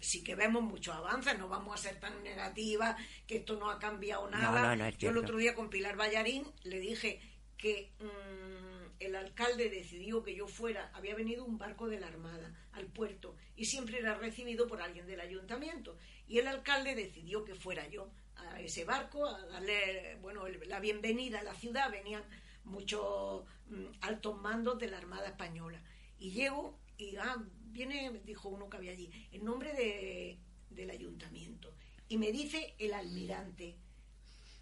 sí 0.02 0.22
que 0.22 0.36
vemos 0.36 0.62
muchos 0.64 0.94
avances, 0.94 1.40
no 1.40 1.48
vamos 1.48 1.80
a 1.80 1.82
ser 1.82 1.98
tan 1.98 2.22
negativas, 2.22 2.98
que 3.26 3.38
esto 3.38 3.56
no 3.58 3.70
ha 3.70 3.80
cambiado 3.80 4.30
nada. 4.30 4.90
yo 4.90 5.12
el 5.12 5.18
otro 5.18 5.38
día 5.38 5.56
con 5.56 5.70
Pilar 5.70 5.96
Ballarín 5.96 6.44
le 6.64 6.82
dije 6.82 7.22
que... 7.58 7.94
Mm, 8.02 8.75
el 9.00 9.16
alcalde 9.16 9.70
decidió 9.70 10.24
que 10.24 10.36
yo 10.36 10.48
fuera, 10.48 10.92
había 10.94 11.16
venido 11.16 11.44
un 11.46 11.58
barco 11.58 11.88
de 11.88 12.00
la 12.00 12.08
Armada 12.08 12.54
al 12.72 12.88
puerto 12.88 13.36
y 13.56 13.66
siempre 13.66 14.00
era 14.00 14.16
recibido 14.16 14.68
por 14.68 14.82
alguien 14.82 15.08
del 15.08 15.20
ayuntamiento. 15.20 15.98
Y 16.28 16.40
el 16.40 16.48
alcalde 16.48 16.96
decidió 16.96 17.44
que 17.44 17.56
fuera 17.56 17.88
yo 17.88 18.10
a 18.36 18.60
ese 18.62 18.86
barco 18.86 19.26
a 19.26 19.46
darle 19.46 20.18
bueno, 20.22 20.48
la 20.48 20.80
bienvenida 20.80 21.40
a 21.40 21.44
la 21.44 21.54
ciudad. 21.54 21.92
Venían 21.92 22.24
muchos 22.64 23.46
mm, 23.68 23.86
altos 24.02 24.42
mandos 24.42 24.80
de 24.80 24.88
la 24.88 24.98
Armada 24.98 25.28
Española. 25.28 25.82
Y 26.18 26.32
llego 26.32 26.80
y 26.98 27.16
ah, 27.18 27.38
viene, 27.66 28.22
dijo 28.24 28.50
uno 28.50 28.70
que 28.70 28.78
había 28.78 28.92
allí, 28.92 29.10
en 29.32 29.44
nombre 29.44 29.74
de, 29.74 30.40
del 30.70 30.90
ayuntamiento. 30.90 31.74
Y 32.08 32.18
me 32.18 32.32
dice 32.32 32.76
el 32.78 32.94
almirante, 32.94 33.76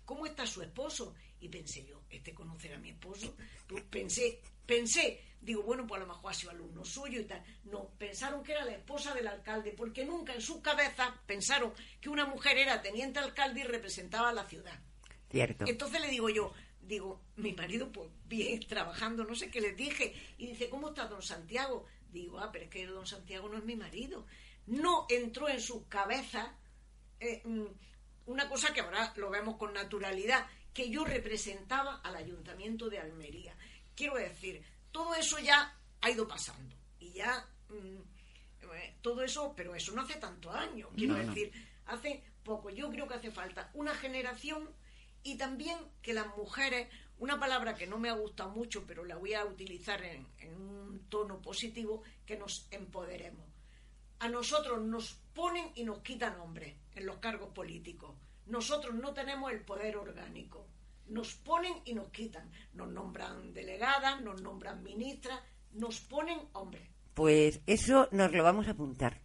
¿cómo 0.06 0.26
está 0.26 0.46
su 0.46 0.62
esposo? 0.62 1.14
Y 1.44 1.50
pensé 1.50 1.84
yo, 1.86 2.04
¿este 2.10 2.34
conocerá 2.34 2.78
a 2.78 2.80
mi 2.80 2.91
esposo? 2.91 3.36
Pues 3.68 3.84
pensé, 3.84 4.39
pensé, 4.66 5.20
digo, 5.41 5.62
bueno, 5.64 5.86
pues 5.86 6.00
a 6.00 6.06
lo 6.06 6.14
mejor 6.14 6.32
ha 6.32 6.34
sido 6.34 6.52
alumno 6.52 6.86
suyo 6.86 7.20
y 7.20 7.26
tal. 7.26 7.44
No, 7.66 7.89
pensaron 7.98 8.41
que 8.41 8.54
era 8.54 8.64
la 8.64 8.72
esposa 8.72 9.14
del 9.14 9.28
alcalde, 9.28 9.74
porque 9.76 10.06
nunca 10.06 10.34
en 10.34 10.39
su 10.39 10.62
cabeza 10.62 11.14
pensaron 11.26 11.74
que 12.00 12.08
una 12.08 12.26
mujer 12.26 12.58
era 12.58 12.82
teniente 12.82 13.20
alcalde 13.20 13.60
y 13.60 13.64
representaba 13.64 14.30
a 14.30 14.34
la 14.34 14.46
ciudad. 14.46 14.80
Cierto. 15.30 15.66
Entonces 15.68 16.00
le 16.00 16.08
digo 16.08 16.30
yo, 16.30 16.54
digo, 16.80 17.22
mi 17.36 17.52
marido, 17.52 17.91
pues 17.91 18.10
bien, 18.24 18.60
trabajando, 18.68 19.26
no 19.26 19.36
sé 19.36 19.52
qué 19.52 19.60
les 19.60 19.76
dije. 19.76 20.14
Y 20.38 20.48
dice, 20.48 20.70
¿cómo 20.70 20.89
está 20.89 21.08
don 21.08 21.22
Santiago? 21.22 21.86
Digo, 22.10 22.39
ah, 22.39 22.54
pero 22.54 22.64
es 22.64 22.72
que 22.72 22.88
don 22.88 23.06
Santiago 23.06 23.50
no 23.50 23.58
es 23.58 23.66
mi 23.66 23.76
marido. 23.76 24.26
No 24.68 25.08
entró 25.10 25.50
en 25.50 25.60
su 25.60 25.89
cabeza 25.89 26.56
eh, 27.20 27.41
mm, 27.44 27.66
una 28.28 28.48
cosa 28.48 28.74
que 28.74 28.80
ahora 28.80 29.12
lo 29.18 29.30
vemos 29.30 29.58
con 29.58 29.74
naturalidad, 29.74 30.48
que 30.74 30.90
yo 30.90 31.06
representaba 31.06 31.98
al 31.98 32.16
ayuntamiento 32.16 32.90
de 32.90 33.00
Almería. 33.00 33.56
Quiero 33.96 34.16
decir, 34.16 34.64
todo 34.92 35.14
eso 35.16 35.38
ya 35.40 35.78
ha 36.02 36.10
ido 36.10 36.28
pasando 36.28 36.76
y 37.00 37.14
ya 37.14 37.48
mm, 37.70 38.74
eh, 38.76 38.96
todo 39.02 39.22
eso, 39.22 39.54
pero 39.56 39.76
eso 39.76 39.92
no 39.94 40.02
hace 40.02 40.16
tanto 40.16 40.52
años, 40.52 40.90
quiero 40.96 41.16
decir, 41.16 41.52
hace 41.86 42.24
poco. 42.44 42.70
Yo 42.70 42.90
creo 42.90 43.08
que 43.08 43.16
hace 43.16 43.32
falta 43.32 43.70
una 43.74 43.94
generación 43.94 44.70
y 45.22 45.38
también 45.38 45.78
que 46.02 46.14
las 46.14 46.28
mujeres, 46.36 46.90
una 47.20 47.40
palabra 47.40 47.76
que 47.76 47.88
no 47.88 48.00
me 48.00 48.10
ha 48.10 48.14
gustado 48.14 48.50
mucho, 48.50 48.86
pero 48.86 49.06
la 49.06 49.16
voy 49.16 49.34
a 49.34 49.46
utilizar 49.46 50.04
en, 50.04 50.28
en 50.40 50.56
un 50.56 51.08
tono 51.10 51.42
positivo, 51.42 52.04
que 52.26 52.38
nos 52.38 52.68
empoderemos. 52.72 53.46
A 54.20 54.30
nosotros 54.30 54.82
nos 54.82 55.14
ponen 55.34 55.72
y 55.76 55.84
nos 55.84 56.00
quitan 56.00 56.40
hombres 56.40 56.76
en 56.96 57.06
los 57.06 57.18
cargos 57.18 57.50
políticos. 57.54 58.16
Nosotros 58.46 58.96
no 58.96 59.14
tenemos 59.14 59.52
el 59.52 59.62
poder 59.62 59.98
orgánico. 59.98 60.68
Nos 61.08 61.34
ponen 61.36 61.74
y 61.86 61.94
nos 61.94 62.10
quitan. 62.10 62.50
Nos 62.74 62.89
nombran 62.89 63.54
delegadas, 63.54 64.22
nos 64.22 64.41
nombran 64.41 64.84
ministras, 64.84 65.39
nos 65.72 66.00
ponen 66.00 66.39
hombres. 66.54 66.88
Pues 67.14 67.62
eso 67.68 68.08
nos 68.12 68.32
lo 68.32 68.44
vamos 68.44 68.68
a 68.68 68.72
apuntar. 68.72 69.22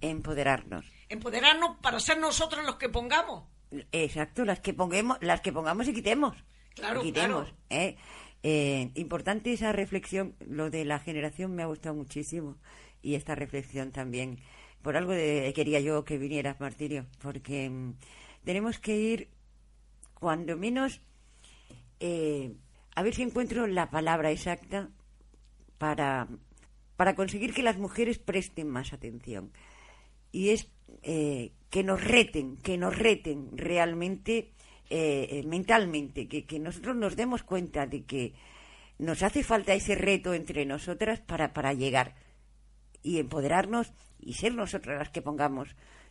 Empoderarnos. 0.00 0.84
Empoderarnos 1.08 1.76
para 1.78 2.00
ser 2.00 2.18
nosotros 2.18 2.64
los 2.64 2.76
que 2.76 2.88
pongamos. 2.88 3.44
Exacto, 3.92 4.44
las 4.44 4.60
que 4.60 4.72
pongamos, 4.72 5.18
las 5.20 5.40
que 5.40 5.52
pongamos 5.52 5.88
y 5.88 5.94
quitemos. 5.94 6.36
Claro, 6.74 7.02
quitemos. 7.02 7.44
claro. 7.44 7.56
¿eh? 7.70 7.96
Eh, 8.42 8.92
importante 8.94 9.52
esa 9.52 9.72
reflexión, 9.72 10.36
lo 10.40 10.70
de 10.70 10.84
la 10.84 11.00
generación 11.00 11.54
me 11.54 11.62
ha 11.62 11.66
gustado 11.66 11.94
muchísimo 11.94 12.56
y 13.02 13.14
esta 13.14 13.34
reflexión 13.34 13.90
también. 13.90 14.38
Por 14.82 14.96
algo 14.96 15.12
de, 15.12 15.52
quería 15.54 15.80
yo 15.80 16.04
que 16.04 16.18
vinieras, 16.18 16.60
Martirio, 16.60 17.06
porque 17.20 17.68
mm, 17.68 17.94
tenemos 18.44 18.78
que 18.78 18.96
ir, 18.96 19.28
cuando 20.14 20.56
menos, 20.56 21.00
eh, 22.00 22.52
a 22.94 23.02
ver 23.02 23.14
si 23.14 23.22
encuentro 23.22 23.66
la 23.66 23.90
palabra 23.90 24.30
exacta 24.30 24.88
para, 25.78 26.28
para 26.96 27.14
conseguir 27.14 27.54
que 27.54 27.62
las 27.62 27.78
mujeres 27.78 28.18
presten 28.18 28.68
más 28.68 28.92
atención. 28.92 29.52
Y 30.32 30.50
es 30.50 30.68
eh, 31.02 31.52
que 31.70 31.84
nos 31.84 32.02
reten, 32.02 32.56
que 32.56 32.76
nos 32.76 32.96
reten 32.96 33.56
realmente 33.56 34.52
eh, 34.90 35.28
eh, 35.30 35.42
mentalmente, 35.46 36.28
que, 36.28 36.44
que 36.44 36.58
nosotros 36.58 36.96
nos 36.96 37.14
demos 37.14 37.42
cuenta 37.42 37.86
de 37.86 38.04
que 38.04 38.32
nos 38.98 39.22
hace 39.22 39.42
falta 39.42 39.74
ese 39.74 39.94
reto 39.94 40.34
entre 40.34 40.64
nosotras 40.66 41.20
para, 41.20 41.52
para 41.52 41.72
llegar 41.72 42.14
y 43.02 43.18
empoderarnos 43.18 43.92
y 44.20 44.34
ser 44.34 44.54
nosotras 44.54 44.98
las 44.98 45.10
que 45.10 45.22
pongamos 45.22 45.68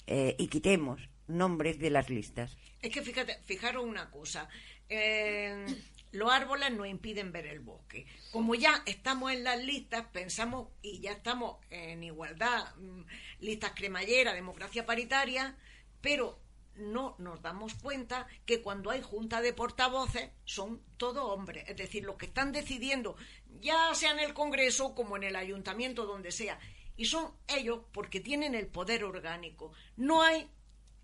eh, 0.07 0.35
y 0.37 0.47
quitemos 0.47 1.09
nombres 1.27 1.79
de 1.79 1.89
las 1.89 2.09
listas. 2.09 2.57
Es 2.81 2.91
que 2.91 3.01
fíjate, 3.01 3.37
fijaros 3.45 3.83
una 3.83 4.09
cosa. 4.09 4.47
eh, 4.89 5.65
los 6.13 6.31
árboles 6.31 6.71
nos 6.71 6.87
impiden 6.87 7.31
ver 7.31 7.47
el 7.47 7.59
bosque. 7.59 8.05
Como 8.31 8.55
ya 8.55 8.81
estamos 8.85 9.31
en 9.31 9.43
las 9.43 9.61
listas, 9.63 10.05
pensamos 10.11 10.69
y 10.81 10.99
ya 10.99 11.11
estamos 11.11 11.57
en 11.69 12.03
igualdad, 12.03 12.73
mm, 12.77 13.01
listas 13.41 13.73
cremallera, 13.75 14.33
democracia 14.33 14.85
paritaria, 14.85 15.55
pero 16.01 16.39
no 16.75 17.15
nos 17.17 17.41
damos 17.41 17.73
cuenta 17.73 18.27
que 18.45 18.61
cuando 18.61 18.91
hay 18.91 19.01
junta 19.01 19.41
de 19.41 19.51
portavoces 19.51 20.29
son 20.45 20.81
todos 20.95 21.29
hombres, 21.29 21.65
es 21.67 21.75
decir, 21.75 22.03
los 22.03 22.15
que 22.15 22.27
están 22.27 22.51
decidiendo, 22.51 23.15
ya 23.59 23.93
sea 23.93 24.11
en 24.11 24.19
el 24.19 24.33
Congreso 24.33 24.95
como 24.95 25.17
en 25.17 25.23
el 25.23 25.35
Ayuntamiento, 25.35 26.05
donde 26.05 26.31
sea, 26.31 26.59
y 26.97 27.05
son 27.05 27.31
ellos 27.47 27.81
porque 27.91 28.19
tienen 28.19 28.55
el 28.55 28.67
poder 28.67 29.03
orgánico. 29.03 29.71
No 29.95 30.21
hay 30.21 30.49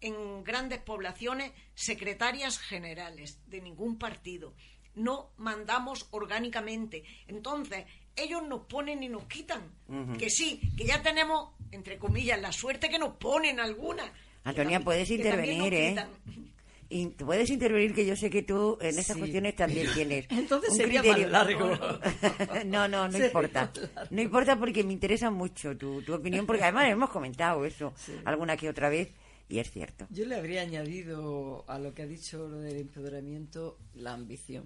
en 0.01 0.43
grandes 0.43 0.79
poblaciones 0.79 1.51
secretarias 1.75 2.59
generales 2.59 3.39
de 3.47 3.61
ningún 3.61 3.97
partido. 3.97 4.53
No 4.95 5.31
mandamos 5.37 6.07
orgánicamente. 6.11 7.03
Entonces, 7.27 7.85
ellos 8.15 8.43
nos 8.43 8.65
ponen 8.65 9.01
y 9.03 9.09
nos 9.09 9.25
quitan. 9.25 9.71
Que 10.17 10.29
sí, 10.29 10.59
que 10.77 10.85
ya 10.85 11.01
tenemos, 11.01 11.51
entre 11.71 11.97
comillas, 11.97 12.39
la 12.41 12.51
suerte 12.51 12.89
que 12.89 12.99
nos 12.99 13.15
ponen 13.15 13.59
algunas. 13.59 14.11
Antonia, 14.43 14.81
puedes 14.81 15.09
intervenir, 15.09 15.73
¿eh? 15.73 15.89
quitan. 15.89 16.52
Y 16.95 17.07
tú 17.07 17.25
puedes 17.25 17.49
intervenir, 17.49 17.93
que 17.95 18.05
yo 18.05 18.15
sé 18.15 18.29
que 18.29 18.43
tú 18.43 18.77
en 18.81 18.89
estas 18.99 19.15
Sí. 19.15 19.19
cuestiones 19.19 19.55
también 19.55 19.87
tienes. 19.93 20.27
Entonces 20.29 20.69
un 20.71 20.77
sería 20.77 21.01
criterio. 21.01 21.29
más 21.29 21.47
largo. 21.47 21.69
no, 22.65 22.87
no, 22.87 23.05
no 23.07 23.11
Sería 23.11 23.27
importa. 23.27 23.71
No 24.11 24.21
importa 24.21 24.59
porque 24.59 24.83
me 24.83 24.93
interesa 24.93 25.31
mucho 25.31 25.75
tu, 25.75 26.01
tu 26.03 26.13
opinión, 26.13 26.45
porque 26.45 26.63
además 26.63 26.89
hemos 26.89 27.09
comentado 27.09 27.65
eso 27.65 27.93
alguna 28.25 28.55
que 28.57 28.69
otra 28.69 28.89
vez 28.89 29.09
y 29.49 29.59
es 29.59 29.71
cierto. 29.71 30.05
Yo 30.11 30.25
le 30.25 30.35
habría 30.35 30.61
añadido 30.61 31.65
a 31.67 31.79
lo 31.79 31.93
que 31.93 32.03
ha 32.03 32.07
dicho 32.07 32.47
lo 32.47 32.59
del 32.59 32.77
empoderamiento 32.77 33.77
la 33.95 34.13
ambición. 34.13 34.65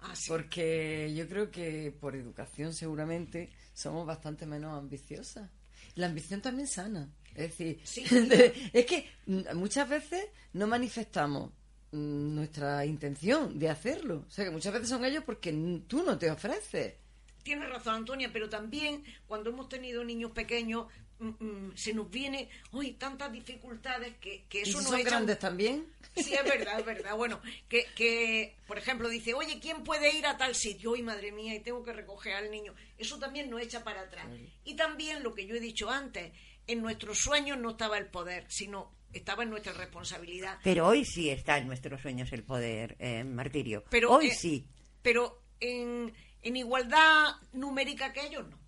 Ah, 0.00 0.16
sí. 0.16 0.30
Porque 0.30 1.12
yo 1.14 1.28
creo 1.28 1.50
que 1.50 1.92
por 2.00 2.16
educación 2.16 2.72
seguramente 2.72 3.50
somos 3.74 4.06
bastante 4.06 4.46
menos 4.46 4.78
ambiciosas. 4.78 5.50
La 5.94 6.06
ambición 6.06 6.40
también 6.40 6.68
sana. 6.68 7.08
Es 7.40 7.56
decir, 7.56 7.80
Sí. 7.84 8.04
es 8.72 8.86
que 8.86 9.08
muchas 9.54 9.88
veces 9.88 10.26
no 10.52 10.66
manifestamos 10.66 11.50
mm, 11.92 12.34
nuestra 12.34 12.84
intención 12.84 13.58
de 13.58 13.68
hacerlo. 13.68 14.24
O 14.26 14.30
sea, 14.30 14.44
que 14.44 14.50
muchas 14.50 14.72
veces 14.72 14.88
son 14.88 15.04
ellos 15.04 15.24
porque 15.24 15.52
tú 15.86 16.02
no 16.02 16.18
te 16.18 16.30
ofreces. 16.30 16.94
Tienes 17.42 17.70
razón, 17.70 17.94
Antonia, 17.94 18.30
pero 18.32 18.48
también 18.48 19.02
cuando 19.26 19.50
hemos 19.50 19.68
tenido 19.68 20.04
niños 20.04 20.30
pequeños 20.32 20.86
mm, 21.20 21.28
mm, 21.28 21.72
se 21.74 21.94
nos 21.94 22.10
viene, 22.10 22.50
hoy 22.72 22.92
tantas 22.92 23.32
dificultades 23.32 24.16
que, 24.18 24.44
que 24.48 24.58
¿Y 24.58 24.62
eso 24.62 24.72
si 24.72 24.76
nos 24.76 24.86
son 24.88 25.00
echa 25.00 25.08
grandes 25.10 25.38
también? 25.38 25.86
Sí, 26.16 26.34
es 26.34 26.44
verdad, 26.44 26.80
es 26.80 26.84
verdad. 26.84 27.16
Bueno, 27.16 27.40
que, 27.68 27.86
que, 27.96 28.56
por 28.66 28.76
ejemplo, 28.76 29.08
dice, 29.08 29.32
oye, 29.32 29.58
¿quién 29.60 29.84
puede 29.84 30.14
ir 30.16 30.26
a 30.26 30.36
tal 30.36 30.54
sitio? 30.54 30.90
Hoy, 30.90 31.02
madre 31.02 31.32
mía, 31.32 31.54
y 31.54 31.60
tengo 31.60 31.82
que 31.82 31.92
recoger 31.92 32.34
al 32.34 32.50
niño. 32.50 32.74
Eso 32.98 33.18
también 33.18 33.48
nos 33.48 33.62
echa 33.62 33.84
para 33.84 34.02
atrás. 34.02 34.26
Y 34.64 34.74
también 34.74 35.22
lo 35.22 35.34
que 35.34 35.46
yo 35.46 35.54
he 35.54 35.60
dicho 35.60 35.88
antes, 35.88 36.32
en 36.72 36.82
nuestros 36.82 37.18
sueños 37.18 37.58
no 37.58 37.70
estaba 37.70 37.98
el 37.98 38.06
poder, 38.06 38.44
sino 38.48 38.92
estaba 39.12 39.42
en 39.42 39.50
nuestra 39.50 39.72
responsabilidad. 39.72 40.58
Pero 40.62 40.86
hoy 40.86 41.04
sí 41.04 41.30
está 41.30 41.58
en 41.58 41.66
nuestros 41.66 42.00
sueños 42.00 42.32
el 42.32 42.44
poder, 42.44 42.96
eh, 42.98 43.24
Martirio. 43.24 43.84
Pero, 43.90 44.12
hoy 44.12 44.28
eh, 44.28 44.34
sí. 44.34 44.66
Pero 45.02 45.42
en, 45.58 46.12
en 46.42 46.56
igualdad 46.56 47.34
numérica 47.52 48.12
que 48.12 48.26
ellos, 48.26 48.48
no. 48.48 48.60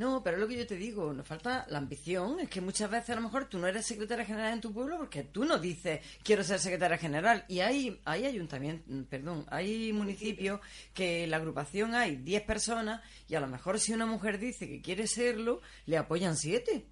No, 0.00 0.22
pero 0.22 0.36
es 0.38 0.40
lo 0.40 0.48
que 0.48 0.56
yo 0.56 0.66
te 0.66 0.76
digo, 0.76 1.12
nos 1.12 1.26
falta 1.26 1.66
la 1.68 1.76
ambición. 1.76 2.40
Es 2.40 2.48
que 2.48 2.62
muchas 2.62 2.90
veces 2.90 3.10
a 3.10 3.16
lo 3.16 3.20
mejor 3.20 3.50
tú 3.50 3.58
no 3.58 3.66
eres 3.66 3.84
secretaria 3.84 4.24
general 4.24 4.54
en 4.54 4.62
tu 4.62 4.72
pueblo 4.72 4.96
porque 4.96 5.24
tú 5.24 5.44
no 5.44 5.58
dices 5.58 6.00
quiero 6.22 6.42
ser 6.42 6.58
secretaria 6.58 6.96
general. 6.96 7.44
Y 7.48 7.60
hay, 7.60 8.00
hay 8.06 8.24
ayuntamientos, 8.24 8.90
perdón, 9.10 9.44
hay 9.50 9.92
municipios 9.92 10.60
que 10.94 11.26
la 11.26 11.36
agrupación 11.36 11.94
hay 11.94 12.16
10 12.16 12.44
personas 12.44 13.02
y 13.28 13.34
a 13.34 13.40
lo 13.40 13.46
mejor 13.46 13.78
si 13.78 13.92
una 13.92 14.06
mujer 14.06 14.38
dice 14.38 14.66
que 14.66 14.80
quiere 14.80 15.06
serlo, 15.06 15.60
le 15.84 15.98
apoyan 15.98 16.34
7. 16.34 16.86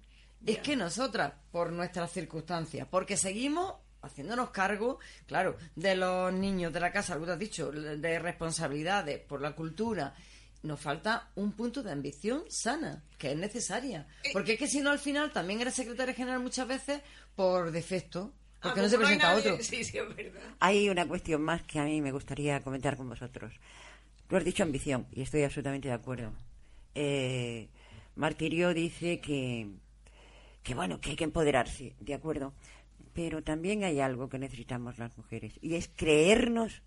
Es 0.45 0.59
que 0.59 0.75
nosotras, 0.75 1.33
por 1.51 1.71
nuestras 1.71 2.11
circunstancias, 2.11 2.87
porque 2.89 3.17
seguimos 3.17 3.75
haciéndonos 4.01 4.51
cargo, 4.51 4.99
claro, 5.27 5.57
de 5.75 5.95
los 5.95 6.31
niños 6.33 6.71
de 6.71 6.79
la 6.79 6.91
casa, 6.91 7.13
algo 7.13 7.25
te 7.25 7.33
has 7.33 7.39
dicho, 7.39 7.71
de 7.71 8.19
responsabilidades 8.19 9.19
por 9.19 9.41
la 9.41 9.51
cultura, 9.53 10.13
nos 10.63 10.79
falta 10.79 11.29
un 11.35 11.51
punto 11.53 11.83
de 11.83 11.91
ambición 11.91 12.43
sana, 12.49 13.03
que 13.17 13.31
es 13.31 13.37
necesaria. 13.37 14.07
Eh, 14.23 14.29
Porque 14.33 14.53
es 14.53 14.59
que 14.59 14.67
si 14.67 14.81
no, 14.81 14.91
al 14.91 14.99
final 14.99 15.31
también 15.31 15.59
eres 15.61 15.75
secretaria 15.75 16.13
general 16.13 16.39
muchas 16.39 16.67
veces 16.67 17.01
por 17.35 17.71
defecto, 17.71 18.33
porque 18.61 18.79
Ah, 18.79 18.83
no 18.83 18.89
se 18.89 18.95
hay 18.95 19.01
presenta 19.01 19.35
otro. 19.35 19.57
Sí, 19.61 19.83
sí, 19.83 19.97
es 19.97 20.15
verdad. 20.15 20.41
Hay 20.59 20.89
una 20.89 21.07
cuestión 21.07 21.41
más 21.41 21.63
que 21.63 21.79
a 21.79 21.83
mí 21.83 22.01
me 22.01 22.11
gustaría 22.11 22.61
comentar 22.61 22.97
con 22.97 23.07
vosotros. 23.09 23.53
Tú 24.27 24.35
has 24.37 24.43
dicho 24.45 24.63
ambición 24.63 25.07
y 25.11 25.21
estoy 25.21 25.43
absolutamente 25.43 25.87
de 25.87 25.93
acuerdo. 25.93 26.31
Eh, 26.95 27.69
Martirio 28.15 28.73
dice 28.73 29.19
que, 29.21 29.67
que 30.69 30.75
bueno, 30.75 31.01
que 31.01 31.09
hay 31.09 31.15
que 31.15 31.23
empoderarse, 31.23 31.95
de 31.99 32.13
acuerdo. 32.13 32.53
Pero 33.15 33.41
también 33.41 33.83
hay 33.83 33.99
algo 34.01 34.29
que 34.29 34.37
necesitamos 34.37 34.99
las 34.99 35.17
mujeres 35.17 35.57
y 35.63 35.73
es 35.73 35.89
creernos, 35.95 36.83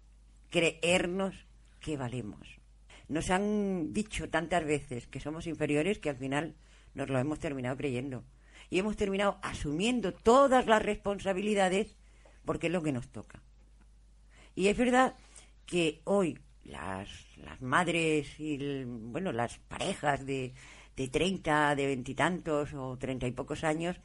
creernos 0.50 1.34
que 1.80 1.96
valemos. 1.96 2.60
Nos 3.08 3.28
han 3.30 3.92
dicho 3.92 4.30
tantas 4.30 4.64
veces 4.64 5.08
que 5.08 5.18
somos 5.18 5.48
inferiores 5.48 5.98
que 5.98 6.10
al 6.10 6.16
final 6.16 6.54
nos 6.94 7.08
lo 7.08 7.18
hemos 7.18 7.40
terminado 7.40 7.76
creyendo. 7.76 8.22
Y 8.70 8.78
hemos 8.78 8.96
terminado 8.96 9.40
asumiendo 9.42 10.14
todas 10.14 10.68
las 10.68 10.80
responsabilidades 10.80 11.96
porque 12.44 12.68
es 12.68 12.72
lo 12.72 12.84
que 12.84 12.92
nos 12.92 13.08
toca. 13.08 13.42
Y 14.54 14.68
es 14.68 14.76
verdad 14.76 15.16
que 15.66 16.02
hoy 16.04 16.38
las, 16.62 17.08
las 17.36 17.60
madres 17.60 18.38
y 18.38 18.84
bueno 18.84 19.32
las 19.32 19.58
parejas 19.58 20.24
de, 20.24 20.54
de 20.96 21.08
30, 21.08 21.74
de 21.74 21.86
veintitantos 21.86 22.74
o 22.74 22.96
treinta 22.98 23.26
y 23.26 23.32
pocos 23.32 23.64
años, 23.64 23.96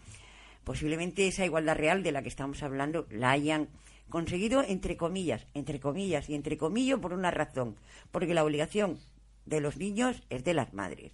posiblemente 0.64 1.28
esa 1.28 1.46
igualdad 1.46 1.76
real 1.76 2.04
de 2.04 2.12
la 2.12 2.22
que 2.22 2.30
estamos 2.30 2.64
hablando 2.64 3.08
la 3.10 3.32
hayan 3.32 3.70
conseguido 4.10 4.64
entre 4.64 4.98
comillas, 4.98 5.46
entre 5.54 5.80
comillas 5.80 6.30
y 6.30 6.36
entre 6.36 6.58
comillas 6.58 7.00
por 7.00 7.14
una 7.14 7.32
razón, 7.32 7.76
porque 8.12 8.34
la 8.34 8.44
obligación 8.44 9.00
de 9.46 9.62
los 9.62 9.78
niños 9.78 10.24
es 10.30 10.44
de 10.44 10.54
las 10.54 10.74
madres 10.74 11.12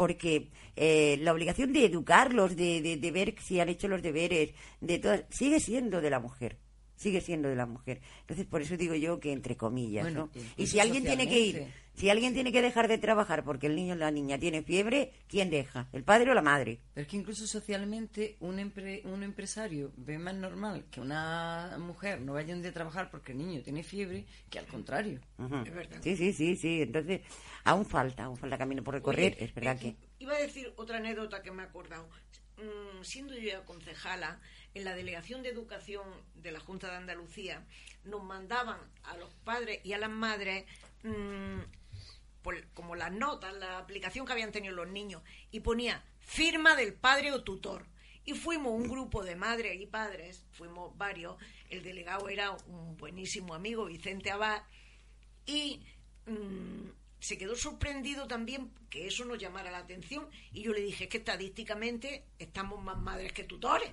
porque 0.00 0.48
eh, 0.76 1.18
la 1.20 1.32
obligación 1.32 1.74
de 1.74 1.84
educarlos, 1.84 2.56
de, 2.56 2.80
de, 2.80 2.96
de 2.96 3.10
ver 3.10 3.34
si 3.38 3.60
han 3.60 3.68
hecho 3.68 3.86
los 3.86 4.00
deberes, 4.00 4.54
de 4.80 4.98
todas, 4.98 5.24
sigue 5.28 5.60
siendo 5.60 6.00
de 6.00 6.08
la 6.08 6.20
mujer. 6.20 6.56
Sigue 7.00 7.22
siendo 7.22 7.48
de 7.48 7.56
la 7.56 7.64
mujer. 7.64 8.00
Entonces, 8.20 8.44
por 8.46 8.60
eso 8.60 8.76
digo 8.76 8.94
yo 8.94 9.18
que 9.20 9.32
entre 9.32 9.56
comillas, 9.56 10.04
Bueno, 10.04 10.20
¿no? 10.20 10.26
incluso 10.26 10.54
Y 10.58 10.66
si 10.66 10.80
alguien 10.80 11.02
tiene 11.02 11.26
que 11.26 11.40
ir, 11.40 11.66
si 11.94 12.10
alguien 12.10 12.34
tiene 12.34 12.52
que 12.52 12.60
dejar 12.60 12.88
de 12.88 12.98
trabajar 12.98 13.42
porque 13.42 13.68
el 13.68 13.74
niño 13.74 13.94
o 13.94 13.96
la 13.96 14.10
niña 14.10 14.38
tiene 14.38 14.62
fiebre, 14.62 15.10
¿quién 15.26 15.48
deja? 15.48 15.88
¿El 15.92 16.04
padre 16.04 16.30
o 16.30 16.34
la 16.34 16.42
madre? 16.42 16.80
Pero 16.92 17.02
es 17.06 17.08
que 17.10 17.16
incluso 17.16 17.46
socialmente 17.46 18.36
un, 18.40 18.58
empre- 18.58 19.02
un 19.04 19.22
empresario 19.22 19.92
ve 19.96 20.18
más 20.18 20.34
normal 20.34 20.84
que 20.90 21.00
una 21.00 21.76
mujer 21.78 22.20
no 22.20 22.34
vaya 22.34 22.54
un 22.54 22.60
día 22.60 22.70
a 22.70 22.74
trabajar 22.74 23.10
porque 23.10 23.32
el 23.32 23.38
niño 23.38 23.62
tiene 23.62 23.82
fiebre 23.82 24.26
que 24.50 24.58
al 24.58 24.66
contrario. 24.66 25.20
Es 25.38 25.74
verdad. 25.74 26.00
Sí, 26.02 26.16
sí, 26.18 26.34
sí, 26.34 26.54
sí. 26.56 26.82
Entonces, 26.82 27.22
aún 27.64 27.86
falta, 27.86 28.24
aún 28.24 28.36
falta 28.36 28.58
camino 28.58 28.84
por 28.84 28.92
recorrer. 28.94 29.32
Oye, 29.36 29.44
es 29.44 29.54
verdad 29.54 29.76
eh, 29.80 29.96
que... 29.96 30.24
Iba 30.24 30.34
a 30.34 30.38
decir 30.40 30.70
otra 30.76 30.98
anécdota 30.98 31.42
que 31.42 31.50
me 31.50 31.62
he 31.62 31.66
acordado. 31.66 32.06
Mm, 32.58 33.02
siendo 33.02 33.32
yo 33.34 33.48
ya 33.48 33.64
concejala, 33.64 34.38
en 34.74 34.84
la 34.84 34.94
Delegación 34.94 35.42
de 35.42 35.50
Educación 35.50 36.06
de 36.34 36.52
la 36.52 36.60
Junta 36.60 36.90
de 36.90 36.96
Andalucía, 36.96 37.64
nos 38.04 38.22
mandaban 38.22 38.78
a 39.04 39.16
los 39.16 39.32
padres 39.44 39.80
y 39.84 39.92
a 39.92 39.98
las 39.98 40.10
madres 40.10 40.64
mm, 41.02 41.60
como 42.74 42.96
las 42.96 43.12
notas, 43.12 43.54
la 43.54 43.78
aplicación 43.78 44.26
que 44.26 44.32
habían 44.32 44.52
tenido 44.52 44.74
los 44.74 44.88
niños, 44.88 45.22
y 45.50 45.60
ponía 45.60 46.04
firma 46.20 46.74
del 46.74 46.94
padre 46.94 47.32
o 47.32 47.42
tutor. 47.44 47.86
Y 48.24 48.34
fuimos 48.34 48.72
un 48.72 48.88
grupo 48.88 49.24
de 49.24 49.34
madres 49.34 49.80
y 49.80 49.86
padres, 49.86 50.44
fuimos 50.52 50.96
varios, 50.96 51.36
el 51.68 51.82
delegado 51.82 52.28
era 52.28 52.52
un 52.66 52.96
buenísimo 52.96 53.54
amigo, 53.54 53.86
Vicente 53.86 54.30
Abad, 54.30 54.62
y 55.46 55.82
mm, 56.26 56.90
se 57.18 57.36
quedó 57.36 57.56
sorprendido 57.56 58.26
también 58.26 58.72
que 58.88 59.06
eso 59.06 59.24
nos 59.24 59.38
llamara 59.38 59.70
la 59.70 59.78
atención 59.78 60.28
y 60.52 60.62
yo 60.62 60.72
le 60.72 60.80
dije 60.80 61.08
que 61.08 61.18
estadísticamente 61.18 62.24
estamos 62.38 62.82
más 62.82 62.98
madres 62.98 63.32
que 63.32 63.44
tutores 63.44 63.92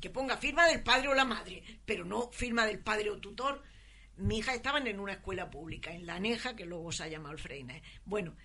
que 0.00 0.10
ponga 0.10 0.36
firma 0.36 0.66
del 0.66 0.82
padre 0.82 1.08
o 1.08 1.14
la 1.14 1.24
madre 1.24 1.62
pero 1.84 2.04
no 2.04 2.30
firma 2.32 2.66
del 2.66 2.78
padre 2.78 3.10
o 3.10 3.18
tutor. 3.18 3.62
Mi 4.16 4.38
hija 4.38 4.54
estaban 4.54 4.86
en 4.86 5.00
una 5.00 5.14
escuela 5.14 5.50
pública 5.50 5.92
en 5.92 6.06
La 6.06 6.20
Neja 6.20 6.54
que 6.54 6.66
luego 6.66 6.92
se 6.92 7.04
ha 7.04 7.08
llamado 7.08 7.34
el 7.34 7.40
Freines 7.40 7.82
bueno 8.04 8.36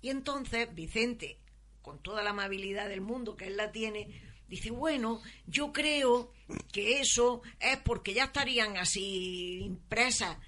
y 0.00 0.10
entonces 0.10 0.74
Vicente 0.74 1.40
con 1.82 2.02
toda 2.02 2.22
la 2.22 2.30
amabilidad 2.30 2.88
del 2.88 3.00
mundo 3.00 3.36
que 3.36 3.48
él 3.48 3.56
la 3.56 3.72
tiene 3.72 4.22
dice 4.48 4.70
bueno 4.70 5.20
yo 5.46 5.72
creo 5.72 6.32
que 6.72 7.00
eso 7.00 7.42
es 7.58 7.76
porque 7.78 8.14
ya 8.14 8.24
estarían 8.24 8.76
así 8.76 9.60
impresas 9.62 10.38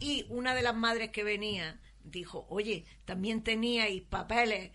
y 0.00 0.26
una 0.28 0.54
de 0.54 0.62
las 0.62 0.74
madres 0.74 1.10
que 1.10 1.24
venía 1.24 1.80
dijo, 2.04 2.46
oye, 2.48 2.84
también 3.04 3.42
teníais 3.42 4.02
papeles 4.02 4.70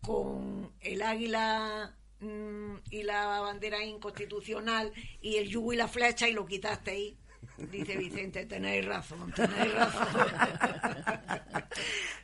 con 0.00 0.72
el 0.80 1.02
águila 1.02 1.96
mm, 2.24 2.82
y 2.90 3.02
la 3.02 3.40
bandera 3.40 3.82
inconstitucional 3.84 4.92
y 5.20 5.36
el 5.36 5.48
yugo 5.48 5.72
y 5.72 5.76
la 5.76 5.88
flecha 5.88 6.28
y 6.28 6.32
lo 6.32 6.46
quitasteis. 6.46 7.14
Dice 7.70 7.96
Vicente, 7.96 8.46
tenéis 8.46 8.84
razón, 8.84 9.30
tenéis 9.32 9.72
razón. 9.74 10.08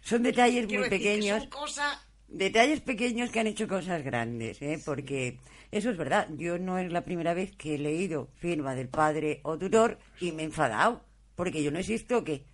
Son 0.02 0.22
detalles 0.22 0.66
Quiero 0.66 0.80
muy 0.82 0.90
pequeños. 0.90 1.42
son 1.42 1.50
cosas 1.50 2.06
Detalles 2.28 2.80
pequeños 2.80 3.30
que 3.30 3.40
han 3.40 3.48
hecho 3.48 3.66
cosas 3.66 4.04
grandes, 4.04 4.62
¿eh? 4.62 4.80
porque 4.84 5.38
eso 5.72 5.90
es 5.90 5.96
verdad. 5.96 6.28
Yo 6.36 6.58
no 6.58 6.78
es 6.78 6.92
la 6.92 7.04
primera 7.04 7.34
vez 7.34 7.56
que 7.56 7.74
he 7.74 7.78
leído 7.78 8.28
firma 8.36 8.76
del 8.76 8.88
padre 8.88 9.40
o 9.42 9.58
tutor 9.58 9.98
y 10.20 10.30
me 10.30 10.42
he 10.42 10.46
enfadado, 10.46 11.04
porque 11.34 11.62
yo 11.62 11.72
no 11.72 11.80
existo 11.80 12.22
que 12.22 12.44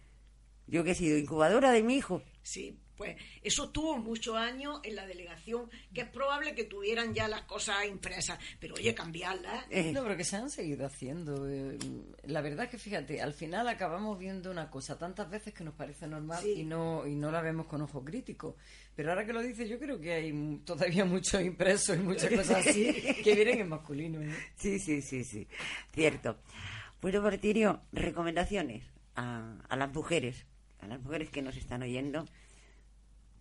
yo 0.66 0.82
que 0.82 0.92
he 0.92 0.94
sido 0.94 1.18
incubadora 1.18 1.72
de 1.72 1.82
mi 1.82 1.96
hijo. 1.96 2.22
Sí, 2.42 2.78
pues 2.96 3.16
eso 3.42 3.70
tuvo 3.70 3.98
muchos 3.98 4.36
años 4.36 4.80
en 4.82 4.96
la 4.96 5.06
delegación, 5.06 5.70
que 5.92 6.02
es 6.02 6.08
probable 6.08 6.54
que 6.54 6.64
tuvieran 6.64 7.14
ya 7.14 7.28
las 7.28 7.42
cosas 7.42 7.86
impresas, 7.86 8.38
pero 8.58 8.74
oye, 8.74 8.94
cambiarlas. 8.94 9.64
Eh, 9.70 9.92
No, 9.92 10.02
pero 10.02 10.16
que 10.16 10.24
se 10.24 10.36
han 10.36 10.50
seguido 10.50 10.86
haciendo. 10.86 11.48
eh, 11.48 11.78
La 12.24 12.40
verdad 12.40 12.64
es 12.64 12.70
que 12.70 12.78
fíjate, 12.78 13.20
al 13.20 13.32
final 13.34 13.68
acabamos 13.68 14.18
viendo 14.18 14.50
una 14.50 14.70
cosa 14.70 14.98
tantas 14.98 15.28
veces 15.30 15.52
que 15.54 15.64
nos 15.64 15.74
parece 15.74 16.06
normal 16.06 16.42
Sí. 16.42 16.52
y 16.60 16.64
no 16.64 17.06
y 17.06 17.14
no 17.14 17.30
la 17.30 17.40
vemos 17.42 17.66
con 17.66 17.82
ojo 17.82 18.04
crítico. 18.04 18.56
Pero 18.94 19.10
ahora 19.10 19.26
que 19.26 19.32
lo 19.34 19.42
dices, 19.42 19.68
yo 19.68 19.78
creo 19.78 20.00
que 20.00 20.12
hay 20.12 20.60
todavía 20.64 21.04
muchos 21.04 21.40
impresos 21.42 21.96
y 21.96 22.00
muchas 22.00 22.30
cosas 22.34 22.66
así 22.66 22.92
que 23.22 23.34
vienen 23.34 23.60
en 23.60 23.68
masculino. 23.68 24.22
¿eh? 24.22 24.34
Sí, 24.56 24.78
sí, 24.78 25.02
sí, 25.02 25.22
sí, 25.24 25.46
cierto. 25.92 26.38
Bueno, 27.02 27.20
Martirio, 27.20 27.82
recomendaciones 27.92 28.84
a, 29.14 29.54
a 29.68 29.76
las 29.76 29.92
mujeres, 29.92 30.46
a 30.80 30.86
las 30.86 31.00
mujeres 31.02 31.28
que 31.30 31.42
nos 31.42 31.56
están 31.56 31.82
oyendo. 31.82 32.24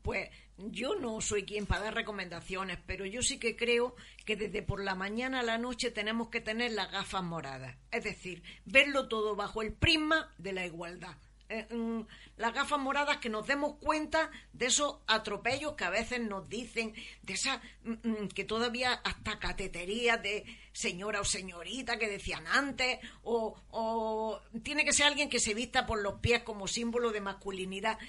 Pues 0.06 0.30
yo 0.58 0.94
no 0.94 1.20
soy 1.20 1.46
quien 1.46 1.66
para 1.66 1.86
dar 1.86 1.96
recomendaciones, 1.96 2.78
pero 2.86 3.08
yo 3.08 3.24
sí 3.24 3.40
que 3.40 3.56
creo 3.56 3.96
que 4.24 4.36
desde 4.36 4.62
por 4.62 4.84
la 4.84 4.94
mañana 4.94 5.40
a 5.40 5.44
la 5.44 5.58
noche 5.58 5.90
tenemos 5.90 6.30
que 6.30 6.42
tener 6.42 6.74
las 6.74 6.92
gafas 6.92 7.24
moradas. 7.24 7.76
Es 7.92 8.04
decir, 8.04 8.44
verlo 8.66 9.08
todo 9.08 9.36
bajo 9.36 9.64
el 9.64 9.74
prisma 9.74 10.32
de 10.38 10.54
la 10.54 10.64
igualdad. 10.64 11.18
Eh, 11.48 11.68
mm, 11.72 12.02
las 12.38 12.54
gafas 12.54 12.80
moradas 12.80 13.18
que 13.18 13.30
nos 13.30 13.46
demos 13.46 13.76
cuenta 13.76 14.32
de 14.52 14.66
esos 14.66 14.98
atropellos 15.06 15.74
que 15.74 15.84
a 15.84 15.92
veces 15.92 16.20
nos 16.20 16.50
dicen, 16.50 16.94
de 17.22 17.34
esas 17.34 17.60
mm, 17.84 17.92
mm, 18.10 18.28
que 18.30 18.46
todavía 18.46 18.94
hasta 18.94 19.38
cateterías 19.38 20.22
de 20.24 20.44
señora 20.74 21.22
o 21.22 21.24
señorita 21.24 22.00
que 22.00 22.10
decían 22.10 22.48
antes, 22.48 23.00
o, 23.22 23.56
o 23.70 24.42
tiene 24.64 24.84
que 24.84 24.94
ser 24.94 25.06
alguien 25.06 25.30
que 25.30 25.40
se 25.40 25.54
vista 25.54 25.86
por 25.86 26.02
los 26.02 26.20
pies 26.20 26.42
como 26.42 26.68
símbolo 26.68 27.12
de 27.12 27.22
masculinidad. 27.22 28.00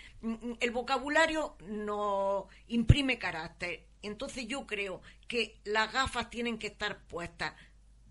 El 0.61 0.71
vocabulario 0.71 1.57
nos 1.69 2.47
imprime 2.69 3.19
carácter. 3.19 3.85
Entonces 4.03 4.47
yo 4.47 4.67
creo 4.67 5.03
que 5.29 5.61
las 5.65 5.93
gafas 5.93 6.31
tienen 6.31 6.59
que 6.59 6.69
estar 6.69 7.03
puestas 7.07 7.55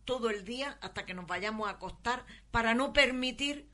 todo 0.05 0.29
el 0.29 0.45
día 0.45 0.77
hasta 0.81 1.05
que 1.05 1.13
nos 1.13 1.25
vayamos 1.25 1.67
a 1.67 1.71
acostar 1.71 2.25
para 2.51 2.75
no 2.75 2.93
permitir 2.93 3.67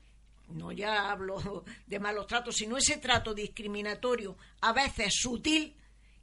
no 0.54 0.72
ya 0.72 1.10
hablo 1.10 1.64
de 1.86 2.00
malos 2.00 2.26
tratos, 2.26 2.56
sino 2.56 2.76
ese 2.76 2.98
trato 2.98 3.34
discriminatorio, 3.34 4.36
a 4.60 4.72
veces 4.72 5.14
sutil, 5.14 5.76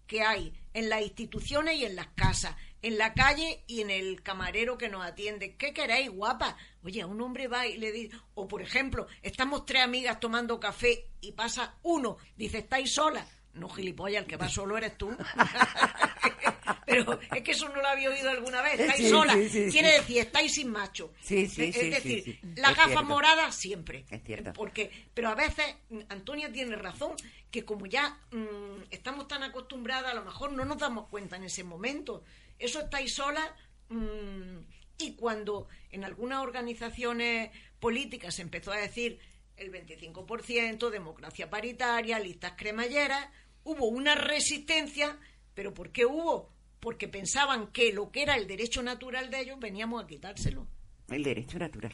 que 0.09 0.23
hay 0.23 0.51
en 0.73 0.89
las 0.89 1.03
instituciones 1.03 1.75
y 1.75 1.85
en 1.85 1.95
las 1.95 2.07
casas, 2.07 2.55
en 2.81 2.97
la 2.97 3.13
calle 3.13 3.63
y 3.67 3.81
en 3.81 3.91
el 3.91 4.23
camarero 4.23 4.77
que 4.77 4.89
nos 4.89 5.05
atiende. 5.05 5.55
¿Qué 5.55 5.71
queréis, 5.71 6.09
guapa? 6.09 6.57
Oye, 6.83 7.05
un 7.05 7.21
hombre 7.21 7.47
va 7.47 7.67
y 7.67 7.77
le 7.77 7.91
dice, 7.91 8.17
o 8.33 8.47
por 8.47 8.61
ejemplo, 8.63 9.05
estamos 9.21 9.67
tres 9.67 9.83
amigas 9.83 10.19
tomando 10.19 10.59
café 10.59 11.09
y 11.21 11.33
pasa 11.33 11.77
uno, 11.83 12.17
dice, 12.35 12.57
¿estáis 12.59 12.91
solas? 12.91 13.27
No, 13.53 13.67
gilipollas, 13.69 14.21
el 14.23 14.27
que 14.27 14.37
va 14.37 14.47
solo 14.47 14.77
eres 14.77 14.97
tú. 14.97 15.15
Pero 16.85 17.19
es 17.35 17.41
que 17.43 17.51
eso 17.51 17.67
no 17.69 17.75
lo 17.81 17.87
había 17.87 18.09
oído 18.09 18.29
alguna 18.29 18.61
vez. 18.61 18.79
Estáis 18.79 19.09
Sí, 19.09 19.49
sí, 19.49 19.71
Quiere 19.71 19.91
decir, 19.93 20.17
estáis 20.19 20.53
sin 20.53 20.69
macho. 20.71 21.13
Sí, 21.21 21.47
sí, 21.47 21.65
es 21.65 21.75
decir, 21.91 22.23
sí, 22.23 22.31
sí. 22.33 22.39
la 22.55 22.71
Es 22.71 22.77
gafa 22.77 22.87
cierto. 22.89 23.05
morada 23.05 23.51
siempre. 23.51 24.05
Es 24.09 24.23
cierto. 24.23 24.53
Porque, 24.53 24.89
pero 25.13 25.29
a 25.29 25.35
veces, 25.35 25.65
Antonia 26.09 26.51
tiene 26.51 26.75
razón, 26.75 27.13
que 27.51 27.63
como 27.65 27.85
ya 27.85 28.19
mm, 28.31 28.83
estamos 28.91 29.27
tan 29.27 29.43
acostumbradas, 29.43 30.11
a 30.11 30.15
lo 30.15 30.25
mejor 30.25 30.51
no 30.51 30.65
nos 30.65 30.77
damos 30.77 31.07
cuenta 31.07 31.35
en 31.37 31.43
ese 31.45 31.63
momento. 31.63 32.23
Eso 32.57 32.79
estáis 32.81 33.13
solas. 33.13 33.49
mm, 33.89 34.57
y 35.01 35.13
cuando 35.15 35.69
en 35.91 36.03
algunas 36.03 36.41
organizaciones 36.43 37.51
políticas 37.79 38.35
se 38.35 38.41
empezó 38.41 38.73
a 38.73 38.77
decir 38.77 39.17
el 39.59 39.71
25%, 39.71 40.89
democracia 40.89 41.49
paritaria, 41.49 42.19
listas 42.19 42.53
cremalleras, 42.57 43.27
hubo 43.63 43.87
una 43.87 44.15
resistencia, 44.15 45.17
pero 45.53 45.73
¿por 45.73 45.91
qué 45.91 46.05
hubo? 46.05 46.49
Porque 46.79 47.07
pensaban 47.07 47.67
que 47.67 47.91
lo 47.93 48.11
que 48.11 48.23
era 48.23 48.35
el 48.35 48.47
derecho 48.47 48.81
natural 48.81 49.29
de 49.29 49.41
ellos 49.41 49.59
veníamos 49.59 50.03
a 50.03 50.07
quitárselo. 50.07 50.67
El 51.09 51.23
derecho 51.23 51.59
natural. 51.59 51.93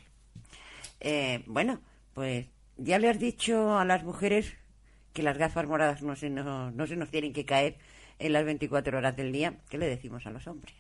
Eh, 1.00 1.44
bueno, 1.48 1.82
pues 2.14 2.48
ya 2.78 3.00
le 3.00 3.10
has 3.10 3.20
dicho 3.20 3.78
a 3.78 3.86
las 3.86 4.04
mujeres 4.04 4.56
que 5.14 5.24
las 5.24 5.38
gafas 5.38 5.66
moradas 5.66 6.02
no 6.02 6.16
se, 6.16 6.30
nos, 6.30 6.74
no 6.74 6.88
se 6.88 6.96
nos 6.96 7.10
tienen 7.10 7.34
que 7.34 7.46
caer 7.46 7.78
en 8.20 8.34
las 8.34 8.46
24 8.46 8.98
horas 8.98 9.16
del 9.16 9.32
día. 9.32 9.58
¿Qué 9.70 9.78
le 9.78 9.88
decimos 9.88 10.26
a 10.26 10.30
los 10.30 10.46
hombres? 10.48 10.76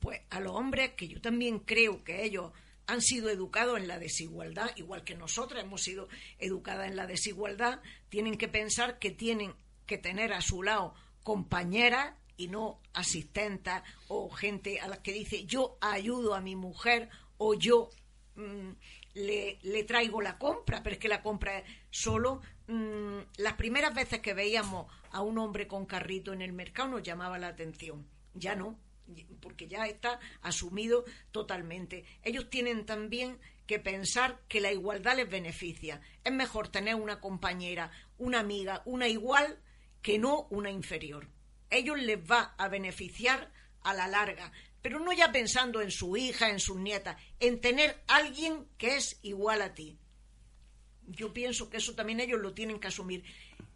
Pues 0.00 0.22
a 0.30 0.40
los 0.40 0.52
hombres, 0.52 0.92
que 0.92 1.08
yo 1.08 1.20
también 1.20 1.58
creo 1.60 2.02
que 2.02 2.24
ellos 2.24 2.52
han 2.86 3.00
sido 3.00 3.30
educados 3.30 3.78
en 3.78 3.88
la 3.88 3.98
desigualdad, 3.98 4.70
igual 4.76 5.04
que 5.04 5.14
nosotras 5.14 5.64
hemos 5.64 5.82
sido 5.82 6.08
educadas 6.38 6.88
en 6.88 6.96
la 6.96 7.06
desigualdad, 7.06 7.80
tienen 8.08 8.36
que 8.36 8.48
pensar 8.48 8.98
que 8.98 9.10
tienen 9.10 9.54
que 9.86 9.98
tener 9.98 10.32
a 10.32 10.40
su 10.40 10.62
lado 10.62 10.94
compañeras 11.22 12.14
y 12.36 12.48
no 12.48 12.80
asistentas 12.94 13.82
o 14.08 14.30
gente 14.30 14.80
a 14.80 14.88
las 14.88 15.00
que 15.00 15.12
dice 15.12 15.44
yo 15.44 15.76
ayudo 15.80 16.34
a 16.34 16.40
mi 16.40 16.56
mujer 16.56 17.10
o 17.36 17.54
yo 17.54 17.90
mm, 18.36 18.70
le, 19.14 19.58
le 19.62 19.84
traigo 19.84 20.22
la 20.22 20.38
compra, 20.38 20.82
pero 20.82 20.94
es 20.94 21.00
que 21.00 21.08
la 21.08 21.22
compra 21.22 21.58
es 21.58 21.64
solo 21.90 22.40
mm, 22.66 23.18
las 23.36 23.54
primeras 23.54 23.94
veces 23.94 24.20
que 24.20 24.34
veíamos 24.34 24.86
a 25.10 25.22
un 25.22 25.38
hombre 25.38 25.66
con 25.66 25.86
carrito 25.86 26.32
en 26.32 26.40
el 26.40 26.52
mercado 26.52 26.88
nos 26.88 27.02
llamaba 27.02 27.38
la 27.38 27.48
atención, 27.48 28.06
ya 28.34 28.54
no, 28.54 28.78
porque 29.40 29.68
ya 29.68 29.86
está 29.86 30.20
asumido 30.42 31.04
totalmente. 31.30 32.04
Ellos 32.22 32.50
tienen 32.50 32.86
también 32.86 33.38
que 33.66 33.78
pensar 33.78 34.40
que 34.48 34.60
la 34.60 34.72
igualdad 34.72 35.16
les 35.16 35.30
beneficia. 35.30 36.00
Es 36.24 36.32
mejor 36.32 36.68
tener 36.68 36.96
una 36.96 37.20
compañera, 37.20 37.90
una 38.18 38.40
amiga, 38.40 38.82
una 38.84 39.06
igual 39.08 39.60
que 40.02 40.18
no 40.18 40.48
una 40.50 40.70
inferior. 40.70 41.28
Ellos 41.70 41.98
les 42.00 42.18
va 42.18 42.54
a 42.58 42.68
beneficiar 42.68 43.52
a 43.82 43.94
la 43.94 44.08
larga. 44.08 44.52
pero 44.82 44.98
no 44.98 45.12
ya 45.12 45.30
pensando 45.30 45.82
en 45.82 45.90
su 45.90 46.16
hija, 46.16 46.48
en 46.48 46.58
sus 46.58 46.78
nietas, 46.78 47.20
en 47.38 47.60
tener 47.60 48.02
alguien 48.06 48.66
que 48.78 48.96
es 48.96 49.18
igual 49.22 49.60
a 49.60 49.74
ti. 49.74 49.98
Yo 51.06 51.34
pienso 51.34 51.68
que 51.68 51.76
eso 51.76 51.94
también 51.94 52.18
ellos 52.20 52.40
lo 52.40 52.54
tienen 52.54 52.80
que 52.80 52.88
asumir. 52.88 53.22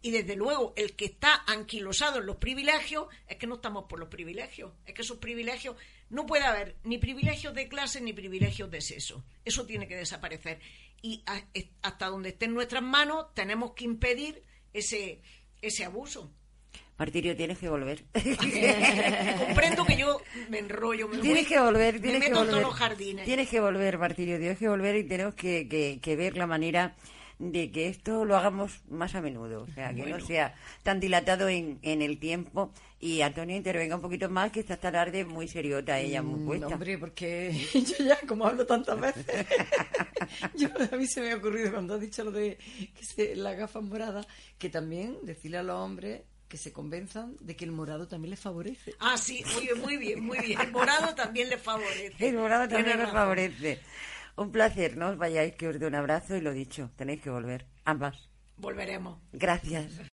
Y 0.05 0.11
desde 0.11 0.35
luego, 0.35 0.71
el 0.75 0.95
que 0.95 1.05
está 1.05 1.41
anquilosado 1.47 2.19
en 2.19 2.27
los 2.27 2.35
privilegios 2.35 3.07
es 3.27 3.37
que 3.37 3.47
no 3.47 3.55
estamos 3.55 3.85
por 3.85 3.97
los 3.97 4.07
privilegios. 4.07 4.71
Es 4.85 4.93
que 4.93 5.01
esos 5.01 5.17
privilegios 5.17 5.77
no 6.11 6.27
puede 6.27 6.43
haber 6.43 6.75
ni 6.83 6.99
privilegios 6.99 7.55
de 7.55 7.67
clase 7.67 8.01
ni 8.01 8.13
privilegios 8.13 8.69
de 8.69 8.81
sexo. 8.81 9.25
Eso 9.43 9.65
tiene 9.65 9.87
que 9.87 9.95
desaparecer. 9.95 10.59
Y 11.01 11.23
hasta 11.81 12.05
donde 12.05 12.29
esté 12.29 12.45
en 12.45 12.53
nuestras 12.53 12.83
manos 12.83 13.33
tenemos 13.33 13.71
que 13.71 13.85
impedir 13.85 14.43
ese, 14.73 15.23
ese 15.59 15.85
abuso. 15.85 16.31
Martirio, 16.99 17.35
tienes 17.35 17.57
que 17.57 17.67
volver. 17.67 18.03
Comprendo 18.13 19.85
que 19.87 19.97
yo 19.97 20.21
me 20.49 20.59
enrollo, 20.59 21.07
me 21.07 21.17
Tienes 21.17 21.47
que 21.47 21.59
volver, 21.59 21.99
tienes 21.99 22.19
me 22.19 22.25
que 22.25 22.29
meto 22.31 22.41
volver. 22.41 22.55
en 22.55 22.61
todos 22.61 22.61
los 22.61 22.79
jardines. 22.79 23.25
Tienes 23.25 23.49
que 23.49 23.59
volver, 23.59 23.97
Martirio, 23.97 24.37
tienes 24.37 24.59
que 24.59 24.69
volver 24.69 24.97
y 24.97 25.03
tenemos 25.05 25.33
que, 25.33 25.67
que, 25.67 25.99
que 25.99 26.15
ver 26.15 26.37
la 26.37 26.45
manera 26.45 26.95
de 27.37 27.69
que 27.71 27.89
esto 27.89 28.23
lo 28.25 28.37
hagamos 28.37 28.81
más 28.89 29.13
a 29.15 29.21
menudo, 29.21 29.63
o 29.63 29.67
sea, 29.67 29.93
que 29.93 30.05
no 30.05 30.19
sea 30.21 30.55
tan 30.83 30.99
dilatado 30.99 31.49
en, 31.49 31.79
en 31.81 32.01
el 32.01 32.17
tiempo. 32.17 32.71
Y 32.99 33.21
Antonio 33.21 33.55
intervenga 33.55 33.95
un 33.95 34.01
poquito 34.01 34.29
más, 34.29 34.51
que 34.51 34.61
está 34.61 34.75
esta 34.75 34.91
tarde 34.91 35.25
muy 35.25 35.47
seriota 35.47 35.99
ella, 35.99 36.21
muy 36.21 36.39
Mm, 36.39 36.45
puesta. 36.45 36.67
Hombre, 36.67 36.97
porque 36.97 37.51
yo 37.73 38.05
ya, 38.05 38.17
como 38.27 38.45
hablo 38.47 38.65
tantas 38.65 38.99
veces, 38.99 39.25
yo, 40.55 40.69
a 40.91 40.95
mí 40.95 41.05
se 41.07 41.21
me 41.21 41.31
ha 41.31 41.35
ocurrido 41.35 41.71
cuando 41.71 41.95
has 41.95 42.01
dicho 42.01 42.23
lo 42.23 42.31
de 42.31 42.57
que 42.97 43.05
se, 43.05 43.35
la 43.35 43.53
gafa 43.53 43.81
morada, 43.81 44.25
que 44.57 44.69
también 44.69 45.17
decirle 45.23 45.57
a 45.57 45.63
los 45.63 45.75
hombres 45.77 46.21
que 46.47 46.57
se 46.57 46.71
convenzan 46.71 47.35
de 47.41 47.55
que 47.55 47.65
el 47.65 47.71
morado 47.71 48.07
también 48.07 48.29
les 48.29 48.39
favorece. 48.39 48.93
Ah, 48.99 49.17
sí, 49.17 49.43
muy 49.53 49.63
bien, 49.65 49.81
muy 49.81 49.97
bien, 49.97 50.23
muy 50.23 50.39
bien. 50.39 50.61
El 50.61 50.71
morado 50.71 51.13
también 51.15 51.49
le 51.49 51.57
favorece. 51.57 52.13
El 52.19 52.35
morado 52.35 52.67
también 52.67 52.97
razón. 52.99 53.13
favorece. 53.13 53.79
Un 54.37 54.51
placer, 54.51 54.97
no 54.97 55.09
os 55.09 55.17
vayáis, 55.17 55.55
que 55.55 55.67
os 55.67 55.79
doy 55.79 55.87
un 55.87 55.95
abrazo 55.95 56.35
y 56.35 56.41
lo 56.41 56.51
dicho, 56.51 56.91
tenéis 56.97 57.21
que 57.21 57.29
volver, 57.29 57.67
ambas. 57.85 58.29
Volveremos. 58.57 59.19
Gracias. 59.31 60.01